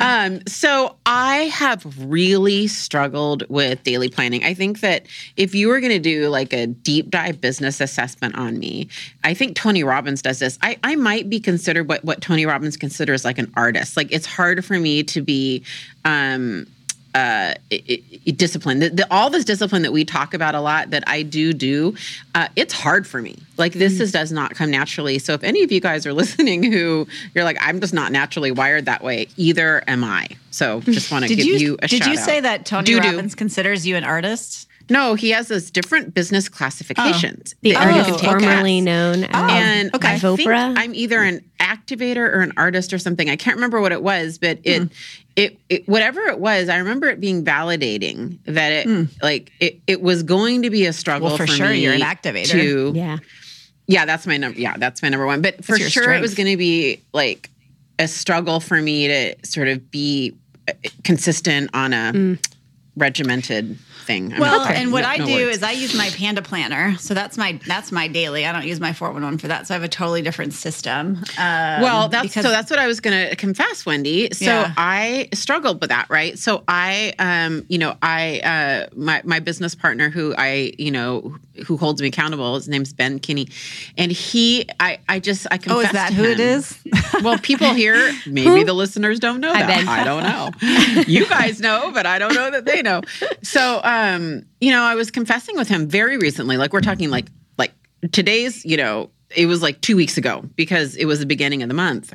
Um, 0.00 0.40
so 0.46 0.96
I 1.04 1.50
have 1.52 1.84
really 1.98 2.68
struggled 2.68 3.46
with 3.50 3.82
daily 3.82 4.08
planning. 4.08 4.44
I 4.44 4.54
think 4.54 4.80
that 4.80 5.04
if 5.36 5.54
you 5.54 5.68
were 5.68 5.80
going 5.80 5.92
to 5.92 5.98
do 5.98 6.28
like 6.28 6.54
a 6.54 6.68
deep 6.68 7.10
dive 7.10 7.38
business 7.38 7.82
assessment 7.82 8.34
on 8.36 8.58
me, 8.58 8.88
I 9.24 9.34
think 9.34 9.56
Tony 9.56 9.84
Robbins 9.84 10.22
does 10.22 10.38
this. 10.38 10.58
I, 10.62 10.78
I 10.82 10.96
might 10.96 11.28
be 11.28 11.38
considered 11.38 11.86
what 11.86 12.02
what 12.02 12.22
Tony 12.22 12.46
Robbins 12.46 12.78
considers 12.78 12.93
consider 12.94 13.12
as 13.12 13.24
like 13.24 13.38
an 13.38 13.52
artist. 13.56 13.96
Like 13.96 14.12
it's 14.12 14.26
hard 14.26 14.64
for 14.64 14.78
me 14.78 15.02
to 15.02 15.20
be 15.20 15.64
um, 16.04 16.64
uh, 17.12 17.54
it, 17.70 18.04
it, 18.24 18.36
discipline. 18.36 18.78
The, 18.78 18.90
the, 18.90 19.06
all 19.12 19.30
this 19.30 19.44
discipline 19.44 19.82
that 19.82 19.92
we 19.92 20.04
talk 20.04 20.32
about 20.32 20.54
a 20.54 20.60
lot 20.60 20.90
that 20.90 21.02
I 21.08 21.22
do 21.22 21.52
do, 21.52 21.96
uh, 22.36 22.46
it's 22.54 22.72
hard 22.72 23.04
for 23.04 23.20
me. 23.20 23.36
Like 23.56 23.72
this 23.72 23.98
mm. 23.98 24.02
is, 24.02 24.12
does 24.12 24.30
not 24.30 24.54
come 24.54 24.70
naturally. 24.70 25.18
So 25.18 25.32
if 25.32 25.42
any 25.42 25.64
of 25.64 25.72
you 25.72 25.80
guys 25.80 26.06
are 26.06 26.12
listening 26.22 26.62
who 26.62 27.08
you're 27.34 27.44
like, 27.44 27.56
I'm 27.60 27.80
just 27.80 27.94
not 27.94 28.12
naturally 28.12 28.52
wired 28.52 28.84
that 28.84 29.02
way, 29.02 29.26
either 29.36 29.82
am 29.88 30.04
I. 30.04 30.28
So 30.52 30.80
just 30.82 31.10
want 31.10 31.26
to 31.26 31.34
give 31.34 31.44
you, 31.44 31.56
you 31.56 31.78
a 31.82 31.88
Did 31.88 32.06
you 32.06 32.16
say 32.16 32.38
out. 32.38 32.44
that 32.44 32.66
Tony 32.66 32.84
Do-do. 32.84 33.08
Robbins 33.08 33.34
considers 33.34 33.84
you 33.84 33.96
an 33.96 34.04
artist? 34.04 34.68
No, 34.90 35.14
he 35.14 35.30
has 35.30 35.48
those 35.48 35.70
different 35.70 36.14
business 36.14 36.48
classifications. 36.48 37.54
Oh, 37.54 37.58
the 37.62 37.76
artist 37.76 38.24
formerly 38.24 38.80
known 38.80 39.24
as 39.24 39.30
oh, 39.32 39.48
and 39.48 39.94
okay. 39.94 40.16
Vopra. 40.16 40.74
I'm 40.76 40.94
either 40.94 41.22
an 41.22 41.44
activator 41.58 42.18
or 42.18 42.40
an 42.40 42.52
artist 42.56 42.92
or 42.92 42.98
something. 42.98 43.30
I 43.30 43.36
can't 43.36 43.56
remember 43.56 43.80
what 43.80 43.92
it 43.92 44.02
was, 44.02 44.38
but 44.38 44.58
it, 44.62 44.82
mm. 44.82 44.92
it, 45.36 45.58
it, 45.68 45.88
whatever 45.88 46.20
it 46.22 46.38
was, 46.38 46.68
I 46.68 46.76
remember 46.78 47.08
it 47.08 47.20
being 47.20 47.44
validating 47.44 48.38
that 48.44 48.72
it, 48.72 48.86
mm. 48.86 49.08
like, 49.22 49.52
it, 49.60 49.80
it 49.86 50.02
was 50.02 50.22
going 50.22 50.62
to 50.62 50.70
be 50.70 50.86
a 50.86 50.92
struggle 50.92 51.28
well, 51.28 51.36
for, 51.36 51.46
for 51.46 51.52
sure. 51.52 51.70
Me 51.70 51.82
you're 51.82 51.94
an 51.94 52.00
activator. 52.00 52.50
To, 52.50 52.92
yeah, 52.94 53.18
yeah, 53.86 54.04
that's 54.04 54.26
my 54.26 54.36
number. 54.36 54.58
Yeah, 54.58 54.76
that's 54.76 55.02
my 55.02 55.08
number 55.08 55.26
one. 55.26 55.42
But 55.42 55.64
for 55.64 55.78
sure, 55.78 55.88
strength. 55.88 56.18
it 56.18 56.20
was 56.20 56.34
going 56.34 56.50
to 56.50 56.56
be 56.56 57.00
like 57.12 57.50
a 57.98 58.08
struggle 58.08 58.60
for 58.60 58.80
me 58.80 59.08
to 59.08 59.36
sort 59.44 59.68
of 59.68 59.90
be 59.90 60.34
uh, 60.68 60.72
consistent 61.04 61.70
on 61.74 61.92
a 61.92 62.12
mm. 62.14 62.46
regimented 62.96 63.78
thing. 64.04 64.32
I'm 64.32 64.40
well, 64.40 64.60
and 64.66 64.92
what 64.92 65.02
No- 65.02 65.08
I 65.08 65.16
do 65.18 65.24
words. 65.46 65.56
is 65.58 65.62
I 65.62 65.72
use 65.72 65.94
my 65.94 66.10
Panda 66.10 66.42
planner. 66.42 66.96
So 66.98 67.14
that's 67.14 67.36
my 67.36 67.58
that's 67.66 67.90
my 67.90 68.06
daily. 68.08 68.46
I 68.46 68.52
don't 68.52 68.66
use 68.66 68.80
my 68.80 68.92
411 68.92 69.38
for 69.38 69.48
that. 69.48 69.66
So 69.66 69.74
I 69.74 69.76
have 69.76 69.82
a 69.82 69.88
totally 69.88 70.22
different 70.22 70.52
system. 70.54 71.24
Um, 71.38 71.80
Well, 71.82 72.08
that's 72.08 72.28
because- 72.28 72.44
so 72.44 72.50
that's 72.50 72.70
what 72.70 72.78
I 72.78 72.86
was 72.86 73.00
going 73.00 73.28
to 73.30 73.36
confess, 73.36 73.84
Wendy. 73.86 74.28
So 74.32 74.44
Yeah. 74.44 74.72
I 74.76 75.28
struggled 75.34 75.80
with 75.80 75.90
that, 75.90 76.06
right? 76.10 76.38
So 76.38 76.62
I, 76.68 77.14
um, 77.18 77.64
you 77.68 77.78
know, 77.78 77.96
I, 78.02 78.40
uh, 78.40 78.94
my 78.96 79.20
my 79.24 79.40
business 79.40 79.74
partner, 79.74 80.10
who 80.10 80.34
I, 80.36 80.72
you 80.78 80.90
know, 80.90 81.36
who 81.66 81.76
holds 81.76 82.02
me 82.02 82.08
accountable, 82.08 82.54
his 82.56 82.68
name's 82.68 82.92
Ben 82.92 83.18
Kinney, 83.18 83.48
and 83.96 84.10
he, 84.12 84.68
I, 84.80 84.98
I 85.08 85.18
just, 85.20 85.46
I 85.50 85.56
confessed 85.58 85.76
Oh, 85.76 85.80
is 85.80 85.92
that 85.92 86.12
who 86.12 86.24
it 86.24 86.40
him. 86.40 86.58
is? 86.58 86.78
Well, 87.22 87.38
people 87.38 87.72
here, 87.84 88.12
maybe 88.26 88.64
the 88.64 88.72
listeners 88.74 89.20
don't 89.20 89.40
know 89.40 89.52
Hi, 89.52 89.60
that. 89.62 89.68
Ben. 89.68 89.88
I 89.88 90.04
don't 90.04 90.22
know. 90.24 91.04
you 91.06 91.26
guys 91.26 91.60
know, 91.60 91.90
but 91.94 92.06
I 92.06 92.18
don't 92.18 92.34
know 92.34 92.50
that 92.50 92.64
they 92.64 92.82
know. 92.82 93.00
So, 93.42 93.76
um, 93.84 93.84
Um, 93.94 94.44
you 94.60 94.70
know, 94.72 94.82
I 94.82 94.94
was 94.94 95.10
confessing 95.10 95.56
with 95.56 95.68
him 95.68 95.86
very 95.86 96.18
recently. 96.18 96.56
Like 96.56 96.72
we're 96.72 96.80
talking 96.80 97.10
like 97.10 97.26
like 97.58 97.72
today's, 98.12 98.64
you 98.64 98.76
know, 98.76 99.10
it 99.34 99.46
was 99.46 99.62
like 99.62 99.80
2 99.80 99.96
weeks 99.96 100.16
ago 100.18 100.44
because 100.56 100.96
it 100.96 101.04
was 101.04 101.20
the 101.20 101.26
beginning 101.26 101.62
of 101.62 101.68
the 101.68 101.74
month. 101.74 102.12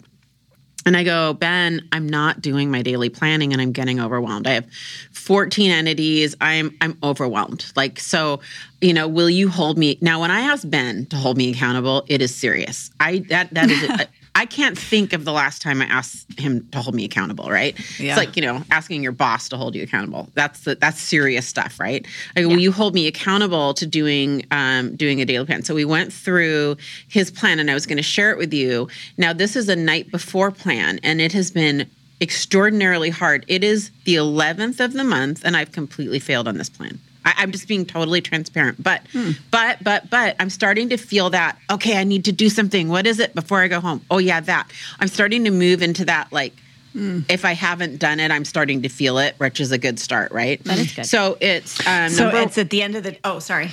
And 0.85 0.95
I 0.95 1.03
go, 1.03 1.33
Ben, 1.33 1.87
I'm 1.91 2.07
not 2.07 2.41
doing 2.41 2.71
my 2.71 2.81
daily 2.81 3.09
planning 3.09 3.53
and 3.53 3.61
I'm 3.61 3.71
getting 3.71 3.99
overwhelmed. 3.99 4.47
I 4.47 4.51
have 4.51 4.67
14 5.11 5.71
entities. 5.71 6.35
I'm 6.41 6.75
I'm 6.81 6.97
overwhelmed. 7.03 7.71
Like 7.75 7.99
so, 7.99 8.41
you 8.81 8.93
know, 8.93 9.07
will 9.07 9.29
you 9.29 9.49
hold 9.49 9.77
me 9.77 9.97
now 10.01 10.21
when 10.21 10.31
I 10.31 10.41
ask 10.41 10.69
Ben 10.69 11.05
to 11.07 11.15
hold 11.15 11.37
me 11.37 11.51
accountable, 11.51 12.03
it 12.07 12.21
is 12.21 12.35
serious. 12.35 12.91
I 12.99 13.19
that 13.29 13.53
that 13.53 13.69
is 13.69 14.07
I 14.35 14.45
can't 14.45 14.77
think 14.77 15.13
of 15.13 15.25
the 15.25 15.31
last 15.31 15.61
time 15.61 15.81
I 15.81 15.85
asked 15.85 16.39
him 16.39 16.67
to 16.71 16.81
hold 16.81 16.95
me 16.95 17.05
accountable, 17.05 17.49
right? 17.49 17.77
Yeah. 17.99 18.11
It's 18.11 18.17
like, 18.17 18.35
you 18.35 18.41
know, 18.41 18.63
asking 18.71 19.03
your 19.03 19.11
boss 19.11 19.49
to 19.49 19.57
hold 19.57 19.75
you 19.75 19.83
accountable. 19.83 20.29
That's 20.33 20.61
the, 20.61 20.75
that's 20.75 20.99
serious 21.01 21.47
stuff, 21.47 21.79
right? 21.79 22.05
I 22.35 22.41
go, 22.41 22.47
will 22.47 22.59
you 22.59 22.71
hold 22.71 22.93
me 22.93 23.07
accountable 23.07 23.73
to 23.73 23.85
doing 23.85 24.45
um, 24.51 24.95
doing 24.95 25.21
a 25.21 25.25
daily 25.25 25.45
plan? 25.45 25.63
So 25.63 25.75
we 25.75 25.85
went 25.85 26.13
through 26.13 26.77
his 27.07 27.31
plan 27.31 27.59
and 27.59 27.69
I 27.69 27.73
was 27.73 27.85
going 27.85 27.97
to 27.97 28.03
share 28.03 28.31
it 28.31 28.37
with 28.37 28.53
you. 28.53 28.87
Now 29.17 29.33
this 29.33 29.55
is 29.55 29.67
a 29.67 29.75
night 29.75 30.11
before 30.11 30.51
plan 30.51 30.99
and 31.03 31.19
it 31.19 31.33
has 31.33 31.51
been 31.51 31.89
extraordinarily 32.21 33.09
hard. 33.09 33.45
It 33.47 33.63
is 33.63 33.91
the 34.05 34.15
11th 34.15 34.79
of 34.79 34.93
the 34.93 35.03
month 35.03 35.41
and 35.43 35.55
I've 35.57 35.71
completely 35.71 36.19
failed 36.19 36.47
on 36.47 36.57
this 36.57 36.69
plan. 36.69 36.99
I, 37.29 37.43
I'm 37.43 37.51
just 37.51 37.67
being 37.67 37.85
totally 37.85 38.21
transparent. 38.21 38.81
But, 38.81 39.01
hmm. 39.11 39.31
but, 39.51 39.83
but, 39.83 40.09
but 40.09 40.35
I'm 40.39 40.49
starting 40.49 40.89
to 40.89 40.97
feel 40.97 41.29
that, 41.29 41.57
okay, 41.69 41.97
I 41.97 42.03
need 42.03 42.25
to 42.25 42.31
do 42.31 42.49
something. 42.49 42.89
What 42.89 43.05
is 43.07 43.19
it 43.19 43.35
before 43.35 43.61
I 43.61 43.67
go 43.67 43.79
home? 43.79 44.01
Oh, 44.09 44.17
yeah, 44.17 44.39
that. 44.41 44.69
I'm 44.99 45.07
starting 45.07 45.43
to 45.45 45.51
move 45.51 45.81
into 45.81 46.05
that, 46.05 46.31
like, 46.31 46.53
hmm. 46.93 47.19
if 47.29 47.45
I 47.45 47.53
haven't 47.53 47.97
done 47.99 48.19
it, 48.19 48.31
I'm 48.31 48.45
starting 48.45 48.81
to 48.81 48.89
feel 48.89 49.17
it, 49.19 49.35
which 49.37 49.59
is 49.59 49.71
a 49.71 49.77
good 49.77 49.99
start, 49.99 50.31
right? 50.31 50.63
That 50.63 50.79
is 50.79 50.93
good. 50.93 51.05
So 51.05 51.37
it's 51.39 51.85
um, 51.87 52.09
so 52.09 52.29
it's 52.29 52.57
at 52.57 52.69
the 52.69 52.81
end 52.81 52.95
of 52.95 53.03
the. 53.03 53.17
Oh, 53.23 53.39
sorry. 53.39 53.71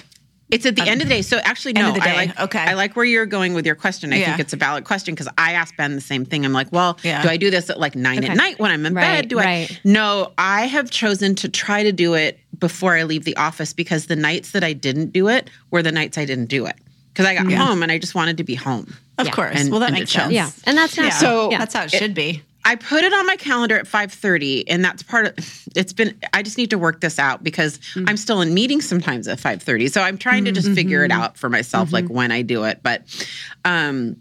it's 0.51 0.65
at 0.65 0.77
the 0.77 0.83
um, 0.83 0.89
end 0.89 1.03
of 1.03 1.09
the 1.09 1.15
day. 1.15 1.23
So 1.23 1.39
actually, 1.39 1.73
no. 1.73 1.97
I 2.01 2.15
like. 2.15 2.41
Okay. 2.41 2.59
I 2.61 2.75
like 2.75 2.95
where 2.95 3.05
you're 3.05 3.27
going 3.27 3.55
with 3.55 3.67
your 3.67 3.75
question. 3.75 4.13
I 4.13 4.19
Yeah. 4.19 4.27
think 4.27 4.41
it's 4.41 4.53
a 4.53 4.57
valid 4.57 4.85
question 4.85 5.15
because 5.15 5.29
I 5.37 5.53
asked 5.53 5.77
Ben 5.77 5.95
the 5.97 6.01
same 6.01 6.25
thing. 6.25 6.45
I'm 6.45 6.53
like, 6.53 6.71
well, 6.71 6.99
Yeah. 7.03 7.23
do 7.23 7.29
I 7.29 7.37
do 7.37 7.51
this 7.51 7.69
at 7.69 7.81
like 7.81 7.97
nine 7.97 8.19
Okay. 8.19 8.29
at 8.29 8.37
night 8.37 8.59
when 8.59 8.71
I'm 8.71 8.87
in 8.87 8.95
Right, 8.95 9.23
bed? 9.23 9.29
Do 9.29 9.41
I? 9.41 9.69
No, 9.83 10.33
I 10.39 10.67
have 10.67 10.91
chosen 10.91 11.35
to 11.37 11.49
try 11.49 11.83
to 11.83 11.93
do 11.93 12.15
it 12.15 12.39
before 12.59 12.95
I 12.97 13.03
leave 13.05 13.25
the 13.25 13.37
office 13.37 13.73
because 13.73 14.07
the 14.07 14.17
nights 14.17 14.53
that 14.53 14.65
I 14.65 14.73
didn't 14.73 15.13
do 15.13 15.29
it 15.29 15.51
were 15.71 15.83
the 15.83 15.93
nights 15.93 16.19
I 16.19 16.25
didn't 16.25 16.47
do 16.47 16.67
it 16.67 16.77
because 17.13 17.27
I 17.27 17.35
got 17.35 17.49
Yeah. 17.49 17.65
home 17.65 17.83
and 17.83 17.91
I 17.93 17.99
just 17.99 18.15
wanted 18.15 18.37
to 18.39 18.45
be 18.45 18.55
home. 18.55 18.95
Of 19.19 19.27
Yeah. 19.27 19.33
course. 19.33 19.59
And- 19.61 19.71
well, 19.71 19.81
that 19.81 19.93
makes 19.93 20.11
sense. 20.13 20.33
Yeah, 20.33 20.51
and 20.65 20.77
that's 20.77 20.97
Yeah. 20.97 21.11
So- 21.11 21.51
yeah. 21.51 21.59
that's 21.59 21.75
how 21.75 21.85
it 21.85 21.91
should 21.91 22.15
be. 22.15 22.43
I 22.69 22.75
put 22.75 23.05
it 23.05 23.13
on 23.13 23.25
my 23.27 23.37
calendar 23.37 23.79
at 23.79 23.87
5:30 23.87 24.65
and 24.69 24.85
that's 24.85 25.01
part 25.05 25.27
of 25.27 25.35
it's 25.77 25.93
been 25.93 26.15
I 26.33 26.43
just 26.43 26.59
need 26.59 26.71
to 26.71 26.79
work 26.79 27.01
this 27.01 27.17
out 27.17 27.45
because 27.45 27.79
Mm. 27.95 28.11
I'm 28.11 28.17
still 28.17 28.41
in 28.41 28.53
meetings 28.55 28.89
sometimes 28.89 29.29
at 29.29 29.39
5:30. 29.39 29.87
So 29.89 30.03
I'm 30.03 30.19
trying 30.19 30.45
to 30.47 30.53
just 30.53 30.71
figure 30.73 31.07
Mm-hmm. 31.07 31.13
it 31.21 31.23
out 31.25 31.39
for 31.39 31.49
myself 31.49 31.93
like 31.93 32.09
when 32.09 32.33
I 32.33 32.43
do 32.43 32.65
it, 32.65 32.81
but 32.83 33.03
um 33.65 34.17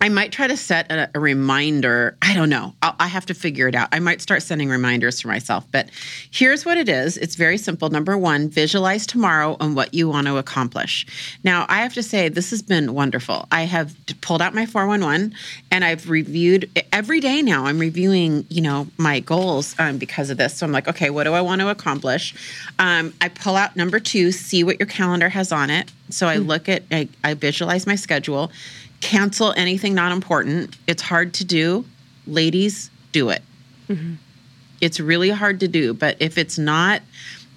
I 0.00 0.10
might 0.10 0.30
try 0.30 0.46
to 0.46 0.56
set 0.56 0.92
a, 0.92 1.10
a 1.14 1.20
reminder. 1.20 2.16
I 2.20 2.34
don't 2.34 2.50
know. 2.50 2.74
I'll, 2.82 2.94
I 3.00 3.08
have 3.08 3.24
to 3.26 3.34
figure 3.34 3.66
it 3.66 3.74
out. 3.74 3.88
I 3.92 3.98
might 3.98 4.20
start 4.20 4.42
sending 4.42 4.68
reminders 4.68 5.20
for 5.20 5.28
myself. 5.28 5.64
But 5.72 5.88
here's 6.30 6.66
what 6.66 6.76
it 6.76 6.88
is 6.88 7.16
it's 7.16 7.34
very 7.34 7.56
simple. 7.56 7.88
Number 7.88 8.18
one, 8.18 8.48
visualize 8.48 9.06
tomorrow 9.06 9.56
and 9.58 9.74
what 9.74 9.94
you 9.94 10.08
want 10.08 10.26
to 10.26 10.36
accomplish. 10.36 11.06
Now, 11.44 11.64
I 11.68 11.78
have 11.78 11.94
to 11.94 12.02
say, 12.02 12.28
this 12.28 12.50
has 12.50 12.60
been 12.60 12.92
wonderful. 12.92 13.48
I 13.50 13.62
have 13.62 13.94
pulled 14.20 14.42
out 14.42 14.54
my 14.54 14.66
411 14.66 15.34
and 15.70 15.84
I've 15.84 16.10
reviewed 16.10 16.70
every 16.92 17.20
day 17.20 17.40
now. 17.40 17.64
I'm 17.64 17.78
reviewing, 17.78 18.44
you 18.50 18.60
know, 18.60 18.88
my 18.98 19.20
goals 19.20 19.74
um, 19.78 19.96
because 19.96 20.28
of 20.28 20.36
this. 20.36 20.58
So 20.58 20.66
I'm 20.66 20.72
like, 20.72 20.88
okay, 20.88 21.08
what 21.08 21.24
do 21.24 21.32
I 21.32 21.40
want 21.40 21.62
to 21.62 21.68
accomplish? 21.68 22.34
Um, 22.78 23.14
I 23.22 23.28
pull 23.28 23.56
out 23.56 23.76
number 23.76 23.98
two, 23.98 24.30
see 24.30 24.62
what 24.62 24.78
your 24.78 24.86
calendar 24.86 25.30
has 25.30 25.52
on 25.52 25.70
it. 25.70 25.90
So 26.10 26.28
I 26.28 26.36
look 26.36 26.68
at, 26.68 26.84
I, 26.90 27.08
I 27.24 27.34
visualize 27.34 27.86
my 27.86 27.96
schedule 27.96 28.52
cancel 29.00 29.52
anything 29.56 29.94
not 29.94 30.12
important. 30.12 30.76
It's 30.86 31.02
hard 31.02 31.34
to 31.34 31.44
do. 31.44 31.84
Ladies, 32.26 32.90
do 33.12 33.30
it. 33.30 33.42
Mm-hmm. 33.88 34.14
It's 34.80 35.00
really 35.00 35.30
hard 35.30 35.60
to 35.60 35.68
do, 35.68 35.94
but 35.94 36.16
if 36.20 36.36
it's 36.36 36.58
not, 36.58 37.00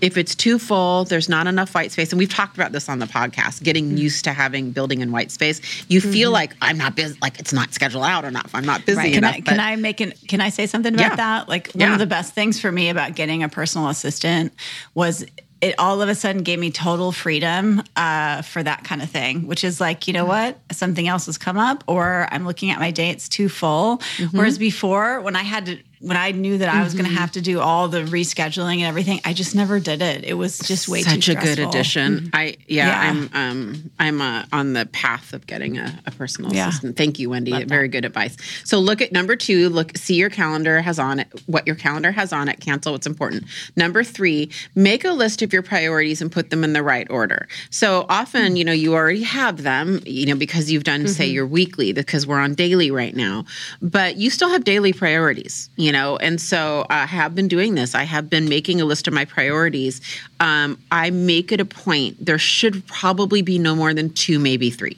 if 0.01 0.17
it's 0.17 0.35
too 0.35 0.57
full, 0.57 1.03
there's 1.03 1.27
not 1.27 1.47
enough 1.47 1.75
white 1.75 1.91
space, 1.91 2.11
and 2.11 2.19
we've 2.19 2.29
talked 2.29 2.55
about 2.55 2.71
this 2.71 2.87
on 2.87 2.99
the 2.99 3.05
podcast, 3.05 3.63
getting 3.63 3.87
mm-hmm. 3.87 3.97
used 3.97 4.23
to 4.23 4.31
having 4.31 4.71
building 4.71 5.01
in 5.01 5.11
white 5.11 5.29
space. 5.31 5.59
You 5.89 5.99
feel 5.99 6.29
mm-hmm. 6.29 6.33
like 6.33 6.55
I'm 6.61 6.77
not 6.77 6.95
busy, 6.95 7.17
like 7.21 7.39
it's 7.39 7.51
not 7.51 7.73
scheduled 7.73 8.05
out 8.05 8.23
or 8.23 8.31
not. 8.31 8.49
I'm 8.53 8.65
not 8.65 8.85
busy 8.85 8.97
Right. 8.97 9.13
Can 9.13 9.17
enough. 9.23 9.31
I, 9.33 9.41
can 9.41 9.57
but- 9.57 9.59
I 9.59 9.75
make 9.75 9.99
an 9.99 10.13
can 10.27 10.39
I 10.39 10.49
say 10.49 10.67
something 10.67 10.93
about 10.93 11.11
Yeah. 11.11 11.15
that? 11.15 11.49
Like 11.49 11.71
one 11.73 11.81
Yeah. 11.81 11.93
of 11.93 11.99
the 11.99 12.07
best 12.07 12.33
things 12.33 12.61
for 12.61 12.71
me 12.71 12.89
about 12.89 13.15
getting 13.15 13.43
a 13.43 13.49
personal 13.49 13.89
assistant 13.89 14.53
was 14.93 15.25
it 15.61 15.75
all 15.77 16.01
of 16.01 16.09
a 16.09 16.15
sudden 16.15 16.43
gave 16.43 16.59
me 16.59 16.71
total 16.71 17.11
freedom 17.11 17.83
uh, 17.95 18.41
for 18.41 18.63
that 18.63 18.83
kind 18.83 19.01
of 19.01 19.09
thing, 19.09 19.45
which 19.47 19.63
is 19.63 19.81
like, 19.81 20.07
you 20.07 20.13
know 20.13 20.25
what? 20.25 20.57
Something 20.71 21.07
else 21.07 21.25
has 21.25 21.37
come 21.37 21.57
up, 21.57 21.83
or 21.87 22.27
I'm 22.31 22.45
looking 22.45 22.71
at 22.71 22.79
my 22.79 22.91
day, 22.91 23.09
it's 23.09 23.27
too 23.27 23.49
full. 23.49 23.97
Mm-hmm. 23.97 24.37
Whereas 24.37 24.57
before, 24.57 25.21
when 25.21 25.35
I 25.35 25.43
had 25.43 25.65
to, 25.65 25.77
when 25.99 26.15
I 26.17 26.31
knew 26.31 26.57
that 26.59 26.69
I 26.69 26.83
was 26.83 26.93
going 26.93 27.05
to 27.05 27.11
have 27.11 27.31
to 27.33 27.41
do 27.41 27.59
all 27.59 27.87
the 27.89 27.99
rescheduling 28.03 28.77
and 28.77 28.83
everything, 28.85 29.19
I 29.25 29.33
just 29.33 29.53
never 29.55 29.79
did 29.79 30.01
it. 30.01 30.23
It 30.23 30.33
was 30.35 30.57
just 30.59 30.87
way 30.87 31.01
too 31.03 31.09
much. 31.09 31.25
such 31.25 31.35
a 31.35 31.39
stressful. 31.39 31.55
good 31.55 31.67
addition. 31.67 32.29
I 32.33 32.55
yeah, 32.67 32.87
Yeah. 32.87 33.09
I'm 33.09 33.29
um 33.33 33.91
I'm 33.99 34.21
uh, 34.21 34.45
on 34.53 34.73
the 34.73 34.85
path 34.87 35.33
of 35.33 35.45
getting 35.45 35.77
a, 35.77 35.99
a 36.05 36.11
personal 36.11 36.53
Yeah. 36.53 36.69
assistant. 36.69 36.95
Thank 36.95 37.19
you, 37.19 37.29
Wendy. 37.29 37.63
Very 37.65 37.87
good 37.89 38.05
advice. 38.05 38.37
So 38.63 38.79
look 38.79 39.01
at 39.01 39.11
number 39.11 39.35
two. 39.35 39.69
Look, 39.69 39.97
see 39.97 40.15
your 40.15 40.29
calendar 40.29 40.81
has 40.81 40.99
on 40.99 41.19
it. 41.19 41.27
What 41.47 41.67
your 41.67 41.75
calendar 41.75 42.11
has 42.11 42.31
on 42.31 42.47
it. 42.47 42.59
Cancel 42.61 42.93
what's 42.93 43.07
important. 43.07 43.43
Number 43.75 44.03
three, 44.03 44.51
make 44.75 45.03
a 45.03 45.11
list 45.11 45.41
of 45.41 45.51
your 45.51 45.61
priorities 45.63 46.21
and 46.21 46.31
put 46.31 46.49
them 46.49 46.63
in 46.63 46.73
the 46.73 46.83
right 46.83 47.09
order. 47.09 47.47
So 47.71 48.05
often, 48.09 48.55
you 48.55 48.63
know, 48.63 48.71
you 48.71 48.93
already 48.93 49.23
have 49.23 49.63
them, 49.63 49.99
you 50.05 50.25
know, 50.27 50.35
because 50.35 50.71
you've 50.71 50.83
done 50.85 51.07
say 51.07 51.25
your 51.27 51.45
weekly 51.45 51.91
because 51.93 52.25
we're 52.25 52.39
on 52.39 52.53
daily 52.53 52.91
right 52.91 53.15
now, 53.15 53.45
but 53.81 54.15
you 54.17 54.29
still 54.29 54.49
have 54.49 54.63
daily 54.63 54.93
priorities, 54.93 55.69
you 55.75 55.88
know, 55.91 56.17
and 56.17 56.39
so 56.39 56.85
I 56.89 57.05
have 57.05 57.35
been 57.35 57.47
doing 57.47 57.75
this. 57.75 57.95
I 57.95 58.03
have 58.03 58.29
been 58.29 58.49
making 58.49 58.81
a 58.81 58.85
list 58.85 59.07
of 59.07 59.13
my 59.13 59.25
priorities. 59.25 60.01
Um, 60.39 60.77
I 60.91 61.09
make 61.09 61.51
it 61.51 61.59
a 61.59 61.65
point. 61.65 62.23
There 62.25 62.39
should 62.39 62.85
probably 62.87 63.41
be 63.41 63.59
no 63.59 63.75
more 63.75 63.93
than 63.93 64.11
two, 64.11 64.39
maybe 64.39 64.69
three 64.69 64.97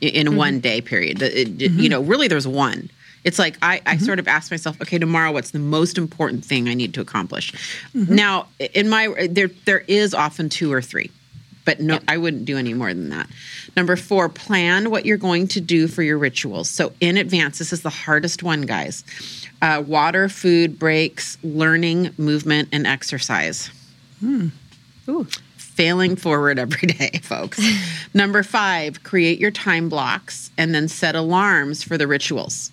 in 0.00 0.26
mm-hmm. 0.26 0.36
one 0.36 0.60
day 0.60 0.80
period. 0.80 1.20
It- 1.22 1.36
it- 1.36 1.48
You 1.60 1.68
mm-hmm. 1.68 1.84
know, 1.88 2.00
really, 2.02 2.28
there's 2.28 2.48
one. 2.48 2.90
It's 3.22 3.38
like 3.38 3.58
I, 3.60 3.82
I 3.84 3.96
mm-hmm. 3.96 4.04
sort 4.04 4.18
of 4.18 4.26
ask 4.26 4.50
myself, 4.50 4.80
okay, 4.80 4.98
tomorrow, 4.98 5.30
what's 5.30 5.50
the 5.50 5.58
most 5.58 5.98
important 5.98 6.44
thing 6.44 6.68
I 6.68 6.74
need 6.74 6.94
to 6.94 7.02
accomplish? 7.02 7.52
Now, 7.92 8.46
in 8.58 8.88
my 8.88 9.28
there, 9.28 9.48
there 9.66 9.84
is 9.86 10.14
often 10.14 10.48
two 10.48 10.72
or 10.72 10.80
three, 10.80 11.10
but 11.66 11.80
no, 11.80 11.98
I 12.08 12.16
wouldn't 12.16 12.46
do 12.46 12.56
any 12.56 12.72
more 12.72 12.94
than 12.94 13.10
that. 13.10 13.28
Number 13.76 13.94
four, 13.96 14.30
plan 14.30 14.90
what 14.90 15.04
you're 15.04 15.18
going 15.18 15.48
to 15.48 15.60
do 15.60 15.86
for 15.86 16.02
your 16.02 16.16
rituals. 16.16 16.70
So 16.70 16.92
in 17.00 17.18
advance, 17.18 17.58
this 17.58 17.72
is 17.74 17.82
the 17.82 17.90
hardest 17.90 18.42
one, 18.42 18.62
guys. 18.62 19.04
Uh, 19.62 19.82
water, 19.86 20.28
food, 20.28 20.78
breaks, 20.78 21.36
learning, 21.42 22.10
movement, 22.16 22.68
and 22.72 22.86
exercise 22.86 23.70
Ooh. 24.24 25.26
failing 25.56 26.16
forward 26.16 26.58
every 26.58 26.88
day, 26.88 27.18
folks. 27.22 27.60
Number 28.14 28.42
five, 28.42 29.02
create 29.02 29.38
your 29.38 29.50
time 29.50 29.88
blocks 29.88 30.50
and 30.56 30.74
then 30.74 30.88
set 30.88 31.14
alarms 31.14 31.82
for 31.82 31.98
the 31.98 32.06
rituals. 32.06 32.72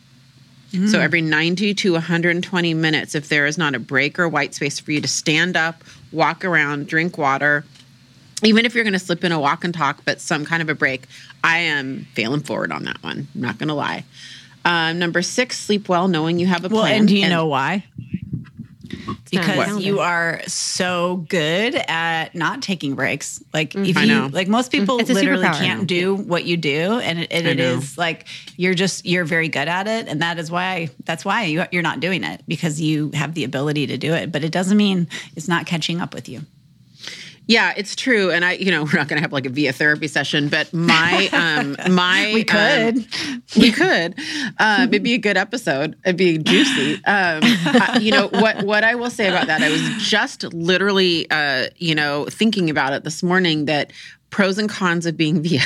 So 0.87 0.99
every 0.99 1.21
90 1.21 1.73
to 1.75 1.93
120 1.93 2.73
minutes, 2.73 3.15
if 3.15 3.29
there 3.29 3.45
is 3.45 3.57
not 3.57 3.73
a 3.73 3.79
break 3.79 4.19
or 4.19 4.27
white 4.27 4.53
space 4.53 4.79
for 4.79 4.91
you 4.91 4.99
to 4.99 5.07
stand 5.07 5.55
up, 5.55 5.81
walk 6.11 6.43
around, 6.43 6.87
drink 6.87 7.17
water, 7.17 7.63
even 8.43 8.65
if 8.65 8.75
you're 8.75 8.83
going 8.83 8.93
to 8.93 8.99
slip 8.99 9.23
in 9.23 9.31
a 9.31 9.39
walk 9.39 9.63
and 9.63 9.73
talk, 9.73 10.01
but 10.03 10.19
some 10.19 10.45
kind 10.45 10.61
of 10.61 10.69
a 10.69 10.75
break, 10.75 11.07
I 11.43 11.59
am 11.59 12.05
failing 12.13 12.41
forward 12.41 12.71
on 12.71 12.83
that 12.83 13.01
one. 13.01 13.27
I'm 13.33 13.41
not 13.41 13.57
going 13.57 13.69
to 13.69 13.73
lie. 13.73 14.03
Uh, 14.67 14.93
number 14.93 15.21
six, 15.21 15.57
sleep 15.57 15.87
well, 15.87 16.07
knowing 16.07 16.39
you 16.39 16.47
have 16.47 16.65
a 16.65 16.69
plan. 16.69 16.73
Well, 16.73 16.83
plan. 16.83 16.99
and 16.99 17.07
do 17.07 17.17
you 17.17 17.29
know 17.29 17.45
why? 17.45 17.85
not 18.89 19.07
on 19.07 19.17
the 19.25 19.37
Because 19.37 19.85
you 19.85 19.99
are 19.99 20.41
so 20.47 21.25
good 21.29 21.75
at 21.75 22.35
not 22.35 22.61
taking 22.61 22.95
breaks. 22.95 23.43
Like 23.53 23.75
if 23.75 23.97
I 23.97 24.03
you 24.03 24.13
know. 24.13 24.29
like 24.31 24.47
most 24.47 24.71
people 24.71 24.99
It's 24.99 25.09
a 25.09 25.13
literally 25.13 25.43
can't 25.43 25.87
do 25.87 26.15
what 26.15 26.45
you 26.45 26.57
do, 26.57 26.99
and 26.99 27.19
it, 27.19 27.31
it 27.31 27.57
know. 27.57 27.63
is 27.63 27.97
like 27.97 28.27
you're 28.55 28.73
just 28.73 29.05
you're 29.05 29.25
very 29.25 29.49
good 29.49 29.67
at 29.67 29.87
it, 29.87 30.07
and 30.07 30.21
that 30.21 30.37
is 30.39 30.51
why 30.51 30.89
that's 31.05 31.25
why 31.25 31.43
you, 31.45 31.65
you're 31.71 31.83
not 31.83 31.99
doing 31.99 32.23
it 32.23 32.43
because 32.47 32.79
you 32.79 33.11
have 33.13 33.33
the 33.33 33.43
ability 33.43 33.87
to 33.87 33.97
do 33.97 34.13
it. 34.13 34.31
But 34.31 34.43
it 34.43 34.51
doesn't 34.51 34.77
mean 34.77 35.07
it's 35.35 35.47
not 35.47 35.65
catching 35.65 36.01
up 36.01 36.13
with 36.13 36.29
you. 36.29 36.41
Yeah, 37.47 37.73
it's 37.77 37.95
true. 37.95 38.29
And 38.29 38.43
I, 38.43 38.53
you 38.53 38.71
know, 38.71 38.83
we're 38.83 38.97
not 38.97 39.07
going 39.07 39.17
to 39.17 39.21
have 39.21 39.33
like 39.33 39.45
a 39.45 39.49
via 39.49 39.73
therapy 39.73 40.07
session, 40.07 40.49
but 40.49 40.71
my, 40.73 41.29
um, 41.31 41.75
my, 41.93 42.31
we 42.33 42.43
could, 42.43 42.97
um, 42.97 43.43
we 43.57 43.71
could, 43.71 44.15
uh, 44.59 44.85
it'd 44.89 45.03
be 45.03 45.13
a 45.13 45.17
good 45.17 45.37
episode. 45.37 45.95
It'd 46.05 46.17
be 46.17 46.37
juicy. 46.37 46.95
Um, 47.05 47.39
I, 47.43 47.99
you 48.01 48.11
know, 48.11 48.27
what, 48.27 48.63
what 48.63 48.83
I 48.83 48.95
will 48.95 49.09
say 49.09 49.29
about 49.29 49.47
that, 49.47 49.61
I 49.61 49.69
was 49.69 49.81
just 49.97 50.43
literally, 50.53 51.29
uh, 51.31 51.67
you 51.77 51.95
know, 51.95 52.25
thinking 52.25 52.69
about 52.69 52.93
it 52.93 53.03
this 53.03 53.23
morning 53.23 53.65
that 53.65 53.91
pros 54.29 54.57
and 54.57 54.69
cons 54.69 55.05
of 55.05 55.15
being 55.15 55.41
via. 55.41 55.61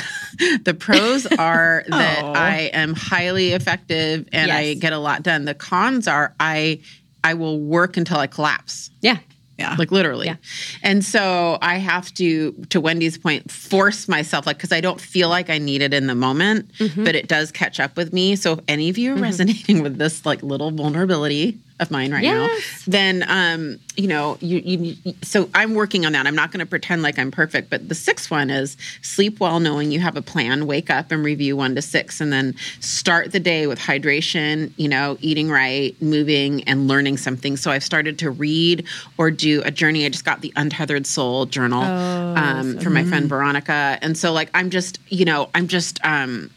the 0.62 0.74
pros 0.74 1.26
are 1.26 1.84
that 1.88 2.22
I 2.24 2.70
am 2.72 2.94
highly 2.94 3.52
effective 3.52 4.28
and 4.32 4.48
yes. 4.48 4.56
I 4.56 4.74
get 4.74 4.92
a 4.92 4.98
lot 4.98 5.24
done. 5.24 5.44
The 5.44 5.54
cons 5.54 6.06
are 6.06 6.32
I 6.38 6.80
I 7.24 7.34
will 7.34 7.60
work 7.60 7.96
until 7.96 8.18
I 8.18 8.26
collapse. 8.26 8.90
Yeah. 9.00 9.18
Yeah. 9.62 9.76
Like 9.78 9.92
literally. 9.92 10.26
Yeah. 10.26 10.36
And 10.82 11.04
so 11.04 11.58
I 11.62 11.76
have 11.78 12.12
to, 12.14 12.52
to 12.70 12.80
Wendy's 12.80 13.16
point, 13.16 13.50
force 13.50 14.08
myself, 14.08 14.46
like, 14.46 14.56
because 14.56 14.72
I 14.72 14.80
don't 14.80 15.00
feel 15.00 15.28
like 15.28 15.50
I 15.50 15.58
need 15.58 15.82
it 15.82 15.94
in 15.94 16.08
the 16.08 16.14
moment, 16.14 16.72
mm-hmm. 16.78 17.04
but 17.04 17.14
it 17.14 17.28
does 17.28 17.52
catch 17.52 17.78
up 17.78 17.96
with 17.96 18.12
me. 18.12 18.34
So 18.36 18.54
if 18.54 18.60
any 18.66 18.88
of 18.90 18.98
you 18.98 19.12
are 19.12 19.14
mm-hmm. 19.14 19.22
resonating 19.22 19.82
with 19.82 19.98
this, 19.98 20.26
like, 20.26 20.42
little 20.42 20.72
vulnerability, 20.72 21.58
of 21.82 21.90
mine 21.90 22.12
right 22.12 22.22
yes. 22.22 22.86
now, 22.86 22.90
then 22.90 23.24
um, 23.28 23.78
you 23.96 24.08
know, 24.08 24.38
you, 24.40 24.58
you, 24.58 25.14
so 25.22 25.50
I'm 25.54 25.74
working 25.74 26.06
on 26.06 26.12
that. 26.12 26.26
I'm 26.26 26.34
not 26.34 26.50
going 26.50 26.60
to 26.60 26.66
pretend 26.66 27.02
like 27.02 27.18
I'm 27.18 27.30
perfect, 27.30 27.68
but 27.68 27.88
the 27.88 27.94
sixth 27.94 28.30
one 28.30 28.48
is 28.48 28.76
sleep 29.02 29.40
well, 29.40 29.60
knowing 29.60 29.92
you 29.92 30.00
have 30.00 30.16
a 30.16 30.22
plan. 30.22 30.66
Wake 30.66 30.88
up 30.88 31.12
and 31.12 31.24
review 31.24 31.56
one 31.56 31.74
to 31.74 31.82
six, 31.82 32.20
and 32.20 32.32
then 32.32 32.54
start 32.80 33.32
the 33.32 33.40
day 33.40 33.66
with 33.66 33.78
hydration. 33.78 34.72
You 34.76 34.88
know, 34.88 35.18
eating 35.20 35.50
right, 35.50 36.00
moving, 36.00 36.64
and 36.64 36.88
learning 36.88 37.18
something. 37.18 37.56
So 37.56 37.70
I've 37.70 37.84
started 37.84 38.18
to 38.20 38.30
read 38.30 38.86
or 39.18 39.30
do 39.30 39.62
a 39.64 39.70
journey. 39.70 40.06
I 40.06 40.08
just 40.08 40.24
got 40.24 40.40
the 40.40 40.52
Untethered 40.56 41.06
Soul 41.06 41.46
journal 41.46 41.82
oh, 41.82 42.34
um, 42.36 42.78
from 42.78 42.94
my 42.94 43.04
friend 43.04 43.28
Veronica, 43.28 43.98
and 44.00 44.16
so 44.16 44.32
like 44.32 44.50
I'm 44.54 44.70
just, 44.70 44.98
you 45.08 45.24
know, 45.24 45.50
I'm 45.54 45.68
just. 45.68 45.98
Um, 46.04 46.50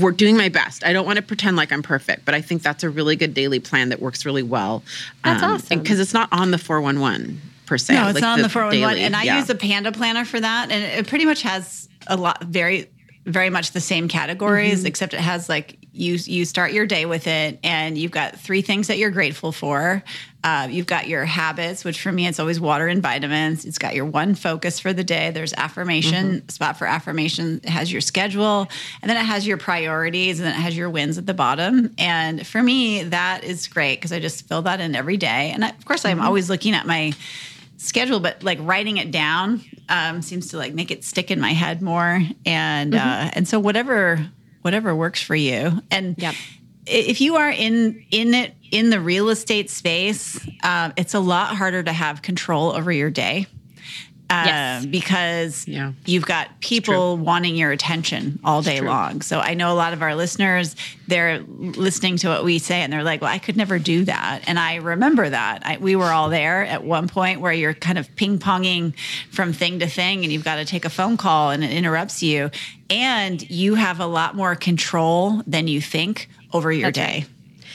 we're 0.00 0.12
doing 0.12 0.36
my 0.36 0.48
best. 0.48 0.84
I 0.84 0.92
don't 0.92 1.06
want 1.06 1.16
to 1.16 1.22
pretend 1.22 1.56
like 1.56 1.72
I'm 1.72 1.82
perfect, 1.82 2.24
but 2.24 2.34
I 2.34 2.40
think 2.40 2.62
that's 2.62 2.82
a 2.82 2.90
really 2.90 3.16
good 3.16 3.34
daily 3.34 3.60
plan 3.60 3.90
that 3.90 4.00
works 4.00 4.24
really 4.24 4.42
well. 4.42 4.82
That's 5.24 5.42
um, 5.42 5.52
awesome. 5.52 5.80
Because 5.80 6.00
it's 6.00 6.14
not 6.14 6.28
on 6.32 6.50
the 6.50 6.58
411 6.58 7.40
per 7.66 7.78
se. 7.78 7.94
No, 7.94 8.06
it's 8.06 8.14
like 8.14 8.22
not 8.22 8.38
on 8.38 8.42
the 8.42 8.48
411. 8.48 8.96
Daily, 8.96 9.04
and 9.04 9.16
I 9.16 9.24
yeah. 9.24 9.38
use 9.38 9.50
a 9.50 9.54
Panda 9.54 9.92
planner 9.92 10.24
for 10.24 10.40
that. 10.40 10.70
And 10.70 10.84
it 10.84 11.08
pretty 11.08 11.24
much 11.24 11.42
has 11.42 11.88
a 12.06 12.16
lot, 12.16 12.42
very, 12.44 12.90
very 13.26 13.50
much 13.50 13.72
the 13.72 13.80
same 13.80 14.08
categories, 14.08 14.80
mm-hmm. 14.80 14.86
except 14.86 15.14
it 15.14 15.20
has 15.20 15.48
like 15.48 15.78
you 15.92 16.14
you 16.14 16.44
start 16.44 16.72
your 16.72 16.86
day 16.86 17.04
with 17.04 17.26
it 17.26 17.58
and 17.62 17.98
you've 17.98 18.10
got 18.10 18.38
three 18.38 18.62
things 18.62 18.88
that 18.88 18.96
you're 18.96 19.10
grateful 19.10 19.52
for. 19.52 20.02
Uh, 20.44 20.66
you've 20.70 20.86
got 20.86 21.06
your 21.06 21.24
habits 21.24 21.84
which 21.84 22.00
for 22.00 22.10
me 22.10 22.26
it's 22.26 22.40
always 22.40 22.58
water 22.58 22.88
and 22.88 23.02
vitamins. 23.02 23.64
It's 23.66 23.78
got 23.78 23.94
your 23.94 24.06
one 24.06 24.34
focus 24.34 24.80
for 24.80 24.92
the 24.92 25.04
day. 25.04 25.30
There's 25.30 25.52
affirmation 25.52 26.38
mm-hmm. 26.38 26.48
spot 26.48 26.78
for 26.78 26.86
affirmation. 26.86 27.60
It 27.62 27.68
has 27.68 27.92
your 27.92 28.00
schedule 28.00 28.68
and 29.02 29.10
then 29.10 29.18
it 29.18 29.26
has 29.26 29.46
your 29.46 29.58
priorities 29.58 30.40
and 30.40 30.46
then 30.46 30.54
it 30.54 30.62
has 30.62 30.76
your 30.76 30.88
wins 30.88 31.18
at 31.18 31.26
the 31.26 31.34
bottom. 31.34 31.94
And 31.98 32.46
for 32.46 32.62
me 32.62 33.02
that 33.04 33.44
is 33.44 33.68
great 33.68 33.96
because 33.96 34.12
i 34.12 34.18
just 34.18 34.48
fill 34.48 34.62
that 34.62 34.80
in 34.80 34.94
every 34.94 35.18
day. 35.18 35.50
And 35.52 35.64
I, 35.64 35.68
of 35.68 35.84
course 35.84 36.06
i'm 36.06 36.16
mm-hmm. 36.16 36.26
always 36.26 36.48
looking 36.48 36.74
at 36.74 36.86
my 36.86 37.12
schedule 37.76 38.20
but 38.20 38.42
like 38.44 38.58
writing 38.62 38.96
it 38.96 39.10
down 39.10 39.60
um, 39.88 40.22
seems 40.22 40.48
to 40.48 40.56
like 40.56 40.72
make 40.72 40.90
it 40.90 41.04
stick 41.04 41.30
in 41.30 41.38
my 41.38 41.52
head 41.52 41.82
more. 41.82 42.22
And 42.46 42.94
mm-hmm. 42.94 43.26
uh, 43.26 43.30
and 43.34 43.46
so 43.46 43.60
whatever 43.60 44.26
whatever 44.62 44.94
works 44.94 45.22
for 45.22 45.34
you. 45.34 45.80
And 45.90 46.14
yep. 46.18 46.34
if 46.86 47.20
you 47.20 47.36
are 47.36 47.50
in 47.50 48.04
in 48.10 48.34
it 48.34 48.54
in 48.70 48.90
the 48.90 49.00
real 49.00 49.28
estate 49.28 49.70
space, 49.70 50.40
uh, 50.62 50.92
it's 50.96 51.14
a 51.14 51.20
lot 51.20 51.56
harder 51.56 51.82
to 51.82 51.92
have 51.92 52.22
control 52.22 52.72
over 52.72 52.90
your 52.90 53.10
day. 53.10 53.46
Uh, 54.32 54.44
yes. 54.46 54.86
because 54.86 55.68
yeah. 55.68 55.92
you've 56.06 56.24
got 56.24 56.60
people 56.60 57.18
wanting 57.18 57.54
your 57.54 57.70
attention 57.70 58.40
all 58.42 58.62
day 58.62 58.80
long. 58.80 59.20
So 59.20 59.40
I 59.40 59.52
know 59.52 59.70
a 59.70 59.76
lot 59.76 59.92
of 59.92 60.00
our 60.00 60.14
listeners, 60.14 60.74
they're 61.06 61.40
listening 61.40 62.16
to 62.18 62.28
what 62.28 62.42
we 62.42 62.58
say 62.58 62.80
and 62.80 62.90
they're 62.90 63.02
like, 63.02 63.20
well, 63.20 63.30
I 63.30 63.38
could 63.38 63.58
never 63.58 63.78
do 63.78 64.06
that. 64.06 64.44
And 64.46 64.58
I 64.58 64.76
remember 64.76 65.28
that. 65.28 65.66
I, 65.66 65.76
we 65.76 65.96
were 65.96 66.10
all 66.10 66.30
there 66.30 66.64
at 66.64 66.82
one 66.82 67.08
point 67.08 67.42
where 67.42 67.52
you're 67.52 67.74
kind 67.74 67.98
of 67.98 68.14
ping 68.16 68.38
ponging 68.38 68.96
from 69.30 69.52
thing 69.52 69.80
to 69.80 69.86
thing 69.86 70.24
and 70.24 70.32
you've 70.32 70.44
got 70.44 70.56
to 70.56 70.64
take 70.64 70.86
a 70.86 70.90
phone 70.90 71.18
call 71.18 71.50
and 71.50 71.62
it 71.62 71.70
interrupts 71.70 72.22
you. 72.22 72.50
And 72.88 73.48
you 73.50 73.74
have 73.74 74.00
a 74.00 74.06
lot 74.06 74.34
more 74.34 74.54
control 74.54 75.42
than 75.46 75.68
you 75.68 75.82
think 75.82 76.30
over 76.54 76.72
your 76.72 76.90
That's 76.90 77.06
day. 77.06 77.18
Right. 77.20 77.28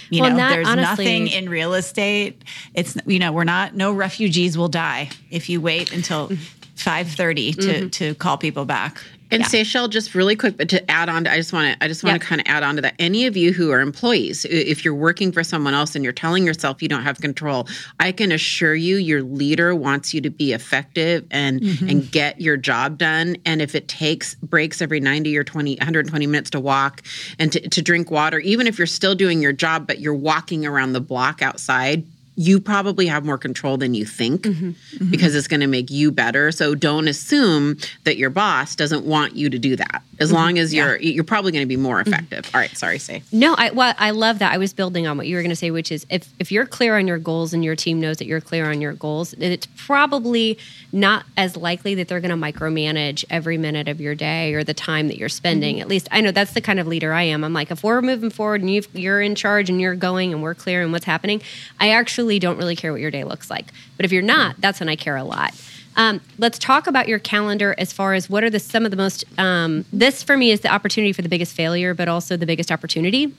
You 0.10 0.22
well, 0.22 0.32
know, 0.32 0.38
that, 0.38 0.56
there's 0.56 0.68
honestly, 0.68 1.06
nothing 1.06 1.28
in 1.28 1.50
real 1.50 1.74
estate. 1.74 2.44
It's 2.74 2.98
you 3.06 3.20
know, 3.20 3.32
we're 3.32 3.44
not 3.44 3.76
no 3.76 3.92
refugees 3.92 4.58
will 4.58 4.70
die 4.70 5.10
if 5.30 5.50
you 5.50 5.62
wait 5.62 5.92
until 5.92 6.30
5:30 6.78 7.56
to 7.56 7.62
mm-hmm. 7.62 7.88
to 7.90 8.16
call 8.16 8.38
people 8.38 8.66
back. 8.66 9.02
And 9.32 9.42
yeah. 9.42 9.48
Seychelle, 9.48 9.90
just 9.90 10.16
really 10.16 10.36
quick, 10.36 10.58
but 10.58 10.70
to 10.70 10.92
add 10.92 11.10
on, 11.10 11.26
to, 11.26 11.32
I 11.32 11.38
just 11.38 11.52
want 11.52 11.74
to, 11.74 11.84
I 11.84 11.88
just 11.88 12.04
want 12.04 12.16
yep. 12.16 12.22
to 12.22 12.28
kind 12.28 12.42
of 12.42 12.48
add 12.48 12.64
on 12.64 12.76
to 12.78 12.82
that. 12.82 12.96
Any 13.00 13.26
of 13.26 13.36
you 13.36 13.54
who 13.54 13.72
are 13.72 13.82
employees, 13.82 14.46
if 14.46 14.86
you're 14.86 14.96
working 14.96 15.32
for 15.32 15.44
someone 15.44 15.74
else 15.74 15.96
and 15.96 16.04
you're 16.04 16.14
telling 16.14 16.46
yourself 16.46 16.82
you 16.82 16.88
don't 16.88 17.04
have 17.04 17.20
control, 17.20 17.68
I 18.00 18.12
can 18.12 18.32
assure 18.32 18.76
you, 18.76 18.98
your 18.98 19.24
leader 19.24 19.76
wants 19.76 20.14
you 20.14 20.22
to 20.22 20.30
be 20.30 20.54
effective 20.54 21.26
and 21.32 21.62
mm-hmm. 21.62 21.90
and 21.90 22.12
get 22.12 22.40
your 22.40 22.58
job 22.58 22.98
done. 22.98 23.38
And 23.46 23.62
if 23.62 23.76
it 23.76 23.88
takes 23.88 24.36
breaks 24.36 24.82
every 24.82 25.00
90 25.00 25.38
or 25.38 25.44
20, 25.44 25.76
120 25.76 26.28
minutes 26.28 26.50
to 26.52 26.60
walk 26.60 27.02
and 27.40 27.52
to, 27.52 27.68
to 27.68 27.82
drink 27.82 28.10
water, 28.12 28.40
even 28.40 28.68
if 28.68 28.78
you're 28.78 28.88
still 28.88 29.16
doing 29.16 29.42
your 29.42 29.54
job, 29.54 29.88
but 29.88 30.00
you're 30.00 30.14
walking 30.14 30.66
around 30.66 30.94
the 30.94 31.02
block 31.02 31.42
outside 31.42 32.06
you 32.40 32.60
probably 32.60 33.08
have 33.08 33.26
more 33.26 33.38
control 33.38 33.78
than 33.78 33.96
you 33.96 34.06
think 34.06 34.44
mm-hmm. 34.44 34.70
Mm-hmm. 34.70 35.10
because 35.10 35.36
it's 35.36 35.48
going 35.48 35.62
to 35.62 35.68
make 35.68 35.90
you 35.90 36.12
better. 36.12 36.52
So 36.52 36.76
don't 36.76 37.08
assume 37.08 37.78
that 38.04 38.18
your 38.18 38.30
boss 38.30 38.76
doesn't 38.76 39.06
want 39.06 39.36
you 39.36 39.50
to 39.50 39.58
do 39.58 39.76
that. 39.76 40.04
As 40.20 40.30
mm-hmm. 40.30 40.36
long 40.36 40.58
as 40.60 40.74
you're 40.74 40.98
yeah. 40.98 41.14
you're 41.14 41.24
probably 41.24 41.52
going 41.52 41.64
to 41.64 41.68
be 41.68 41.78
more 41.78 42.00
mm-hmm. 42.00 42.14
effective. 42.14 42.50
All 42.54 42.62
right, 42.62 42.76
sorry, 42.78 43.00
say. 43.00 43.24
No, 43.32 43.56
I 43.58 43.72
well, 43.72 43.94
I 43.98 44.12
love 44.12 44.40
that. 44.40 44.54
I 44.54 44.60
was 44.60 44.72
building 44.72 45.08
on 45.08 45.18
what 45.18 45.28
you 45.28 45.36
were 45.36 45.42
going 45.42 45.50
to 45.50 45.56
say, 45.56 45.72
which 45.72 45.92
is 45.92 46.06
if 46.10 46.32
if 46.38 46.52
you're 46.52 46.68
clear 46.68 46.98
on 46.98 47.08
your 47.08 47.18
goals 47.18 47.54
and 47.54 47.66
your 47.66 47.76
team 47.76 48.00
knows 48.00 48.18
that 48.18 48.26
you're 48.26 48.42
clear 48.42 48.70
on 48.70 48.82
your 48.82 48.94
goals, 48.94 49.32
then 49.32 49.52
it's 49.52 49.68
probably 49.76 50.60
not 50.92 51.26
as 51.36 51.58
likely 51.58 51.96
that 51.96 52.08
they're 52.08 52.22
going 52.22 52.40
to 52.40 52.52
micromanage 52.52 53.26
every 53.30 53.58
minute 53.58 53.88
of 53.88 54.00
your 54.00 54.16
day 54.16 54.54
or 54.54 54.64
the 54.64 54.74
time 54.74 55.08
that 55.08 55.18
you're 55.18 55.28
spending. 55.28 55.76
Mm-hmm. 55.76 55.82
At 55.82 55.88
least 55.88 56.08
I 56.12 56.22
know 56.22 56.32
that's 56.32 56.54
the 56.54 56.62
kind 56.62 56.80
of 56.80 56.88
leader 56.88 57.14
I 57.14 57.24
am. 57.24 57.44
I'm 57.44 57.54
like, 57.54 57.72
if 57.72 57.84
we're 57.84 58.02
moving 58.02 58.30
forward 58.30 58.62
and 58.62 58.70
you 58.70 58.84
you're 58.94 59.22
in 59.22 59.34
charge 59.34 59.70
and 59.70 59.82
you're 59.82 59.96
going 59.96 60.34
and 60.34 60.44
we're 60.44 60.56
clear 60.56 60.84
on 60.84 60.92
what's 60.92 61.06
happening, 61.06 61.42
I 61.80 61.90
actually 61.90 62.27
don't 62.40 62.58
really 62.58 62.76
care 62.76 62.92
what 62.92 63.02
your 63.02 63.12
day 63.12 63.24
looks 63.24 63.50
like. 63.50 63.68
But 63.96 64.06
if 64.06 64.12
you're 64.12 64.22
not, 64.22 64.56
that's 64.60 64.80
when 64.80 64.90
I 64.90 64.96
care 64.96 65.16
a 65.16 65.24
lot. 65.24 65.54
Um, 65.96 66.22
let's 66.38 66.60
talk 66.60 66.86
about 66.86 67.08
your 67.08 67.18
calendar 67.18 67.74
as 67.78 67.92
far 67.92 68.14
as 68.14 68.30
what 68.30 68.44
are 68.44 68.50
the 68.50 68.60
some 68.60 68.86
of 68.86 68.92
the 68.92 68.98
most. 68.98 69.26
Um, 69.40 69.86
this 69.92 70.22
for 70.22 70.38
me 70.38 70.52
is 70.52 70.62
the 70.62 70.70
opportunity 70.70 71.12
for 71.12 71.24
the 71.24 71.30
biggest 71.30 71.56
failure, 71.56 71.94
but 71.94 72.08
also 72.08 72.38
the 72.38 72.46
biggest 72.46 72.72
opportunity, 72.72 73.34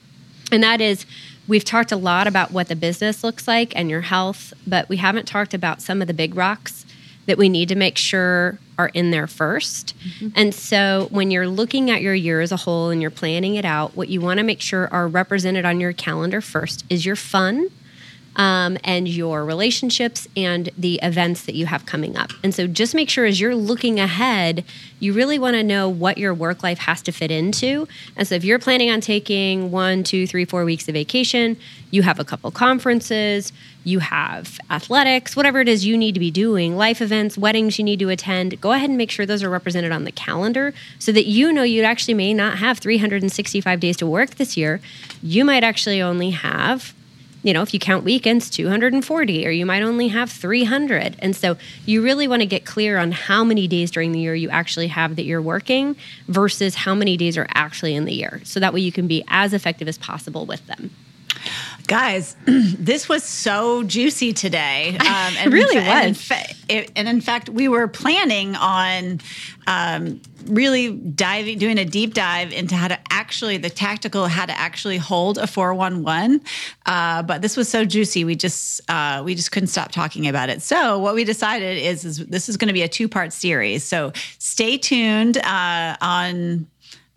and 0.51 0.63
that 0.63 0.81
is 0.81 1.07
we've 1.47 1.65
talked 1.65 1.93
a 1.93 1.97
lot 1.97 2.27
about 2.27 2.51
what 2.51 2.69
the 2.69 2.77
business 2.77 3.23
looks 3.23 3.47
like 3.47 3.75
and 3.77 3.89
your 3.89 4.01
health, 4.03 4.53
but 4.67 4.89
we 4.89 4.97
haven't 4.97 5.27
talked 5.27 5.55
about 5.55 5.81
some 5.81 6.03
of 6.03 6.09
the 6.09 6.15
big 6.15 6.35
rocks 6.35 6.85
that 7.27 7.39
we 7.39 7.49
need 7.49 7.69
to 7.69 7.75
make 7.75 7.99
sure 7.99 8.59
are 8.79 8.89
in 8.89 9.11
there 9.11 9.27
1st 9.27 9.93
mm-hmm. 9.93 10.29
And 10.35 10.55
so 10.55 11.09
when 11.11 11.31
you're 11.31 11.47
looking 11.47 11.91
at 11.91 12.01
your 12.01 12.15
year 12.15 12.41
as 12.41 12.53
a 12.53 12.57
whole 12.57 12.89
and 12.89 13.03
you're 13.03 13.11
planning 13.11 13.57
it 13.57 13.65
out, 13.65 13.95
what 13.97 14.09
you 14.09 14.21
want 14.21 14.39
to 14.39 14.45
make 14.45 14.63
sure 14.63 14.89
are 14.93 15.07
represented 15.07 15.65
on 15.65 15.79
your 15.79 15.93
calendar 15.93 16.41
first 16.41 16.85
is 16.89 17.05
your 17.05 17.17
fun 17.17 17.69
um, 18.39 18.79
and 18.85 19.09
your 19.09 19.45
relationships 19.45 20.29
and 20.37 20.71
the 20.79 21.01
events 21.03 21.45
that 21.45 21.57
you 21.57 21.67
have 21.67 21.85
coming 21.87 22.17
up. 22.17 22.31
And 22.45 22.55
so 22.55 22.69
just 22.69 22.95
make 22.95 23.11
sure 23.11 23.27
as 23.27 23.41
you're 23.41 23.57
looking 23.57 23.99
ahead, 23.99 24.65
you 25.01 25.13
really 25.13 25.39
want 25.39 25.55
to 25.55 25.65
know 25.65 25.89
what 25.89 26.19
your 26.19 26.33
work 26.33 26.63
life 26.63 26.79
has 26.79 27.03
to 27.03 27.13
fit 27.13 27.33
into. 27.33 27.89
And 28.17 28.27
so 28.27 28.37
if 28.37 28.45
you're 28.45 28.61
planning 28.61 28.91
on 28.91 29.01
taking 29.01 29.73
one, 29.73 30.05
two, 30.05 30.27
three, 30.27 30.45
four 30.45 30.65
weeks 30.65 30.89
of 30.89 30.95
vacation, 30.95 31.57
you 31.91 32.03
have 32.03 32.21
a 32.21 32.25
couple 32.25 32.51
conferences, 32.53 33.53
you 33.83 33.99
have 33.99 34.61
athletics, 34.71 35.35
whatever 35.35 35.61
it 35.61 35.69
is 35.69 35.85
you 35.85 35.97
need 35.97 36.13
to 36.13 36.21
be 36.21 36.31
doing, 36.31 36.77
life 36.77 37.01
events, 37.01 37.37
weddings 37.37 37.79
you 37.79 37.85
need 37.85 37.99
to 37.99 38.09
attend, 38.09 38.61
go 38.61 38.73
ahead 38.73 38.89
and 38.89 38.99
make 38.99 39.11
sure 39.11 39.27
those 39.27 39.43
are 39.43 39.51
represented 39.51 39.91
on 39.91 40.05
the 40.05 40.13
calendar 40.13 40.75
so 40.99 41.11
that 41.11 41.27
you 41.27 41.53
know 41.53 41.63
you 41.63 41.83
actually 41.83 42.15
may 42.15 42.33
not 42.33 42.59
have 42.59 42.79
365 42.79 43.81
days 43.81 43.97
to 43.97 44.07
work 44.07 44.37
this 44.37 44.57
year. 44.57 44.81
You 45.23 45.45
might 45.45 45.65
actually 45.65 46.03
only 46.03 46.31
have 46.31 46.95
you 47.43 47.53
know, 47.53 47.63
if 47.63 47.73
you 47.73 47.81
count 47.81 48.05
weekends, 48.05 48.51
240, 48.51 49.47
or 49.47 49.51
you 49.51 49.65
might 49.65 49.83
only 49.83 50.09
have 50.09 50.31
300. 50.31 51.17
And 51.21 51.37
so 51.37 51.57
you 51.87 52.03
really 52.03 52.27
want 52.27 52.43
to 52.43 52.47
get 52.47 52.65
clear 52.65 52.99
on 52.99 53.13
how 53.13 53.45
many 53.45 53.69
days 53.69 53.91
during 53.91 54.13
the 54.13 54.19
year 54.19 54.35
you 54.35 54.49
actually 54.51 54.89
have 54.89 55.17
that 55.17 55.25
you're 55.25 55.43
working 55.43 55.97
versus 56.27 56.75
how 56.75 56.95
many 56.95 57.17
days 57.17 57.39
are 57.39 57.47
actually 57.55 57.95
in 57.95 58.05
the 58.05 58.15
year. 58.15 58.41
So 58.45 58.61
that 58.61 58.75
way 58.75 58.81
you 58.81 58.93
can 58.93 59.07
be 59.07 59.25
as 59.29 59.55
effective 59.55 59.87
as 59.89 59.99
possible 59.99 60.47
with 60.47 60.67
them. 60.67 60.91
Guys, 61.89 62.37
this 62.45 63.09
was 63.09 63.25
so 63.25 63.83
juicy 63.83 64.33
today. 64.33 64.97
Um, 65.09 65.35
and 65.39 65.55
it 65.55 65.57
really 65.57 65.77
was. 65.77 65.87
And 65.87 66.09
in, 66.09 66.15
fa- 66.15 66.93
and 66.95 67.09
in, 67.09 67.21
fact, 67.23 67.49
we 67.49 67.67
were 67.67 67.89
planning 67.89 68.55
on 68.57 69.21
um, 69.67 70.21
really 70.45 70.93
diving, 70.93 71.59
doing 71.59 71.79
a 71.79 71.85
deep 71.85 72.13
dive 72.13 72.53
into 72.53 72.75
how 72.75 72.89
to 72.89 72.99
actually, 73.11 73.57
the 73.57 73.71
tactical, 73.71 74.27
how 74.27 74.45
to 74.45 74.53
actually 74.53 74.99
hold 74.99 75.39
a 75.39 75.47
411. 75.47 76.43
Uh, 76.85 77.23
but 77.23 77.41
this 77.41 77.57
was 77.57 77.71
so 77.71 77.87
juicy, 77.87 78.25
we 78.25 78.37
just, 78.37 78.83
uh, 78.91 79.23
we 79.25 79.35
just 79.35 79.51
couldn't 79.51 79.69
stop 79.69 79.93
talking 79.93 80.29
about 80.29 80.51
it. 80.51 80.61
So 80.61 80.99
what 80.99 81.15
we 81.15 81.25
decided 81.25 81.79
is, 81.79 82.05
is 82.05 82.19
this 82.27 82.51
is 82.51 82.59
going 82.59 82.69
to 82.69 82.75
be 82.75 82.83
a 82.83 82.89
two 82.89 83.09
part 83.09 83.33
series. 83.33 83.83
So 83.83 84.13
stay 84.39 84.77
tuned 84.77 85.39
uh, 85.39 85.97
on 86.03 86.67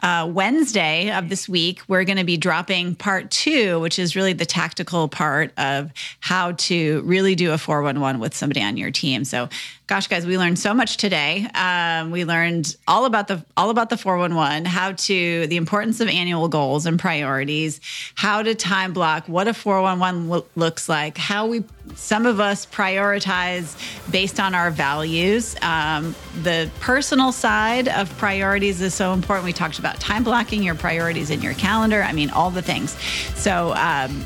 uh, 0.01 0.29
Wednesday 0.31 1.11
of 1.11 1.29
this 1.29 1.47
week, 1.47 1.81
we're 1.87 2.03
going 2.03 2.17
to 2.17 2.23
be 2.23 2.37
dropping 2.37 2.95
part 2.95 3.29
two, 3.31 3.79
which 3.79 3.99
is 3.99 4.15
really 4.15 4.33
the 4.33 4.45
tactical 4.45 5.07
part 5.07 5.53
of 5.57 5.91
how 6.19 6.53
to 6.53 7.01
really 7.03 7.35
do 7.35 7.51
a 7.51 7.57
411 7.57 8.19
with 8.19 8.35
somebody 8.35 8.61
on 8.61 8.77
your 8.77 8.91
team. 8.91 9.23
So 9.23 9.49
gosh, 9.91 10.07
guys, 10.07 10.25
we 10.25 10.37
learned 10.37 10.57
so 10.57 10.73
much 10.73 10.95
today. 10.95 11.45
Um, 11.53 12.11
we 12.11 12.23
learned 12.23 12.77
all 12.87 13.03
about 13.03 13.27
the 13.27 13.43
all 13.57 13.69
about 13.69 13.89
the 13.89 13.97
411, 13.97 14.63
how 14.63 14.93
to 14.93 15.47
the 15.47 15.57
importance 15.57 15.99
of 15.99 16.07
annual 16.07 16.47
goals 16.47 16.85
and 16.85 16.97
priorities, 16.97 17.81
how 18.15 18.41
to 18.41 18.55
time 18.55 18.93
block, 18.93 19.27
what 19.27 19.49
a 19.49 19.53
411 19.53 20.29
lo- 20.29 20.45
looks 20.55 20.87
like, 20.87 21.17
how 21.17 21.45
we 21.45 21.65
some 21.95 22.25
of 22.25 22.39
us 22.39 22.65
prioritize 22.65 23.75
based 24.09 24.39
on 24.39 24.55
our 24.55 24.71
values. 24.71 25.57
Um, 25.61 26.15
the 26.41 26.71
personal 26.79 27.33
side 27.33 27.89
of 27.89 28.17
priorities 28.17 28.79
is 28.79 28.93
so 28.93 29.11
important. 29.11 29.43
We 29.43 29.51
talked 29.51 29.77
about 29.77 29.99
time 29.99 30.23
blocking 30.23 30.63
your 30.63 30.75
priorities 30.75 31.29
in 31.31 31.41
your 31.41 31.55
calendar. 31.55 32.01
I 32.01 32.13
mean, 32.13 32.29
all 32.29 32.49
the 32.49 32.61
things. 32.61 32.91
So. 33.35 33.73
Um, 33.75 34.25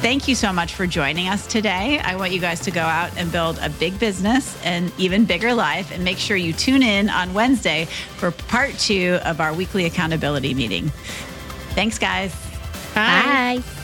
Thank 0.00 0.28
you 0.28 0.34
so 0.34 0.50
much 0.50 0.74
for 0.74 0.86
joining 0.86 1.28
us 1.28 1.46
today. 1.46 1.98
I 1.98 2.16
want 2.16 2.32
you 2.32 2.40
guys 2.40 2.60
to 2.60 2.70
go 2.70 2.80
out 2.80 3.14
and 3.18 3.30
build 3.30 3.58
a 3.58 3.68
big 3.68 3.98
business 3.98 4.58
and 4.64 4.90
even 4.96 5.26
bigger 5.26 5.52
life. 5.52 5.92
And 5.92 6.02
make 6.02 6.16
sure 6.16 6.38
you 6.38 6.54
tune 6.54 6.82
in 6.82 7.10
on 7.10 7.34
Wednesday 7.34 7.84
for 8.16 8.30
part 8.30 8.78
two 8.78 9.18
of 9.26 9.42
our 9.42 9.52
weekly 9.52 9.84
accountability 9.84 10.54
meeting. 10.54 10.88
Thanks, 11.74 11.98
guys. 11.98 12.34
Bye. 12.94 13.60
Bye. 13.62 13.79